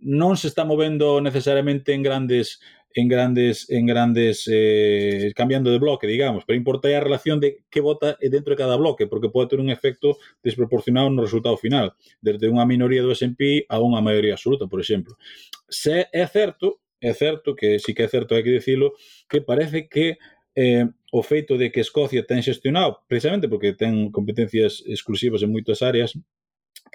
non 0.00 0.36
se 0.40 0.48
está 0.48 0.64
movendo 0.64 1.20
necesariamente 1.20 1.92
en 1.92 2.00
grandes 2.00 2.60
en 2.94 3.08
grandes, 3.08 3.68
en 3.70 3.86
grandes 3.86 4.48
eh, 4.50 5.32
cambiando 5.34 5.70
de 5.70 5.78
bloque, 5.78 6.06
digamos, 6.06 6.44
pero 6.46 6.56
importa 6.56 6.88
a 6.88 7.00
relación 7.00 7.40
de 7.40 7.64
que 7.68 7.80
vota 7.80 8.16
dentro 8.20 8.52
de 8.52 8.56
cada 8.56 8.76
bloque, 8.76 9.06
porque 9.06 9.28
pode 9.28 9.48
ter 9.48 9.60
un 9.60 9.68
efecto 9.68 10.16
desproporcionado 10.42 11.10
no 11.10 11.22
resultado 11.22 11.56
final, 11.58 11.94
desde 12.22 12.46
unha 12.46 12.64
minoría 12.64 13.02
do 13.02 13.10
S&P 13.10 13.66
a 13.66 13.82
unha 13.82 13.98
maioría 13.98 14.38
absoluta, 14.38 14.70
por 14.70 14.78
exemplo. 14.78 15.18
Se 15.66 16.06
é 16.06 16.24
certo, 16.30 16.80
é 17.02 17.12
certo 17.12 17.58
que 17.58 17.82
sí 17.82 17.92
que 17.92 18.06
é 18.06 18.08
certo, 18.08 18.38
hai 18.38 18.46
que 18.46 18.54
dicilo, 18.54 18.94
que 19.26 19.42
parece 19.42 19.90
que 19.90 20.16
eh, 20.54 20.86
o 21.10 21.22
feito 21.22 21.58
de 21.58 21.74
que 21.74 21.82
Escocia 21.82 22.22
ten 22.22 22.46
xestionado, 22.46 23.02
precisamente 23.10 23.50
porque 23.50 23.74
ten 23.74 24.14
competencias 24.14 24.86
exclusivas 24.86 25.42
en 25.42 25.50
moitas 25.50 25.82
áreas, 25.82 26.14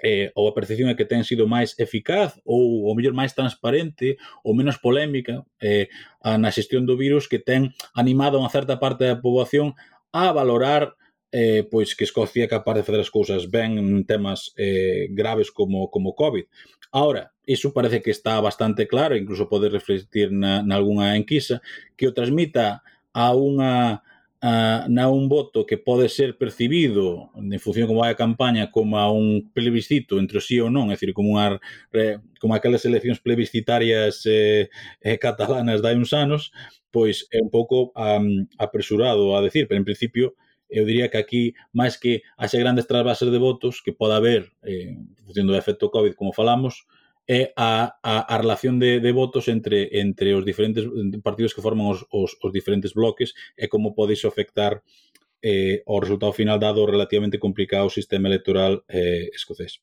eh, 0.02 0.30
ou 0.38 0.48
a 0.48 0.54
percepción 0.54 0.88
é 0.88 0.94
que 0.94 1.08
ten 1.08 1.26
sido 1.26 1.50
máis 1.50 1.74
eficaz 1.76 2.38
ou, 2.46 2.86
ou 2.86 2.92
mellor, 2.94 3.12
máis 3.12 3.34
transparente 3.34 4.16
ou 4.46 4.54
menos 4.54 4.78
polémica 4.78 5.42
eh, 5.60 5.90
na 6.22 6.54
xestión 6.54 6.86
do 6.86 6.96
virus 6.96 7.26
que 7.26 7.42
ten 7.42 7.74
animado 7.92 8.38
a 8.38 8.42
unha 8.42 8.52
certa 8.52 8.78
parte 8.78 9.08
da 9.08 9.20
poboación 9.20 9.74
a 10.14 10.32
valorar 10.32 10.96
eh, 11.32 11.62
pois 11.70 11.94
que 11.94 12.04
Escocia 12.04 12.44
é 12.44 12.50
capaz 12.50 12.74
de 12.74 12.82
fazer 12.82 13.00
as 13.00 13.12
cousas 13.12 13.46
ben 13.46 13.78
en 13.78 14.02
temas 14.04 14.50
eh, 14.58 15.06
graves 15.10 15.50
como, 15.50 15.90
como 15.90 16.14
COVID. 16.14 16.44
Ahora, 16.90 17.30
iso 17.46 17.72
parece 17.72 18.02
que 18.02 18.10
está 18.10 18.40
bastante 18.40 18.86
claro, 18.90 19.14
incluso 19.14 19.48
pode 19.48 19.70
refletir 19.70 20.32
na, 20.32 20.62
na 20.62 20.74
alguna 20.74 21.14
enquisa, 21.16 21.62
que 21.94 22.10
o 22.10 22.14
transmita 22.14 22.82
a 23.14 23.30
unha 23.34 24.02
a, 24.40 24.86
na 24.88 25.08
un 25.08 25.28
voto 25.28 25.66
que 25.66 25.76
pode 25.76 26.08
ser 26.08 26.38
percibido 26.38 27.30
en 27.36 27.60
función 27.60 27.86
como 27.86 28.00
vai 28.00 28.12
a 28.12 28.16
campaña 28.16 28.72
como 28.72 28.96
a 28.96 29.12
un 29.12 29.52
plebiscito 29.52 30.16
entre 30.16 30.40
o 30.40 30.44
sí 30.44 30.56
ou 30.60 30.72
non, 30.72 30.88
é 30.88 30.96
dicir, 30.96 31.12
como 31.12 31.36
unha 31.36 31.60
como 32.40 32.56
aquelas 32.56 32.88
eleccións 32.88 33.20
plebiscitarias 33.20 34.24
eh, 34.24 34.72
eh, 35.04 35.18
catalanas 35.20 35.84
dai 35.84 35.92
uns 35.92 36.16
anos, 36.16 36.52
pois 36.88 37.28
é 37.28 37.38
un 37.44 37.52
pouco 37.52 37.92
um, 37.92 38.48
apresurado 38.56 39.36
a 39.36 39.44
decir, 39.44 39.68
pero 39.68 39.78
en 39.78 39.84
principio 39.84 40.34
eu 40.70 40.86
diría 40.86 41.10
que 41.10 41.18
aquí, 41.18 41.42
máis 41.74 41.98
que 41.98 42.22
haxe 42.38 42.56
grandes 42.56 42.86
trasvases 42.86 43.28
de 43.28 43.42
votos 43.42 43.82
que 43.82 43.92
poda 43.92 44.16
haber, 44.16 44.54
eh, 44.62 44.96
función 45.26 45.50
do 45.50 45.58
efecto 45.58 45.90
COVID, 45.90 46.14
como 46.14 46.32
falamos, 46.32 46.86
é 47.30 47.52
a, 47.54 47.94
a, 48.02 48.14
a 48.34 48.36
relación 48.42 48.82
de, 48.82 48.98
de 48.98 49.12
votos 49.14 49.46
entre, 49.46 50.02
entre 50.02 50.34
os 50.34 50.42
diferentes 50.42 50.82
partidos 51.22 51.54
que 51.54 51.62
forman 51.62 51.86
os, 51.86 52.02
os, 52.10 52.34
os 52.42 52.50
diferentes 52.50 52.90
bloques 52.90 53.38
e 53.54 53.70
como 53.70 53.94
podeis 53.94 54.26
afectar 54.26 54.82
eh, 55.38 55.86
ao 55.86 56.02
resultado 56.02 56.34
final 56.34 56.58
dado 56.58 56.82
o 56.82 56.90
relativamente 56.90 57.38
complicado 57.38 57.86
sistema 57.86 58.26
electoral 58.26 58.82
eh, 58.90 59.30
escocés 59.30 59.78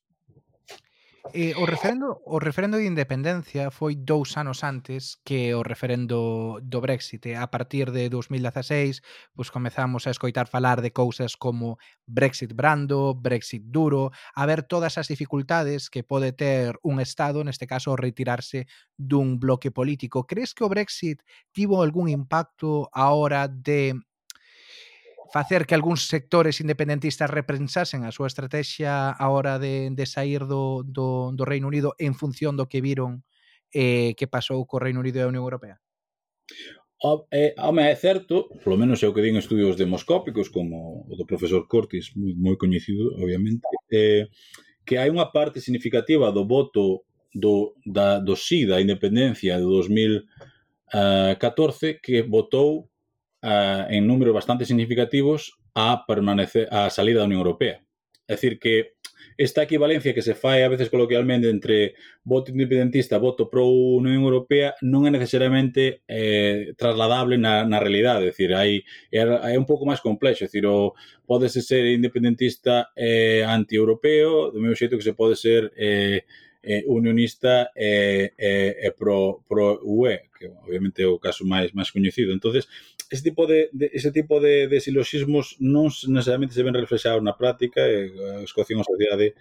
eh, 1.34 1.54
o 1.56 1.66
referendo 1.66 2.20
o 2.24 2.38
referendo 2.38 2.78
de 2.78 2.86
independencia 2.86 3.70
foi 3.70 3.96
dous 3.96 4.36
anos 4.36 4.64
antes 4.64 5.20
que 5.24 5.54
o 5.54 5.62
referendo 5.62 6.60
do 6.62 6.80
Brexit. 6.80 7.28
E 7.28 7.34
a 7.34 7.48
partir 7.48 7.90
de 7.92 8.08
2016, 8.08 9.02
pois 9.34 9.50
comezamos 9.50 10.06
a 10.06 10.10
escoitar 10.10 10.48
falar 10.48 10.80
de 10.80 10.90
cousas 10.90 11.36
como 11.36 11.78
Brexit 12.06 12.52
brando, 12.54 13.14
Brexit 13.14 13.62
duro, 13.66 14.10
a 14.34 14.46
ver 14.46 14.64
todas 14.64 14.96
as 14.96 15.08
dificultades 15.08 15.90
que 15.90 16.04
pode 16.04 16.32
ter 16.32 16.78
un 16.82 17.00
estado, 17.00 17.44
neste 17.44 17.66
caso 17.66 17.96
retirarse 17.96 18.66
dun 18.96 19.38
bloque 19.38 19.70
político. 19.70 20.26
Crees 20.26 20.54
que 20.54 20.64
o 20.64 20.72
Brexit 20.72 21.22
tivo 21.52 21.82
algún 21.82 22.08
impacto 22.08 22.88
a 22.92 23.12
hora 23.12 23.48
de 23.48 23.94
facer 25.32 25.66
que 25.66 25.74
algúns 25.74 26.08
sectores 26.08 26.60
independentistas 26.60 27.30
repensasen 27.30 28.04
a 28.04 28.12
súa 28.12 28.28
estrategia 28.28 29.12
a 29.12 29.26
hora 29.28 29.58
de, 29.60 29.92
de 29.92 30.06
sair 30.06 30.48
do, 30.48 30.82
do, 30.84 31.32
do 31.36 31.44
Reino 31.44 31.68
Unido 31.68 31.92
en 32.00 32.16
función 32.16 32.56
do 32.56 32.68
que 32.68 32.80
viron 32.80 33.24
eh, 33.72 34.16
que 34.16 34.26
pasou 34.26 34.64
co 34.64 34.80
Reino 34.80 35.00
Unido 35.00 35.20
e 35.20 35.24
a 35.24 35.30
Unión 35.30 35.44
Europea? 35.44 35.76
O, 36.98 37.28
eh, 37.30 37.54
home, 37.60 37.86
é 37.86 37.94
certo, 37.94 38.48
polo 38.64 38.80
menos 38.80 38.98
é 39.04 39.06
o 39.06 39.14
que 39.14 39.22
din 39.22 39.38
estudios 39.38 39.78
demoscópicos 39.78 40.50
como 40.50 41.06
o 41.06 41.14
do 41.14 41.28
profesor 41.28 41.68
Cortis, 41.70 42.10
moi, 42.16 42.34
moi 42.34 42.56
coñecido, 42.58 43.14
obviamente, 43.22 43.62
eh, 43.92 44.26
que 44.82 44.98
hai 44.98 45.12
unha 45.12 45.30
parte 45.30 45.62
significativa 45.62 46.32
do 46.34 46.48
voto 46.48 47.04
do, 47.30 47.76
da, 47.84 48.18
do 48.18 48.34
sí 48.34 48.64
da 48.66 48.80
independencia 48.80 49.60
de 49.60 49.66
2014 49.68 51.38
eh, 51.86 52.00
que 52.02 52.24
votou 52.24 52.90
uh, 53.42 53.86
en 53.88 54.06
números 54.06 54.34
bastante 54.34 54.64
significativos 54.64 55.58
a 55.74 56.04
permanecer 56.06 56.68
a 56.70 56.90
salir 56.90 57.16
da 57.16 57.24
Unión 57.24 57.40
Europea. 57.40 57.82
É 58.26 58.34
dicir 58.34 58.58
que 58.58 58.98
esta 59.38 59.62
equivalencia 59.62 60.12
que 60.12 60.22
se 60.22 60.34
fai 60.34 60.62
a 60.62 60.68
veces 60.68 60.90
coloquialmente 60.90 61.48
entre 61.48 61.94
voto 62.24 62.50
independentista, 62.50 63.18
voto 63.18 63.48
pro 63.48 63.64
Unión 63.66 64.26
Europea 64.26 64.74
non 64.82 65.06
é 65.06 65.10
necesariamente 65.14 66.02
eh, 66.10 66.74
trasladable 66.74 67.38
na, 67.38 67.62
na 67.62 67.78
realidade, 67.78 68.26
é 68.26 68.30
dicir, 68.34 68.50
hai, 68.52 68.82
é, 69.14 69.22
é 69.22 69.56
un 69.56 69.64
pouco 69.64 69.86
máis 69.86 70.02
complexo, 70.02 70.42
é 70.42 70.50
dicir, 70.50 70.66
o, 70.66 70.92
podese 71.22 71.62
ser 71.62 71.86
independentista 71.86 72.90
eh, 72.98 73.46
anti-europeo, 73.46 74.50
do 74.50 74.58
mesmo 74.58 74.74
xeito 74.74 74.98
que 74.98 75.06
se 75.06 75.14
pode 75.14 75.38
ser 75.38 75.70
eh, 75.78 76.26
eh, 76.62 76.82
unionista 76.90 77.70
e 77.78 78.34
eh, 78.34 78.90
eh, 78.90 78.92
pro, 78.92 79.46
pro 79.46 79.78
UE, 79.86 80.34
que 80.34 80.50
obviamente 80.66 81.02
é 81.02 81.06
o 81.06 81.22
caso 81.22 81.46
máis 81.46 81.70
máis 81.70 81.94
coñecido. 81.94 82.34
Entonces, 82.34 82.66
ese 83.10 83.22
tipo 83.22 83.46
de, 83.46 83.70
de 83.72 83.90
ese 83.92 84.12
tipo 84.12 84.40
de, 84.40 84.68
de 84.68 84.80
siloxismos 84.80 85.56
non 85.60 85.88
necesariamente 85.88 86.52
se 86.54 86.64
ven 86.64 86.76
reflexados 86.76 87.24
na 87.24 87.36
práctica 87.36 87.88
e 87.88 88.12
eh, 88.12 88.40
a 88.40 88.44
Escocia 88.44 88.76
é 88.76 88.78
unha 88.78 88.88
sociedade 88.88 89.32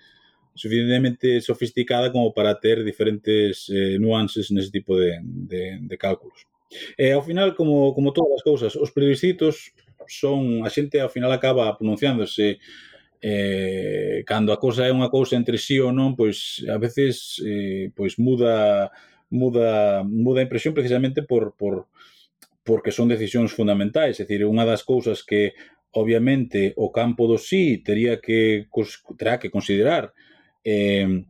suficientemente 0.57 1.41
sofisticada 1.41 2.09
como 2.09 2.33
para 2.33 2.57
ter 2.57 2.81
diferentes 2.83 3.69
eh, 3.69 3.99
nuances 3.99 4.49
nese 4.49 4.71
tipo 4.71 4.97
de, 4.97 5.19
de, 5.23 5.77
de 5.83 5.95
cálculos. 5.97 6.47
E 6.97 7.11
ao 7.13 7.23
final, 7.23 7.55
como, 7.55 7.93
como 7.93 8.11
todas 8.11 8.39
as 8.39 8.43
cousas, 8.43 8.75
os 8.75 8.91
plebiscitos 8.91 9.71
son, 10.07 10.63
a 10.65 10.69
xente 10.71 10.99
ao 10.99 11.11
final 11.11 11.31
acaba 11.31 11.75
pronunciándose 11.77 12.59
eh, 13.21 14.23
cando 14.25 14.51
a 14.51 14.59
cousa 14.59 14.87
é 14.87 14.91
unha 14.93 15.11
cousa 15.11 15.35
entre 15.35 15.57
sí 15.57 15.79
ou 15.83 15.91
non, 15.91 16.15
pois 16.15 16.63
a 16.69 16.77
veces 16.79 17.41
eh, 17.43 17.91
pois 17.93 18.15
muda 18.15 18.89
muda 19.27 20.01
muda 20.07 20.39
a 20.39 20.47
impresión 20.47 20.71
precisamente 20.71 21.19
por 21.23 21.51
por 21.57 21.91
porque 22.67 22.91
son 22.91 23.07
decisións 23.07 23.55
fundamentais, 23.55 24.19
é 24.19 24.27
dicir, 24.27 24.43
unha 24.43 24.67
das 24.67 24.83
cousas 24.83 25.23
que 25.23 25.55
obviamente 25.95 26.75
o 26.75 26.91
campo 26.91 27.23
do 27.31 27.39
sí 27.39 27.79
tería 27.79 28.19
que 28.19 28.67
terá 29.15 29.39
que 29.39 29.47
considerar 29.47 30.11
eh, 30.67 31.23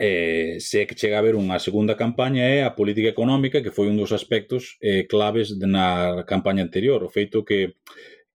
eh, 0.00 0.56
se 0.60 0.86
que 0.86 0.94
chega 0.94 1.16
a 1.16 1.20
haber 1.20 1.34
unha 1.36 1.58
segunda 1.60 1.98
campaña 1.98 2.48
é 2.48 2.64
a 2.64 2.72
política 2.72 3.12
económica, 3.12 3.60
que 3.60 3.74
foi 3.74 3.90
un 3.90 4.00
dos 4.00 4.14
aspectos 4.16 4.78
eh, 4.80 5.04
claves 5.04 5.58
na 5.60 6.24
campaña 6.24 6.64
anterior. 6.64 7.04
O 7.04 7.12
feito 7.12 7.44
que, 7.44 7.76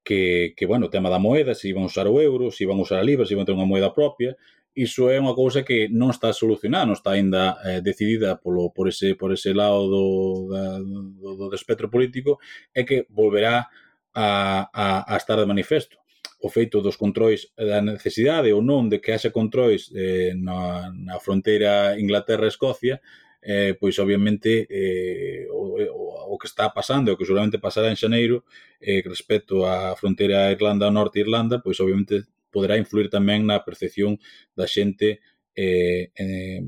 que, 0.06 0.54
que 0.54 0.66
bueno, 0.70 0.86
o 0.88 0.94
tema 0.94 1.10
da 1.10 1.18
moeda, 1.18 1.58
se 1.58 1.72
iban 1.72 1.88
usar 1.90 2.06
o 2.06 2.22
euro, 2.22 2.54
se 2.54 2.68
iban 2.68 2.78
usar 2.78 3.02
a 3.02 3.08
libra, 3.08 3.26
se 3.26 3.34
iban 3.34 3.50
ter 3.50 3.58
unha 3.58 3.66
moeda 3.66 3.96
propia, 3.96 4.38
iso 4.76 5.08
é 5.08 5.16
unha 5.16 5.32
cousa 5.32 5.64
que 5.64 5.88
non 5.88 6.12
está 6.12 6.36
solucionada, 6.36 6.84
non 6.84 7.00
está 7.00 7.16
aínda 7.16 7.56
eh, 7.64 7.80
decidida 7.80 8.36
polo 8.36 8.76
por 8.76 8.92
ese 8.92 9.16
por 9.16 9.32
ese 9.32 9.56
lado 9.56 9.88
do, 9.88 10.06
da, 10.52 10.64
do, 10.84 11.48
do 11.48 11.56
espectro 11.56 11.88
político 11.88 12.44
é 12.76 12.84
que 12.84 13.08
volverá 13.08 13.72
a, 14.12 14.28
a, 14.72 14.86
a 15.08 15.16
estar 15.16 15.40
de 15.40 15.48
manifesto. 15.48 15.98
O 16.44 16.52
feito 16.52 16.84
dos 16.84 17.00
controis 17.00 17.48
eh, 17.56 17.66
da 17.66 17.80
necesidade 17.80 18.52
ou 18.52 18.60
non 18.60 18.92
de 18.92 19.00
que 19.00 19.16
haxe 19.16 19.32
controis 19.32 19.88
eh, 19.96 20.36
na, 20.36 20.92
na 20.92 21.18
fronteira 21.24 21.96
Inglaterra-Escocia 21.96 23.00
eh, 23.46 23.78
pois 23.80 23.98
obviamente 24.00 24.68
eh, 24.70 25.48
o, 25.52 25.80
o, 25.80 26.34
o 26.34 26.38
que 26.38 26.48
está 26.48 26.68
pasando 26.74 27.10
e 27.10 27.14
o 27.14 27.18
que 27.18 27.24
seguramente 27.24 27.62
pasará 27.62 27.88
en 27.88 27.96
xaneiro 27.96 28.44
eh, 28.82 29.06
respecto 29.06 29.64
á 29.64 29.96
fronteira 29.96 30.52
Irlanda-Norte-Irlanda 30.52 31.62
pois 31.62 31.80
obviamente 31.80 32.26
poderá 32.56 32.80
influir 32.80 33.12
tamén 33.12 33.44
na 33.44 33.60
percepción 33.68 34.16
da 34.56 34.64
xente 34.64 35.20
eh, 35.56 36.12
eh, 36.16 36.62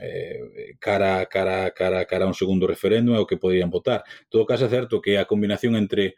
eh, 0.00 0.76
cara, 0.78 1.24
cara, 1.26 1.70
cara, 1.72 2.04
cara 2.04 2.24
a 2.24 2.28
un 2.28 2.36
segundo 2.36 2.64
referéndum 2.68 3.16
é 3.16 3.20
o 3.20 3.28
que 3.28 3.40
poderían 3.40 3.72
votar. 3.72 4.04
todo 4.28 4.48
caso, 4.48 4.64
é 4.64 4.72
certo 4.72 5.00
que 5.00 5.16
a 5.16 5.28
combinación 5.28 5.76
entre 5.76 6.16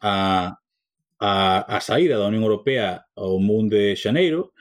a, 0.00 0.58
a, 1.18 1.32
a 1.76 1.78
saída 1.80 2.18
da 2.18 2.28
Unión 2.30 2.42
Europea 2.42 3.06
ao 3.14 3.38
mundo 3.38 3.74
de 3.74 3.96
Xaneiro, 3.96 4.52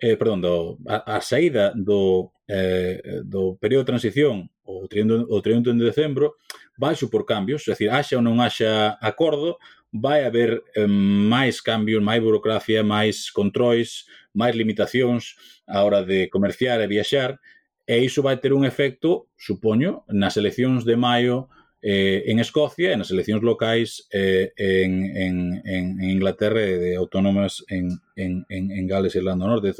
eh, 0.00 0.16
perdón, 0.16 0.40
do, 0.42 0.78
a, 0.86 1.18
a 1.18 1.20
saída 1.20 1.72
do, 1.74 2.32
eh, 2.46 3.22
do 3.24 3.56
período 3.56 3.82
de 3.84 3.90
transición 3.90 4.50
o 4.64 4.88
31, 4.88 5.26
o 5.28 5.42
31 5.42 5.78
de 5.78 5.84
decembro, 5.84 6.36
baixo 6.76 7.10
por 7.10 7.24
cambios, 7.26 7.66
é 7.68 7.72
dicir, 7.72 7.90
haxa 7.90 8.16
ou 8.16 8.24
non 8.24 8.40
haxa 8.40 8.96
acordo, 9.00 9.58
vai 9.94 10.26
haber 10.26 10.64
eh, 10.74 10.90
máis 10.90 11.62
cambios, 11.62 12.02
máis 12.02 12.18
burocracia, 12.18 12.82
máis 12.82 13.30
controis, 13.30 14.10
máis 14.34 14.58
limitacións 14.58 15.38
á 15.70 15.86
hora 15.86 16.02
de 16.02 16.26
comerciar 16.34 16.82
e 16.82 16.90
viaxar, 16.90 17.38
e 17.86 18.02
iso 18.02 18.18
vai 18.18 18.42
ter 18.42 18.50
un 18.52 18.66
efecto, 18.66 19.30
supoño, 19.38 20.02
nas 20.10 20.34
eleccións 20.34 20.82
de 20.82 20.98
maio 20.98 21.46
eh, 21.78 22.24
en 22.26 22.40
Escocia 22.42 22.90
e 22.90 22.98
nas 22.98 23.14
eleccións 23.14 23.46
locais 23.46 24.10
eh, 24.10 24.50
en, 24.58 25.04
en, 25.14 25.34
en, 25.62 25.84
en 26.02 26.08
Inglaterra 26.10 26.58
e 26.58 26.74
de 26.74 26.90
autónomas 26.98 27.62
en, 27.70 27.94
en, 28.18 28.42
en, 28.50 28.74
en 28.74 28.84
Gales 28.90 29.14
e 29.14 29.22
Irlanda 29.22 29.46
do 29.46 29.52
Norte. 29.54 29.70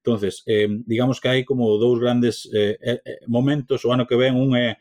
Entonces, 0.00 0.46
eh, 0.48 0.70
digamos 0.88 1.20
que 1.20 1.28
hai 1.28 1.40
como 1.44 1.76
dous 1.76 2.00
grandes 2.00 2.48
eh, 2.56 2.80
eh, 2.80 3.02
eh 3.04 3.20
momentos, 3.28 3.84
o 3.84 3.92
ano 3.92 4.08
que 4.08 4.16
ven 4.16 4.32
un 4.32 4.56
é 4.56 4.70
eh, 4.72 4.76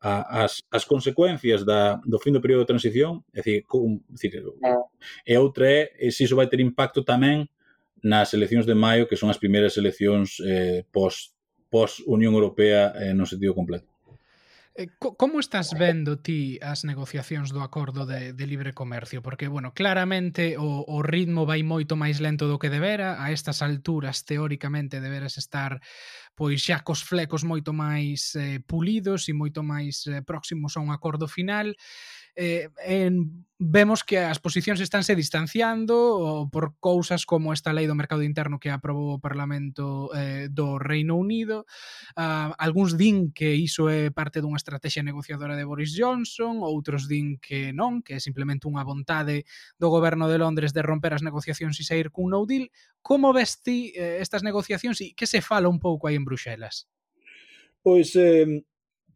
a, 0.00 0.44
as, 0.44 0.62
as 0.70 0.84
consecuencias 0.84 1.64
da, 1.64 2.00
do 2.06 2.18
fin 2.18 2.32
do 2.32 2.40
período 2.40 2.62
de 2.62 2.70
transición, 2.72 3.24
é 3.34 3.42
dicir, 3.42 3.64
cum, 3.66 4.00
é 4.08 4.12
dicir 4.12 4.42
e 5.26 5.36
outra 5.36 5.66
é 5.66 6.10
se 6.10 6.24
iso 6.24 6.36
vai 6.36 6.46
ter 6.46 6.60
impacto 6.60 7.02
tamén 7.02 7.50
nas 8.02 8.30
eleccións 8.32 8.66
de 8.66 8.78
maio, 8.78 9.10
que 9.10 9.18
son 9.18 9.30
as 9.30 9.38
primeiras 9.42 9.74
eleccións 9.74 10.38
eh, 10.46 10.86
pos, 10.94 11.34
pos 11.66 11.98
Unión 12.06 12.34
Europea 12.34 12.94
eh, 12.94 13.14
no 13.14 13.26
sentido 13.26 13.54
completo. 13.58 13.90
Eh, 14.78 14.90
como 15.00 15.40
estás 15.40 15.74
vendo 15.74 16.22
ti 16.22 16.54
as 16.62 16.86
negociacións 16.86 17.50
do 17.50 17.66
acordo 17.66 18.06
de, 18.06 18.30
de 18.30 18.46
libre 18.46 18.70
comercio? 18.70 19.18
Porque, 19.26 19.50
bueno, 19.50 19.74
claramente 19.74 20.54
o, 20.54 20.86
o 20.86 21.02
ritmo 21.02 21.42
vai 21.50 21.66
moito 21.66 21.98
máis 21.98 22.22
lento 22.22 22.46
do 22.46 22.62
que 22.62 22.70
debera. 22.70 23.18
A 23.18 23.34
estas 23.34 23.58
alturas, 23.58 24.22
teóricamente, 24.22 25.02
deberas 25.02 25.34
estar 25.34 25.82
pois 26.38 26.62
xa 26.62 26.86
cos 26.86 27.02
flecos 27.02 27.42
moito 27.42 27.74
máis 27.74 28.38
eh, 28.38 28.62
pulidos 28.62 29.26
e 29.26 29.34
moito 29.34 29.66
máis 29.66 30.06
eh, 30.06 30.22
próximos 30.22 30.78
a 30.78 30.80
un 30.86 30.94
acordo 30.94 31.26
final 31.26 31.74
eh, 32.38 32.70
en, 32.86 33.44
vemos 33.58 34.04
que 34.06 34.22
as 34.22 34.38
posicións 34.38 34.78
estánse 34.78 35.18
distanciando 35.18 36.46
por 36.54 36.78
cousas 36.78 37.26
como 37.26 37.50
esta 37.50 37.74
lei 37.74 37.90
do 37.90 37.98
mercado 37.98 38.22
interno 38.22 38.62
que 38.62 38.70
aprobou 38.70 39.18
o 39.18 39.22
Parlamento 39.22 40.14
eh, 40.14 40.46
do 40.46 40.78
Reino 40.78 41.18
Unido. 41.18 41.66
Uh, 42.14 42.54
algúns 42.54 42.94
din 42.94 43.34
que 43.34 43.58
iso 43.58 43.90
é 43.90 44.14
parte 44.14 44.38
dunha 44.38 44.62
estrategia 44.62 45.02
negociadora 45.02 45.58
de 45.58 45.66
Boris 45.66 45.90
Johnson, 45.90 46.62
outros 46.62 47.10
din 47.10 47.42
que 47.42 47.74
non, 47.74 48.06
que 48.06 48.14
é 48.14 48.20
simplemente 48.22 48.70
unha 48.70 48.86
vontade 48.86 49.42
do 49.74 49.90
goberno 49.90 50.30
de 50.30 50.38
Londres 50.38 50.70
de 50.70 50.86
romper 50.86 51.18
as 51.18 51.26
negociacións 51.26 51.74
e 51.82 51.84
sair 51.84 52.14
cun 52.14 52.30
no 52.30 52.46
deal. 52.46 52.70
Como 53.02 53.34
ves 53.34 53.58
ti 53.66 53.90
eh, 53.98 54.22
estas 54.22 54.46
negociacións 54.46 55.02
e 55.02 55.18
que 55.18 55.26
se 55.26 55.42
fala 55.42 55.66
un 55.66 55.82
pouco 55.82 56.06
aí 56.06 56.14
en 56.14 56.22
Bruxelas? 56.22 56.86
Pois 57.82 58.14
eh, 58.14 58.62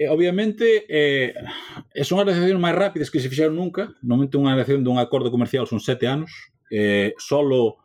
E, 0.02 0.08
obviamente, 0.08 0.84
eh, 0.88 1.32
son 2.02 2.18
as 2.18 2.26
negociacións 2.26 2.58
máis 2.58 2.74
rápidas 2.74 3.06
que 3.06 3.22
se 3.22 3.30
fixeron 3.30 3.54
nunca. 3.54 3.94
Normalmente 4.02 4.34
unha 4.34 4.50
negociación 4.50 4.82
dun 4.82 4.98
acordo 4.98 5.30
comercial 5.30 5.70
son 5.70 5.78
sete 5.78 6.10
anos. 6.10 6.50
Eh, 6.74 7.14
solo 7.22 7.78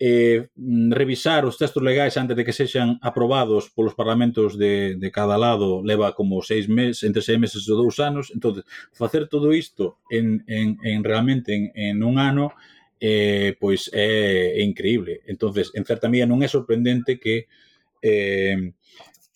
eh, 0.00 0.48
revisar 0.88 1.44
os 1.44 1.60
textos 1.60 1.84
legais 1.84 2.16
antes 2.16 2.32
de 2.32 2.44
que 2.48 2.56
sexan 2.56 2.96
aprobados 3.04 3.68
polos 3.68 3.92
parlamentos 3.92 4.56
de, 4.56 4.96
de 4.96 5.08
cada 5.12 5.36
lado 5.36 5.84
leva 5.84 6.16
como 6.16 6.40
seis 6.40 6.72
meses, 6.72 7.04
entre 7.04 7.20
seis 7.20 7.36
meses 7.36 7.68
e 7.68 7.74
dous 7.76 8.00
anos. 8.00 8.32
entonces 8.32 8.64
facer 8.96 9.28
todo 9.28 9.52
isto 9.52 9.98
en, 10.08 10.46
en, 10.46 10.78
en 10.86 11.04
realmente 11.04 11.52
en, 11.52 11.64
en 11.74 11.96
un 12.00 12.16
ano 12.16 12.54
eh, 12.96 13.58
pois 13.58 13.90
é, 13.92 14.54
é 14.56 14.62
increíble. 14.62 15.20
entonces 15.26 15.74
en 15.74 15.84
certa 15.84 16.08
medida 16.08 16.30
non 16.30 16.46
é 16.46 16.48
sorprendente 16.48 17.18
que 17.18 17.50
eh, 17.98 18.70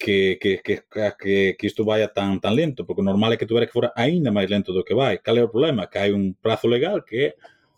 que, 0.03 0.37
que, 0.41 0.61
que, 0.63 0.83
que, 0.91 1.57
que 1.57 1.67
isto 1.67 1.85
vaya 1.85 2.09
tan, 2.13 2.41
tan 2.41 2.57
lento, 2.57 2.85
porque 2.85 3.03
o 3.03 3.05
normal 3.05 3.33
é 3.33 3.37
que 3.39 3.47
tuvera 3.47 3.67
que 3.67 3.77
fora 3.79 3.95
aínda 3.95 4.35
máis 4.35 4.51
lento 4.51 4.75
do 4.75 4.83
que 4.83 4.99
vai. 4.99 5.23
Cal 5.23 5.39
é 5.39 5.45
o 5.47 5.53
problema? 5.55 5.87
Que 5.87 6.03
hai 6.03 6.11
un 6.11 6.35
prazo 6.35 6.67
legal 6.67 7.07
que 7.07 7.19
é 7.23 7.29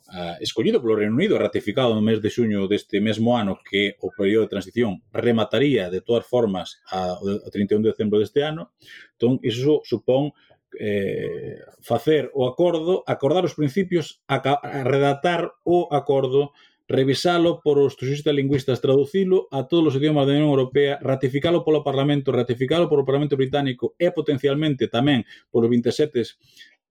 uh, 0.09 0.41
escollido 0.41 0.81
polo 0.81 0.97
Reino 0.97 1.13
Unido, 1.13 1.37
ratificado 1.37 1.93
no 1.93 2.01
mes 2.01 2.25
de 2.25 2.33
xuño 2.33 2.65
deste 2.65 2.97
mesmo 3.05 3.37
ano 3.37 3.61
que 3.61 4.01
o 4.01 4.09
período 4.09 4.49
de 4.49 4.53
transición 4.57 5.05
remataría 5.13 5.93
de 5.93 6.01
todas 6.01 6.25
formas 6.25 6.81
a, 6.89 7.21
a 7.21 7.49
31 7.53 7.85
de 7.85 7.93
decembro 7.93 8.17
deste 8.17 8.41
ano. 8.41 8.73
Entón, 9.21 9.37
iso 9.45 9.85
supón 9.85 10.33
eh, 10.81 11.61
facer 11.85 12.33
o 12.33 12.49
acordo, 12.49 13.05
acordar 13.05 13.45
os 13.45 13.53
principios, 13.53 14.25
a, 14.33 14.41
a 14.41 14.81
redactar 14.81 15.53
o 15.61 15.93
acordo 15.93 16.57
revisalo 16.87 17.61
por 17.65 17.79
os 17.79 17.97
turistas 17.97 18.35
lingüistas, 18.35 18.81
traducilo 18.81 19.49
a 19.51 19.65
todos 19.65 19.95
os 19.95 19.97
idiomas 19.97 20.27
da 20.29 20.37
Unión 20.37 20.53
Europea, 20.53 21.01
ratificalo 21.01 21.65
polo 21.65 21.81
Parlamento, 21.81 22.33
ratificalo 22.33 22.89
polo 22.89 23.09
Parlamento 23.09 23.37
Británico 23.41 23.97
e 23.97 24.13
potencialmente 24.13 24.93
tamén 24.93 25.25
polos 25.49 25.73
27 25.73 26.37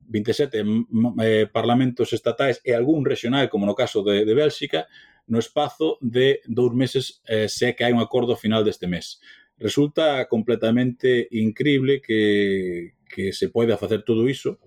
27 0.04 0.60
eh, 1.24 1.48
parlamentos 1.48 2.12
estatais 2.12 2.60
e 2.66 2.76
algún 2.76 3.06
regional, 3.06 3.48
como 3.48 3.64
no 3.66 3.78
caso 3.78 4.04
de, 4.04 4.26
de 4.26 4.34
Bélxica, 4.34 4.88
no 5.28 5.39
espazo 5.39 5.98
de 6.02 6.41
dous 6.46 6.74
meses 6.74 7.24
eh, 7.28 7.48
se 7.48 7.72
que 7.76 7.88
hai 7.88 7.96
un 7.96 8.04
acordo 8.04 8.36
final 8.36 8.66
deste 8.66 8.89
mes. 8.89 9.24
Resulta 9.56 10.28
completamente 10.28 11.30
increíble 11.32 12.02
que, 12.02 13.00
que 13.08 13.32
se 13.32 13.48
poida 13.48 13.80
facer 13.80 14.04
todo 14.04 14.28
iso. 14.28 14.60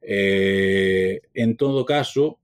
Eh, 0.00 1.20
en 1.34 1.56
todo 1.60 1.84
caso, 1.84 2.40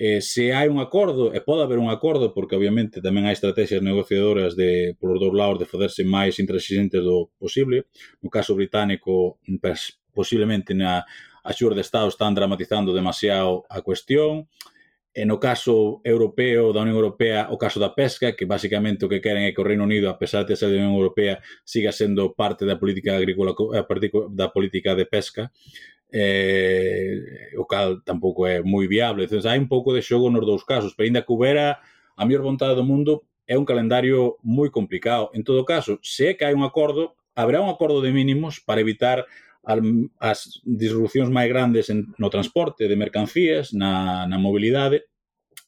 eh, 0.00 0.22
se 0.22 0.56
hai 0.56 0.72
un 0.72 0.80
acordo, 0.80 1.28
e 1.36 1.44
pode 1.44 1.60
haber 1.60 1.76
un 1.76 1.92
acordo, 1.92 2.32
porque 2.32 2.56
obviamente 2.56 3.04
tamén 3.04 3.28
hai 3.28 3.36
estrategias 3.36 3.84
negociadoras 3.84 4.56
de, 4.56 4.96
por 4.96 5.20
dous 5.20 5.36
lados 5.36 5.60
de 5.60 5.68
facerse 5.68 6.08
máis 6.08 6.40
intransigentes 6.40 7.04
do 7.04 7.28
posible, 7.36 7.84
no 8.24 8.32
caso 8.32 8.56
británico, 8.56 9.36
pues, 9.60 10.00
posiblemente 10.16 10.72
na 10.72 11.04
a 11.44 11.52
xur 11.52 11.76
de 11.76 11.84
Estado 11.84 12.08
están 12.08 12.32
dramatizando 12.32 12.96
demasiado 12.96 13.68
a 13.68 13.84
cuestión, 13.84 14.48
e 15.12 15.28
no 15.28 15.36
caso 15.36 16.00
europeo 16.00 16.72
da 16.72 16.80
Unión 16.80 16.96
Europea 16.96 17.52
o 17.52 17.60
caso 17.60 17.76
da 17.76 17.92
pesca, 17.92 18.32
que 18.32 18.48
basicamente 18.48 19.04
o 19.04 19.10
que 19.12 19.20
queren 19.20 19.44
é 19.44 19.52
que 19.52 19.60
o 19.60 19.68
Reino 19.68 19.84
Unido, 19.84 20.08
a 20.08 20.16
pesar 20.16 20.48
de 20.48 20.56
ser 20.56 20.72
da 20.72 20.80
Unión 20.80 20.96
Europea, 20.96 21.44
siga 21.60 21.92
sendo 21.92 22.32
parte 22.32 22.64
da 22.64 22.80
política 22.80 23.20
agrícola 23.20 23.52
eh, 23.76 23.84
da 24.32 24.48
política 24.48 24.96
de 24.96 25.04
pesca, 25.04 25.52
eh, 26.12 27.54
o 27.56 27.64
cal 27.66 28.02
tampouco 28.02 28.46
é 28.46 28.62
moi 28.62 28.86
viable. 28.86 29.24
Entón, 29.24 29.42
hai 29.46 29.58
un 29.58 29.68
pouco 29.68 29.94
de 29.94 30.02
xogo 30.02 30.30
nos 30.30 30.46
dous 30.46 30.62
casos, 30.64 30.94
pero 30.94 31.06
ainda 31.06 31.22
que 31.22 31.32
houbera 31.32 31.80
a 32.16 32.22
mellor 32.26 32.42
vontade 32.42 32.74
do 32.74 32.84
mundo, 32.84 33.24
é 33.46 33.58
un 33.58 33.66
calendario 33.66 34.38
moi 34.42 34.70
complicado. 34.70 35.30
En 35.34 35.42
todo 35.42 35.66
caso, 35.66 35.98
se 36.02 36.30
é 36.30 36.34
que 36.34 36.46
hai 36.46 36.54
un 36.54 36.62
acordo, 36.62 37.18
haberá 37.34 37.58
un 37.58 37.70
acordo 37.70 37.98
de 37.98 38.14
mínimos 38.14 38.62
para 38.62 38.80
evitar 38.80 39.26
as 40.18 40.62
disrupcións 40.64 41.28
máis 41.28 41.50
grandes 41.50 41.90
en, 41.90 42.14
no 42.16 42.30
transporte 42.30 42.88
de 42.88 42.96
mercancías, 42.96 43.74
na, 43.74 44.24
na 44.30 44.38
mobilidade, 44.38 45.09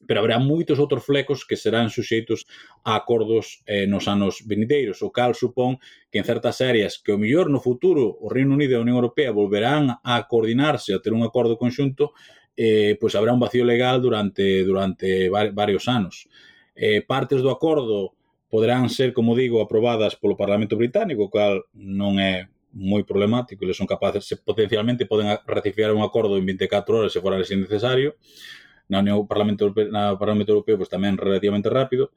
pero 0.06 0.20
habrá 0.20 0.38
moitos 0.38 0.78
outros 0.78 1.06
flecos 1.06 1.46
que 1.46 1.56
serán 1.56 1.90
suxeitos 1.90 2.46
a 2.82 2.98
acordos 2.98 3.62
eh, 3.66 3.86
nos 3.86 4.10
anos 4.10 4.42
venideiros, 4.46 5.02
o 5.02 5.14
cal 5.14 5.34
supón 5.34 5.78
que 6.10 6.18
en 6.18 6.26
certas 6.26 6.60
áreas 6.60 6.98
que 6.98 7.14
o 7.14 7.18
mellor 7.18 7.50
no 7.50 7.62
futuro 7.62 8.18
o 8.18 8.26
Reino 8.28 8.54
Unido 8.54 8.74
e 8.74 8.78
a 8.78 8.84
Unión 8.84 8.98
Europea 8.98 9.30
volverán 9.30 10.02
a 10.02 10.26
coordinarse, 10.26 10.94
a 10.94 11.02
ter 11.02 11.14
un 11.14 11.22
acordo 11.22 11.54
conxunto, 11.56 12.12
eh, 12.56 12.98
pois 13.00 13.14
habrá 13.14 13.32
un 13.32 13.40
vacío 13.40 13.64
legal 13.64 14.02
durante 14.02 14.64
durante 14.64 15.30
varios 15.30 15.88
anos. 15.88 16.28
Eh, 16.74 17.02
partes 17.02 17.40
do 17.40 17.50
acordo 17.50 18.16
poderán 18.52 18.92
ser, 18.92 19.16
como 19.16 19.32
digo, 19.32 19.64
aprobadas 19.64 20.16
polo 20.16 20.36
Parlamento 20.36 20.76
Británico, 20.76 21.28
o 21.28 21.32
cal 21.32 21.64
non 21.72 22.20
é 22.20 22.52
moi 22.72 23.04
problemático, 23.04 23.64
eles 23.64 23.76
son 23.76 23.88
capaces, 23.88 24.24
se, 24.24 24.36
potencialmente 24.40 25.04
poden 25.04 25.28
ratificar 25.44 25.92
un 25.92 26.00
acordo 26.00 26.36
en 26.40 26.44
24 26.44 27.04
horas 27.04 27.12
se 27.12 27.20
fora 27.20 27.36
necesario, 27.36 28.16
na 28.92 29.00
Unión 29.00 29.24
Parlamento 29.24 29.64
Europeo, 29.64 29.88
na 29.88 30.12
Parlamento 30.20 30.52
Europeo 30.52 30.76
pois, 30.76 30.92
tamén 30.92 31.16
relativamente 31.16 31.72
rápido. 31.72 32.12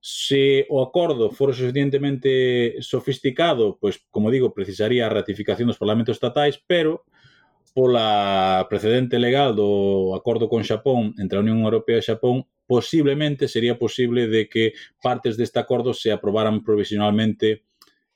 Se 0.00 0.68
o 0.68 0.84
acordo 0.84 1.32
for 1.32 1.56
suficientemente 1.56 2.76
sofisticado, 2.84 3.80
pois, 3.80 4.04
como 4.12 4.28
digo, 4.28 4.52
precisaría 4.52 5.08
a 5.08 5.12
ratificación 5.12 5.72
dos 5.72 5.80
parlamentos 5.80 6.20
estatais, 6.20 6.60
pero 6.60 7.08
pola 7.72 8.66
precedente 8.68 9.16
legal 9.18 9.54
do 9.54 10.12
acordo 10.18 10.50
con 10.50 10.66
Xapón 10.66 11.14
entre 11.22 11.38
a 11.38 11.44
Unión 11.44 11.62
Europea 11.64 12.02
e 12.02 12.04
Xapón, 12.04 12.44
posiblemente 12.66 13.48
sería 13.48 13.78
posible 13.78 14.26
de 14.28 14.46
que 14.46 14.74
partes 15.02 15.34
deste 15.40 15.58
acordo 15.58 15.94
se 15.94 16.12
aprobaran 16.12 16.62
provisionalmente 16.62 17.69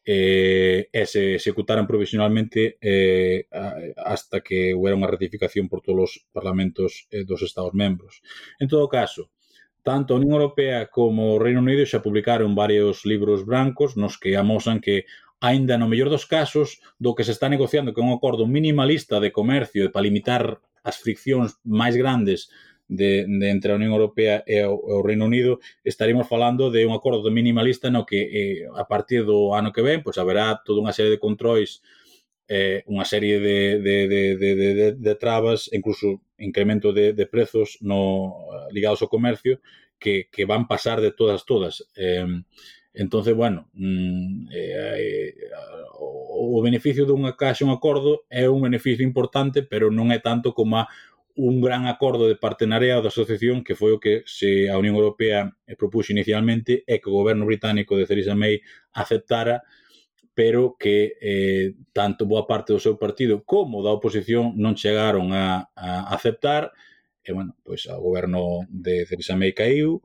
eh, 0.04 0.88
e 0.92 1.06
se 1.06 1.40
executaran 1.40 1.86
provisionalmente 1.88 2.76
eh, 2.80 3.48
hasta 3.96 4.44
que 4.44 4.76
houbera 4.76 4.96
unha 4.96 5.08
ratificación 5.08 5.66
por 5.72 5.80
todos 5.80 6.20
os 6.20 6.28
parlamentos 6.28 7.08
eh, 7.08 7.24
dos 7.24 7.40
Estados 7.40 7.72
membros. 7.72 8.20
En 8.60 8.68
todo 8.68 8.84
caso, 8.86 9.32
tanto 9.80 10.12
a 10.12 10.20
Unión 10.20 10.36
Europea 10.36 10.92
como 10.92 11.36
o 11.36 11.40
Reino 11.40 11.64
Unido 11.64 11.88
xa 11.88 12.04
publicaron 12.04 12.52
varios 12.52 13.08
libros 13.08 13.48
brancos 13.48 13.96
nos 13.96 14.20
que 14.20 14.36
amosan 14.36 14.84
que 14.84 15.08
aínda 15.40 15.76
no 15.76 15.88
mellor 15.88 16.08
dos 16.08 16.24
casos, 16.24 16.80
do 16.96 17.12
que 17.16 17.24
se 17.24 17.32
está 17.32 17.48
negociando 17.48 17.92
que 17.92 18.00
é 18.00 18.06
un 18.06 18.16
acordo 18.16 18.48
minimalista 18.48 19.20
de 19.20 19.32
comercio 19.32 19.92
para 19.92 20.04
limitar 20.08 20.60
as 20.84 21.00
friccións 21.00 21.60
máis 21.64 21.96
grandes 21.96 22.52
de, 22.96 23.26
de 23.26 23.46
entre 23.50 23.72
a 23.72 23.76
Unión 23.76 23.92
Europea 23.92 24.42
e 24.46 24.62
o, 24.64 24.78
o 24.78 25.02
Reino 25.02 25.26
Unido, 25.26 25.60
estaremos 25.82 26.28
falando 26.28 26.70
de 26.70 26.86
un 26.86 26.94
acordo 26.94 27.30
minimalista 27.30 27.90
no 27.90 28.06
que 28.06 28.20
eh, 28.30 28.58
a 28.74 28.86
partir 28.86 29.26
do 29.26 29.52
ano 29.54 29.74
que 29.74 29.82
ven 29.82 30.02
pois 30.02 30.16
haberá 30.18 30.62
toda 30.62 30.80
unha 30.80 30.94
serie 30.94 31.12
de 31.12 31.22
controis 31.22 31.82
eh, 32.46 32.84
unha 32.86 33.04
serie 33.04 33.40
de, 33.40 33.80
de, 33.80 33.96
de, 34.06 34.22
de, 34.36 34.50
de, 34.54 34.68
de, 34.74 34.86
de 34.94 35.14
trabas, 35.16 35.72
incluso 35.72 36.20
incremento 36.38 36.92
de, 36.92 37.16
de 37.16 37.24
prezos 37.26 37.80
no 37.80 38.46
ligados 38.70 39.02
ao 39.02 39.12
comercio 39.12 39.58
que, 39.98 40.28
que 40.30 40.44
van 40.44 40.68
pasar 40.68 41.00
de 41.00 41.10
todas 41.10 41.44
todas. 41.44 41.84
Eh, 41.98 42.26
Entonces, 42.94 43.34
bueno, 43.34 43.68
mm, 43.72 44.46
eh, 44.52 45.34
eh, 45.34 45.34
o 45.98 46.62
beneficio 46.62 47.04
dunha 47.04 47.34
caixa 47.34 47.66
un 47.66 47.74
acordo 47.74 48.22
é 48.30 48.46
un 48.46 48.62
beneficio 48.62 49.02
importante, 49.02 49.66
pero 49.66 49.90
non 49.90 50.14
é 50.14 50.22
tanto 50.22 50.54
como 50.54 50.78
a 50.78 50.86
un 51.36 51.60
gran 51.60 51.86
acordo 51.86 52.28
de 52.28 52.36
partenariado 52.36 53.02
da 53.02 53.10
asociación 53.10 53.64
que 53.66 53.74
foi 53.74 53.92
o 53.92 54.02
que 54.02 54.22
se 54.26 54.70
a 54.70 54.78
Unión 54.78 54.94
Europea 54.94 55.50
eh, 55.66 55.74
propuxo 55.74 56.14
inicialmente 56.14 56.86
e 56.86 57.02
que 57.02 57.10
o 57.10 57.18
goberno 57.18 57.42
británico 57.46 57.98
de 57.98 58.06
Theresa 58.06 58.38
May 58.38 58.62
aceptara 58.94 59.66
pero 60.34 60.74
que 60.78 61.14
eh, 61.22 61.74
tanto 61.94 62.26
boa 62.26 62.46
parte 62.46 62.74
do 62.74 62.82
seu 62.82 62.98
partido 62.98 63.42
como 63.46 63.82
da 63.82 63.94
oposición 63.94 64.54
non 64.58 64.78
chegaron 64.78 65.34
a, 65.34 65.70
a 65.74 66.10
aceptar 66.14 66.70
e 67.24 67.30
bueno, 67.34 67.58
pois 67.66 67.86
o 67.90 67.98
goberno 67.98 68.66
de 68.70 69.06
Theresa 69.06 69.34
May 69.34 69.54
caiu 69.54 70.02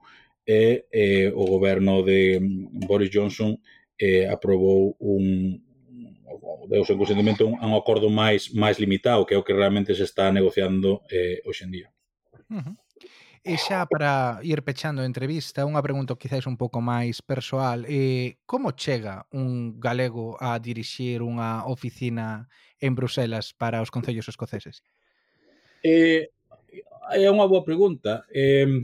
e 0.49 0.89
eh, 0.89 1.29
o 1.29 1.45
goberno 1.45 2.01
de 2.01 2.41
mm, 2.41 2.89
Boris 2.89 3.13
Johnson 3.13 3.53
eh, 4.01 4.25
aprobou 4.25 4.97
un, 4.97 5.61
o 6.69 6.85
seu 6.85 6.97
consentimento 6.97 7.45
a 7.45 7.65
un 7.67 7.75
acordo 7.75 8.09
máis 8.09 8.53
máis 8.53 8.79
limitado 8.79 9.25
que 9.25 9.35
é 9.35 9.39
o 9.39 9.45
que 9.45 9.53
realmente 9.53 9.93
se 9.93 10.03
está 10.03 10.31
negociando 10.31 11.03
eh, 11.09 11.41
hoxe 11.45 11.65
en 11.65 11.71
día. 11.71 11.87
Uh 12.49 12.61
-huh. 12.61 12.75
E 13.39 13.55
xa 13.55 13.87
para 13.87 14.43
ir 14.43 14.59
pechando 14.67 14.99
a 15.01 15.07
entrevista, 15.07 15.63
unha 15.63 15.79
pregunta 15.79 16.19
quizáis 16.19 16.43
un 16.43 16.59
pouco 16.59 16.83
máis 16.83 17.23
persoal. 17.23 17.87
Eh, 17.87 18.35
como 18.43 18.75
chega 18.75 19.23
un 19.31 19.79
galego 19.79 20.35
a 20.43 20.59
dirixir 20.59 21.23
unha 21.23 21.63
oficina 21.71 22.51
en 22.83 22.99
Bruselas 22.99 23.55
para 23.55 23.79
os 23.79 23.89
concellos 23.95 24.27
escoceses? 24.27 24.83
Eh, 25.79 26.27
é 27.15 27.27
unha 27.31 27.47
boa 27.47 27.63
pregunta. 27.63 28.27
Eh, 28.27 28.83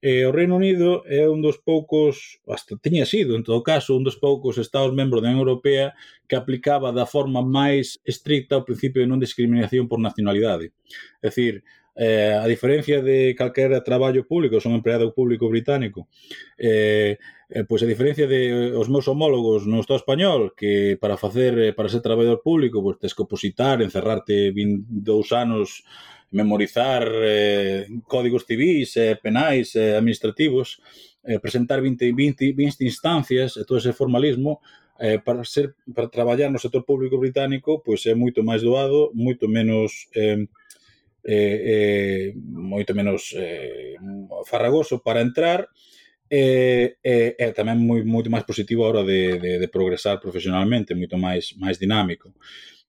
E 0.00 0.22
o 0.22 0.30
Reino 0.30 0.54
Unido 0.54 1.02
é 1.10 1.26
un 1.26 1.42
dos 1.42 1.58
poucos, 1.58 2.38
hasta 2.46 2.78
tiña 2.78 3.02
sido, 3.02 3.34
en 3.34 3.42
todo 3.42 3.66
caso, 3.66 3.98
un 3.98 4.06
dos 4.06 4.14
poucos 4.14 4.54
estados 4.54 4.94
membros 4.94 5.18
da 5.18 5.34
Unión 5.34 5.42
Europea 5.42 5.90
que 6.30 6.38
aplicaba 6.38 6.94
da 6.94 7.02
forma 7.02 7.42
máis 7.42 7.98
estricta 8.06 8.54
o 8.54 8.66
principio 8.66 9.02
de 9.02 9.10
non 9.10 9.18
discriminación 9.18 9.90
por 9.90 9.98
nacionalidade. 9.98 10.70
É 11.18 11.34
dicir, 11.34 11.66
eh, 11.98 12.30
a 12.30 12.46
diferencia 12.46 13.02
de 13.02 13.34
calquera 13.34 13.82
traballo 13.82 14.22
público, 14.22 14.62
son 14.62 14.78
empleado 14.78 15.10
público 15.10 15.50
británico, 15.50 16.06
eh, 16.54 17.18
eh, 17.50 17.64
pois 17.66 17.82
a 17.82 17.90
diferencia 17.90 18.30
de 18.30 18.70
eh, 18.70 18.78
os 18.78 18.86
meus 18.86 19.10
homólogos 19.10 19.66
no 19.66 19.82
Estado 19.82 19.98
español, 19.98 20.54
que 20.54 20.94
para 21.02 21.18
facer 21.18 21.58
eh, 21.58 21.72
para 21.74 21.90
ser 21.90 22.06
traballador 22.06 22.38
público, 22.38 22.78
pois 22.78 23.02
tes 23.02 23.18
que 23.18 23.26
opositar, 23.26 23.82
encerrarte 23.82 24.54
22 24.54 25.26
anos 25.34 25.82
memorizar 26.30 27.08
eh, 27.08 27.86
códigos 28.04 28.44
civis, 28.44 28.96
eh, 28.96 29.16
penais, 29.20 29.74
eh, 29.76 29.96
administrativos, 29.96 30.80
eh, 31.24 31.38
presentar 31.38 31.80
20, 31.80 32.12
20, 32.12 32.52
20 32.52 32.84
instancias 32.84 33.56
e 33.56 33.64
todo 33.64 33.78
ese 33.78 33.92
formalismo 33.92 34.60
eh, 34.98 35.18
para 35.18 35.44
ser 35.44 35.74
para 35.94 36.08
traballar 36.08 36.50
no 36.50 36.58
sector 36.58 36.84
público 36.84 37.18
británico 37.18 37.82
pois 37.84 38.04
é 38.06 38.14
moito 38.14 38.42
máis 38.42 38.62
doado, 38.62 39.12
moito 39.14 39.48
menos 39.48 40.08
eh, 40.14 40.46
eh, 41.24 41.58
eh, 41.72 42.26
moito 42.36 42.94
menos 42.94 43.34
eh, 43.36 43.94
farragoso 44.46 45.02
para 45.02 45.20
entrar 45.20 45.68
e 46.28 46.96
eh, 47.00 47.32
eh, 47.40 47.52
tamén 47.56 47.80
moi, 47.80 48.04
moito 48.04 48.28
máis 48.28 48.44
positivo 48.44 48.84
a 48.84 48.92
hora 48.92 49.02
de, 49.04 49.40
de, 49.40 49.52
de 49.56 49.68
progresar 49.68 50.20
profesionalmente, 50.20 50.92
moito 50.92 51.16
máis 51.16 51.56
máis 51.56 51.80
dinámico. 51.80 52.36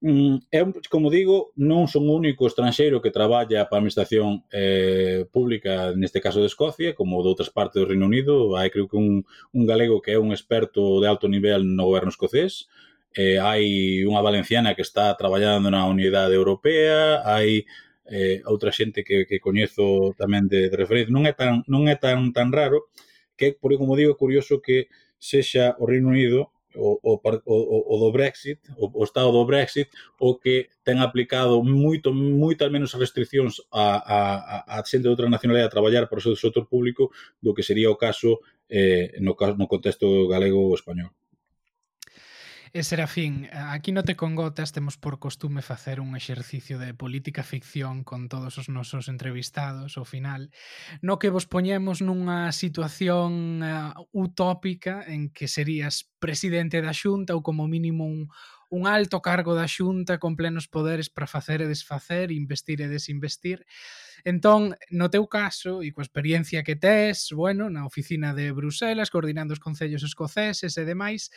Mm, 0.02 0.38
é, 0.52 0.64
como 0.90 1.12
digo, 1.12 1.52
non 1.60 1.92
son 1.92 2.08
o 2.08 2.16
único 2.16 2.48
estranxeiro 2.48 3.04
que 3.04 3.12
traballa 3.12 3.68
para 3.68 3.78
a 3.78 3.82
administración 3.84 4.48
eh, 4.48 5.28
pública, 5.28 5.92
neste 5.92 6.24
caso 6.24 6.40
de 6.40 6.48
Escocia, 6.48 6.96
como 6.96 7.20
de 7.20 7.28
outras 7.28 7.52
partes 7.52 7.84
do 7.84 7.90
Reino 7.90 8.08
Unido. 8.08 8.56
Hai, 8.56 8.72
creo 8.72 8.88
que, 8.88 8.96
un, 8.96 9.28
un 9.52 9.64
galego 9.68 10.00
que 10.00 10.16
é 10.16 10.20
un 10.20 10.32
experto 10.32 11.04
de 11.04 11.08
alto 11.12 11.28
nivel 11.28 11.68
no 11.76 11.92
goberno 11.92 12.16
escocés. 12.16 12.72
Eh, 13.12 13.44
hai 13.44 13.64
unha 14.08 14.24
valenciana 14.24 14.72
que 14.72 14.86
está 14.88 15.12
traballando 15.20 15.68
na 15.68 15.84
Unidade 15.84 16.32
Europea, 16.32 17.20
hai 17.28 17.68
eh, 18.08 18.40
outra 18.48 18.72
xente 18.72 19.04
que, 19.04 19.28
que 19.28 19.44
coñezo 19.44 20.16
tamén 20.16 20.48
de, 20.48 20.72
de 20.72 20.78
referencia. 20.80 21.12
Non 21.12 21.28
é 21.28 21.36
tan, 21.36 21.68
non 21.68 21.92
é 21.92 22.00
tan, 22.00 22.32
tan 22.32 22.56
raro 22.56 22.88
que, 23.36 23.52
por 23.52 23.76
como 23.76 24.00
digo, 24.00 24.16
é 24.16 24.22
curioso 24.24 24.64
que 24.64 24.88
sexa 25.20 25.76
o 25.76 25.84
Reino 25.84 26.08
Unido 26.16 26.56
o, 26.76 27.00
o, 27.02 27.20
o, 27.46 27.96
o 27.96 28.00
do 28.00 28.12
Brexit, 28.12 28.60
o, 28.78 28.90
o 28.94 29.04
estado 29.04 29.32
do 29.32 29.46
Brexit, 29.46 29.90
o 30.20 30.38
que 30.38 30.70
ten 30.84 31.02
aplicado 31.02 31.64
moito 31.64 32.14
moitas 32.14 32.70
menos 32.72 32.94
restriccións 32.94 33.62
a, 33.74 33.98
a, 34.00 34.80
a 34.80 34.86
xente 34.86 35.06
de 35.06 35.14
outra 35.14 35.30
nacionalidade 35.30 35.70
a 35.70 35.76
traballar 35.76 36.06
para 36.08 36.20
o 36.20 36.26
seu 36.26 36.36
sector 36.36 36.66
público 36.70 37.12
do 37.42 37.54
que 37.54 37.66
sería 37.66 37.90
o 37.92 37.98
caso 37.98 38.40
eh, 38.70 39.18
no, 39.20 39.36
no 39.58 39.66
contexto 39.68 40.28
galego 40.30 40.70
ou 40.70 40.78
español. 40.78 41.19
E 42.72 42.84
Serafín, 42.84 43.50
aquí 43.52 43.92
no 43.92 44.04
te 44.04 44.16
congotas 44.16 44.72
temos 44.72 44.96
por 44.96 45.18
costume 45.18 45.64
facer 45.64 46.00
un 46.00 46.16
exercicio 46.16 46.78
de 46.78 46.94
política 46.94 47.42
ficción 47.42 48.04
con 48.04 48.30
todos 48.30 48.60
os 48.62 48.70
nosos 48.70 49.10
entrevistados 49.10 49.98
ao 49.98 50.06
final, 50.06 50.54
no 51.02 51.18
que 51.18 51.34
vos 51.34 51.50
poñemos 51.50 52.06
nunha 52.06 52.54
situación 52.54 53.66
uh, 53.66 53.98
utópica 54.14 55.02
en 55.02 55.34
que 55.34 55.50
serías 55.50 56.14
presidente 56.22 56.78
da 56.86 56.94
Xunta 56.94 57.34
ou 57.34 57.42
como 57.42 57.66
mínimo 57.66 58.06
un 58.06 58.30
un 58.70 58.86
alto 58.86 59.22
cargo 59.22 59.58
da 59.58 59.66
Xunta 59.66 60.22
con 60.22 60.38
plenos 60.38 60.70
poderes 60.70 61.10
para 61.10 61.26
facer 61.26 61.66
e 61.66 61.68
desfacer, 61.68 62.30
investir 62.30 62.86
e 62.86 62.88
desinvestir. 62.88 63.66
Entón, 64.22 64.78
no 64.94 65.10
teu 65.10 65.26
caso 65.26 65.82
e 65.82 65.90
coa 65.90 66.06
experiencia 66.06 66.62
que 66.62 66.78
tes, 66.78 67.34
bueno, 67.34 67.66
na 67.74 67.88
oficina 67.90 68.38
de 68.38 68.54
Bruselas, 68.54 69.10
coordinando 69.10 69.58
os 69.58 69.64
concellos 69.64 70.06
escoceses 70.06 70.78
e 70.78 70.84
demais, 70.86 71.34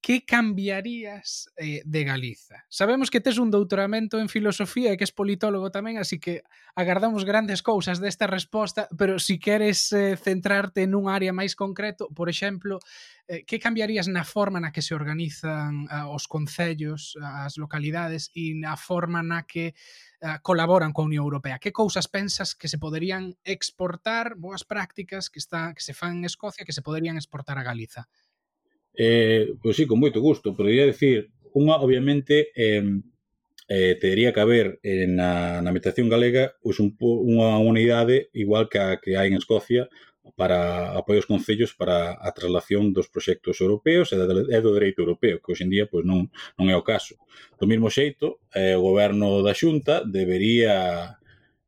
que 0.00 0.24
cambiarías 0.24 1.50
eh, 1.56 1.82
de 1.84 2.04
Galiza? 2.04 2.64
Sabemos 2.68 3.10
que 3.10 3.20
tes 3.20 3.36
un 3.36 3.50
doutoramento 3.50 4.18
en 4.18 4.32
filosofía 4.32 4.92
e 4.92 4.96
que 4.96 5.04
és 5.04 5.12
politólogo 5.12 5.68
tamén, 5.68 6.00
así 6.00 6.16
que 6.16 6.40
agardamos 6.72 7.28
grandes 7.28 7.60
cousas 7.60 8.00
desta 8.00 8.24
resposta, 8.24 8.88
pero 8.96 9.20
si 9.20 9.36
queres 9.36 9.92
eh, 9.92 10.16
centrarte 10.16 10.88
nun 10.88 11.12
área 11.12 11.36
máis 11.36 11.52
concreto, 11.52 12.08
por 12.16 12.32
exemplo, 12.32 12.80
eh, 13.28 13.44
que 13.44 13.60
cambiarías 13.60 14.08
na 14.08 14.24
forma 14.24 14.56
na 14.56 14.72
que 14.72 14.80
se 14.80 14.96
organizan 14.96 15.84
eh, 15.92 16.08
os 16.08 16.24
concellos, 16.24 17.20
eh, 17.20 17.44
as 17.44 17.60
localidades 17.60 18.32
e 18.32 18.56
na 18.56 18.80
forma 18.80 19.20
na 19.20 19.44
que 19.44 19.76
eh, 19.76 20.38
colaboran 20.40 20.96
coa 20.96 21.12
Unión 21.12 21.28
Europea? 21.28 21.60
Que 21.60 21.76
cousas 21.76 22.08
pensas 22.08 22.56
que 22.56 22.72
se 22.72 22.80
poderían 22.80 23.36
exportar, 23.44 24.40
boas 24.40 24.64
prácticas 24.64 25.28
que 25.28 25.44
está 25.44 25.76
que 25.76 25.84
se 25.84 25.92
fan 25.92 26.24
en 26.24 26.24
Escocia, 26.24 26.64
que 26.64 26.72
se 26.72 26.80
poderían 26.80 27.20
exportar 27.20 27.60
a 27.60 27.66
Galiza? 27.68 28.08
Eh, 28.94 29.54
pois 29.62 29.76
sí, 29.76 29.86
con 29.86 29.98
moito 30.00 30.20
gusto. 30.20 30.56
Podería 30.56 30.86
decir, 30.86 31.30
unha, 31.54 31.78
obviamente, 31.78 32.50
eh, 32.54 32.82
eh, 33.70 33.94
teria 34.00 34.32
que 34.32 34.40
haber 34.40 34.80
eh, 34.82 35.06
na, 35.06 35.62
na 35.62 35.70
meditación 35.70 36.10
galega 36.10 36.58
pois 36.58 36.82
un, 36.82 36.98
unha 36.98 37.62
unidade 37.62 38.28
igual 38.34 38.66
que 38.66 38.82
a 38.82 38.98
que 38.98 39.14
hai 39.14 39.30
en 39.30 39.38
Escocia 39.38 39.86
para 40.34 40.90
apoio 40.98 41.22
aos 41.22 41.30
concellos 41.30 41.72
para 41.78 42.18
a 42.18 42.28
traslación 42.34 42.90
dos 42.90 43.06
proxectos 43.06 43.62
europeos 43.62 44.10
e, 44.10 44.18
da, 44.18 44.26
e 44.26 44.58
do 44.58 44.74
dereito 44.74 45.06
europeo, 45.06 45.38
que 45.38 45.54
hoxe 45.54 45.64
en 45.64 45.70
día 45.70 45.86
pois 45.86 46.02
non, 46.02 46.28
non 46.58 46.66
é 46.66 46.74
o 46.74 46.82
caso. 46.82 47.14
Do 47.62 47.70
mesmo 47.70 47.94
xeito, 47.94 48.42
eh, 48.58 48.74
o 48.74 48.82
goberno 48.82 49.38
da 49.46 49.54
Xunta 49.54 50.02
debería 50.02 51.19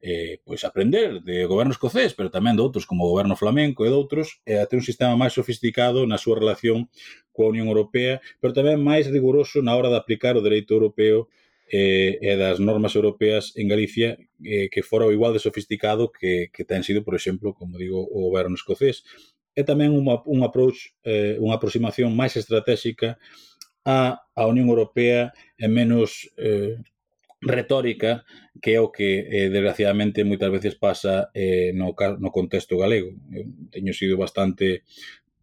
eh, 0.02 0.42
pois 0.44 0.66
aprender 0.66 1.22
de 1.22 1.46
goberno 1.46 1.70
escocés, 1.70 2.10
pero 2.12 2.28
tamén 2.28 2.58
de 2.58 2.62
outros 2.66 2.84
como 2.90 3.06
o 3.06 3.12
goberno 3.14 3.38
flamenco 3.38 3.86
e 3.86 3.88
de 3.88 3.94
outros, 3.94 4.42
e 4.42 4.58
a 4.58 4.66
ter 4.66 4.74
un 4.74 4.84
sistema 4.84 5.14
máis 5.14 5.38
sofisticado 5.38 6.02
na 6.10 6.18
súa 6.18 6.42
relación 6.42 6.90
coa 7.30 7.54
Unión 7.54 7.70
Europea, 7.70 8.18
pero 8.42 8.50
tamén 8.50 8.82
máis 8.82 9.06
riguroso 9.06 9.62
na 9.62 9.78
hora 9.78 9.88
de 9.88 9.96
aplicar 10.02 10.34
o 10.34 10.42
dereito 10.42 10.74
europeo 10.74 11.30
eh, 11.70 12.18
e 12.18 12.34
das 12.34 12.58
normas 12.58 12.98
europeas 12.98 13.54
en 13.54 13.70
Galicia 13.70 14.18
eh, 14.42 14.66
que 14.68 14.82
fora 14.82 15.06
o 15.06 15.14
igual 15.14 15.32
de 15.32 15.40
sofisticado 15.40 16.10
que, 16.10 16.50
que 16.50 16.66
ten 16.66 16.82
sido, 16.82 17.06
por 17.06 17.14
exemplo, 17.14 17.54
como 17.54 17.78
digo, 17.78 18.02
o 18.02 18.26
goberno 18.26 18.58
escocés. 18.58 19.06
E 19.54 19.62
tamén 19.62 19.94
unha, 19.94 20.18
un 20.26 20.42
approach, 20.42 20.98
eh, 21.06 21.38
unha 21.38 21.54
aproximación 21.54 22.10
máis 22.12 22.34
estratégica 22.34 23.22
a, 23.86 24.18
a 24.34 24.42
Unión 24.50 24.66
Europea 24.66 25.30
e 25.56 25.66
menos 25.70 26.26
eh, 26.36 26.82
retórica 27.42 28.24
que 28.62 28.74
é 28.74 28.80
o 28.80 28.94
que 28.94 29.26
eh, 29.26 29.50
desgraciadamente 29.50 30.22
moitas 30.22 30.50
veces 30.50 30.78
pasa 30.78 31.34
eh, 31.34 31.74
no, 31.74 31.92
no 31.92 32.30
contexto 32.30 32.78
galego. 32.78 33.10
Eu 33.34 33.50
teño 33.74 33.92
sido 33.92 34.14
bastante 34.16 34.86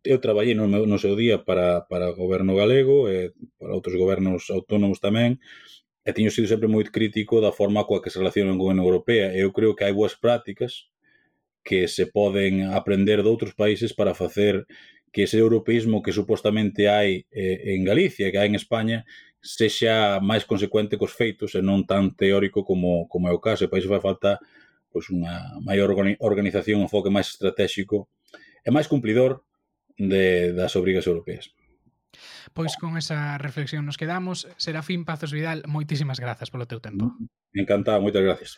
eu 0.03 0.17
traballei 0.23 0.55
no, 0.55 0.67
meu, 0.67 0.87
no 0.87 0.97
seu 0.97 1.15
día 1.19 1.43
para, 1.43 1.83
para 1.91 2.09
o 2.11 2.15
goberno 2.15 2.55
galego 2.55 3.11
e 3.11 3.35
para 3.59 3.75
outros 3.75 3.99
gobernos 3.99 4.47
autónomos 4.47 5.03
tamén 5.03 5.43
e 6.07 6.15
teño 6.15 6.31
sido 6.31 6.47
sempre 6.47 6.71
moi 6.71 6.87
crítico 6.87 7.43
da 7.43 7.51
forma 7.51 7.83
coa 7.83 7.99
que 7.99 8.07
se 8.07 8.19
relaciona 8.23 8.55
con 8.55 8.71
a 8.71 8.79
Unión 8.79 8.87
Europea 8.87 9.35
eu 9.35 9.51
creo 9.51 9.75
que 9.75 9.83
hai 9.83 9.91
boas 9.91 10.15
prácticas 10.15 10.87
que 11.67 11.91
se 11.91 12.07
poden 12.07 12.71
aprender 12.71 13.19
de 13.21 13.29
outros 13.29 13.51
países 13.51 13.91
para 13.91 14.15
facer 14.15 14.63
que 15.11 15.23
ese 15.27 15.37
europeísmo 15.37 16.01
que 16.01 16.15
supostamente 16.15 16.87
hai 16.87 17.25
eh, 17.33 17.75
en 17.75 17.83
Galicia, 17.83 18.31
que 18.31 18.39
hai 18.39 18.47
en 18.47 18.55
España, 18.55 19.03
sexa 19.41 20.19
máis 20.19 20.43
consecuente 20.43 20.99
cos 20.99 21.15
feitos 21.15 21.55
e 21.55 21.61
non 21.63 21.87
tan 21.87 22.11
teórico 22.15 22.67
como, 22.67 23.07
como 23.07 23.27
é 23.27 23.33
o 23.33 23.43
caso. 23.43 23.65
E 23.65 23.69
para 23.71 23.79
iso 23.79 23.91
vai 23.91 24.03
falta 24.03 24.39
pois, 24.89 25.07
unha 25.13 25.61
maior 25.61 25.93
organización, 26.19 26.81
un 26.81 26.89
enfoque 26.89 27.13
máis 27.13 27.29
estratégico 27.29 28.09
e 28.65 28.69
máis 28.73 28.89
cumplidor 28.89 29.45
de, 29.95 30.51
das 30.51 30.73
obrigas 30.75 31.05
europeas. 31.05 31.53
Pois 32.57 32.73
con 32.75 32.97
esa 32.97 33.37
reflexión 33.37 33.85
nos 33.85 33.97
quedamos. 33.97 34.49
Serafín 34.57 35.05
Pazos 35.05 35.31
Vidal, 35.31 35.61
moitísimas 35.69 36.17
grazas 36.17 36.49
polo 36.49 36.65
teu 36.65 36.81
tempo. 36.81 37.13
Encantado, 37.53 38.01
moitas 38.01 38.25
gracias. 38.25 38.57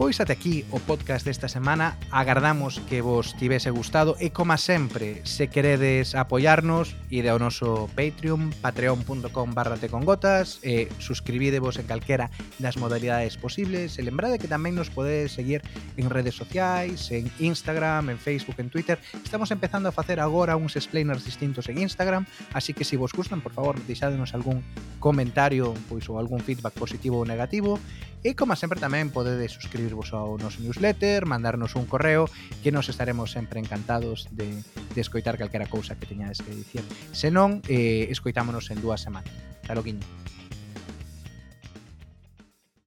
Pois 0.00 0.16
ate 0.16 0.32
aquí 0.32 0.64
o 0.72 0.80
podcast 0.80 1.28
desta 1.28 1.44
semana. 1.44 2.00
Agardamos 2.08 2.80
que 2.88 3.04
vos 3.04 3.36
tivese 3.36 3.68
gustado 3.68 4.16
e, 4.16 4.32
como 4.32 4.56
sempre, 4.56 5.20
se 5.28 5.52
queredes 5.52 6.16
apoiarnos, 6.16 6.96
ide 7.12 7.28
ao 7.28 7.36
noso 7.36 7.84
Patreon, 7.92 8.48
patreon.com 8.64 9.52
barra 9.52 9.76
tecongotas, 9.76 10.56
e 10.64 10.88
suscribidevos 10.96 11.76
en 11.76 11.84
calquera 11.84 12.32
das 12.56 12.80
modalidades 12.80 13.36
posibles. 13.36 14.00
E 14.00 14.02
lembrade 14.02 14.40
que 14.40 14.48
tamén 14.48 14.72
nos 14.72 14.88
podedes 14.88 15.36
seguir 15.36 15.60
en 16.00 16.08
redes 16.08 16.32
sociais, 16.32 17.12
en 17.12 17.28
Instagram, 17.36 18.08
en 18.08 18.16
Facebook, 18.16 18.56
en 18.56 18.72
Twitter. 18.72 18.96
Estamos 19.20 19.52
empezando 19.52 19.92
a 19.92 19.92
facer 19.92 20.16
agora 20.16 20.56
uns 20.56 20.80
explainers 20.80 21.28
distintos 21.28 21.68
en 21.68 21.76
Instagram, 21.76 22.24
así 22.56 22.72
que 22.72 22.88
se 22.88 22.96
si 22.96 22.96
vos 22.96 23.12
gustan, 23.12 23.44
por 23.44 23.52
favor, 23.52 23.76
deixádenos 23.84 24.32
algún 24.32 24.64
comentario 24.96 25.76
pois 25.92 26.08
ou 26.08 26.16
algún 26.16 26.40
feedback 26.40 26.72
positivo 26.72 27.20
ou 27.20 27.28
negativo. 27.28 27.76
E, 28.20 28.36
como 28.36 28.52
sempre, 28.52 28.76
tamén 28.76 29.08
podedes 29.08 29.56
suscribir 29.56 29.89
suscribirvos 29.90 30.14
ao 30.14 30.38
noso 30.38 30.62
newsletter, 30.62 31.26
mandarnos 31.26 31.74
un 31.74 31.84
correo, 31.86 32.30
que 32.62 32.70
nos 32.70 32.88
estaremos 32.88 33.34
sempre 33.34 33.58
encantados 33.58 34.28
de, 34.30 34.62
de 34.94 35.00
escoitar 35.00 35.36
calquera 35.36 35.66
cousa 35.66 35.98
que 35.98 36.06
teñades 36.06 36.38
que 36.38 36.54
dicir. 36.54 36.82
Se 37.10 37.30
non, 37.34 37.58
eh, 37.66 38.06
escoitámonos 38.10 38.70
en 38.70 38.78
dúas 38.78 39.02
semanas. 39.02 39.34
Hasta 39.62 39.74
loquiño. 39.74 40.06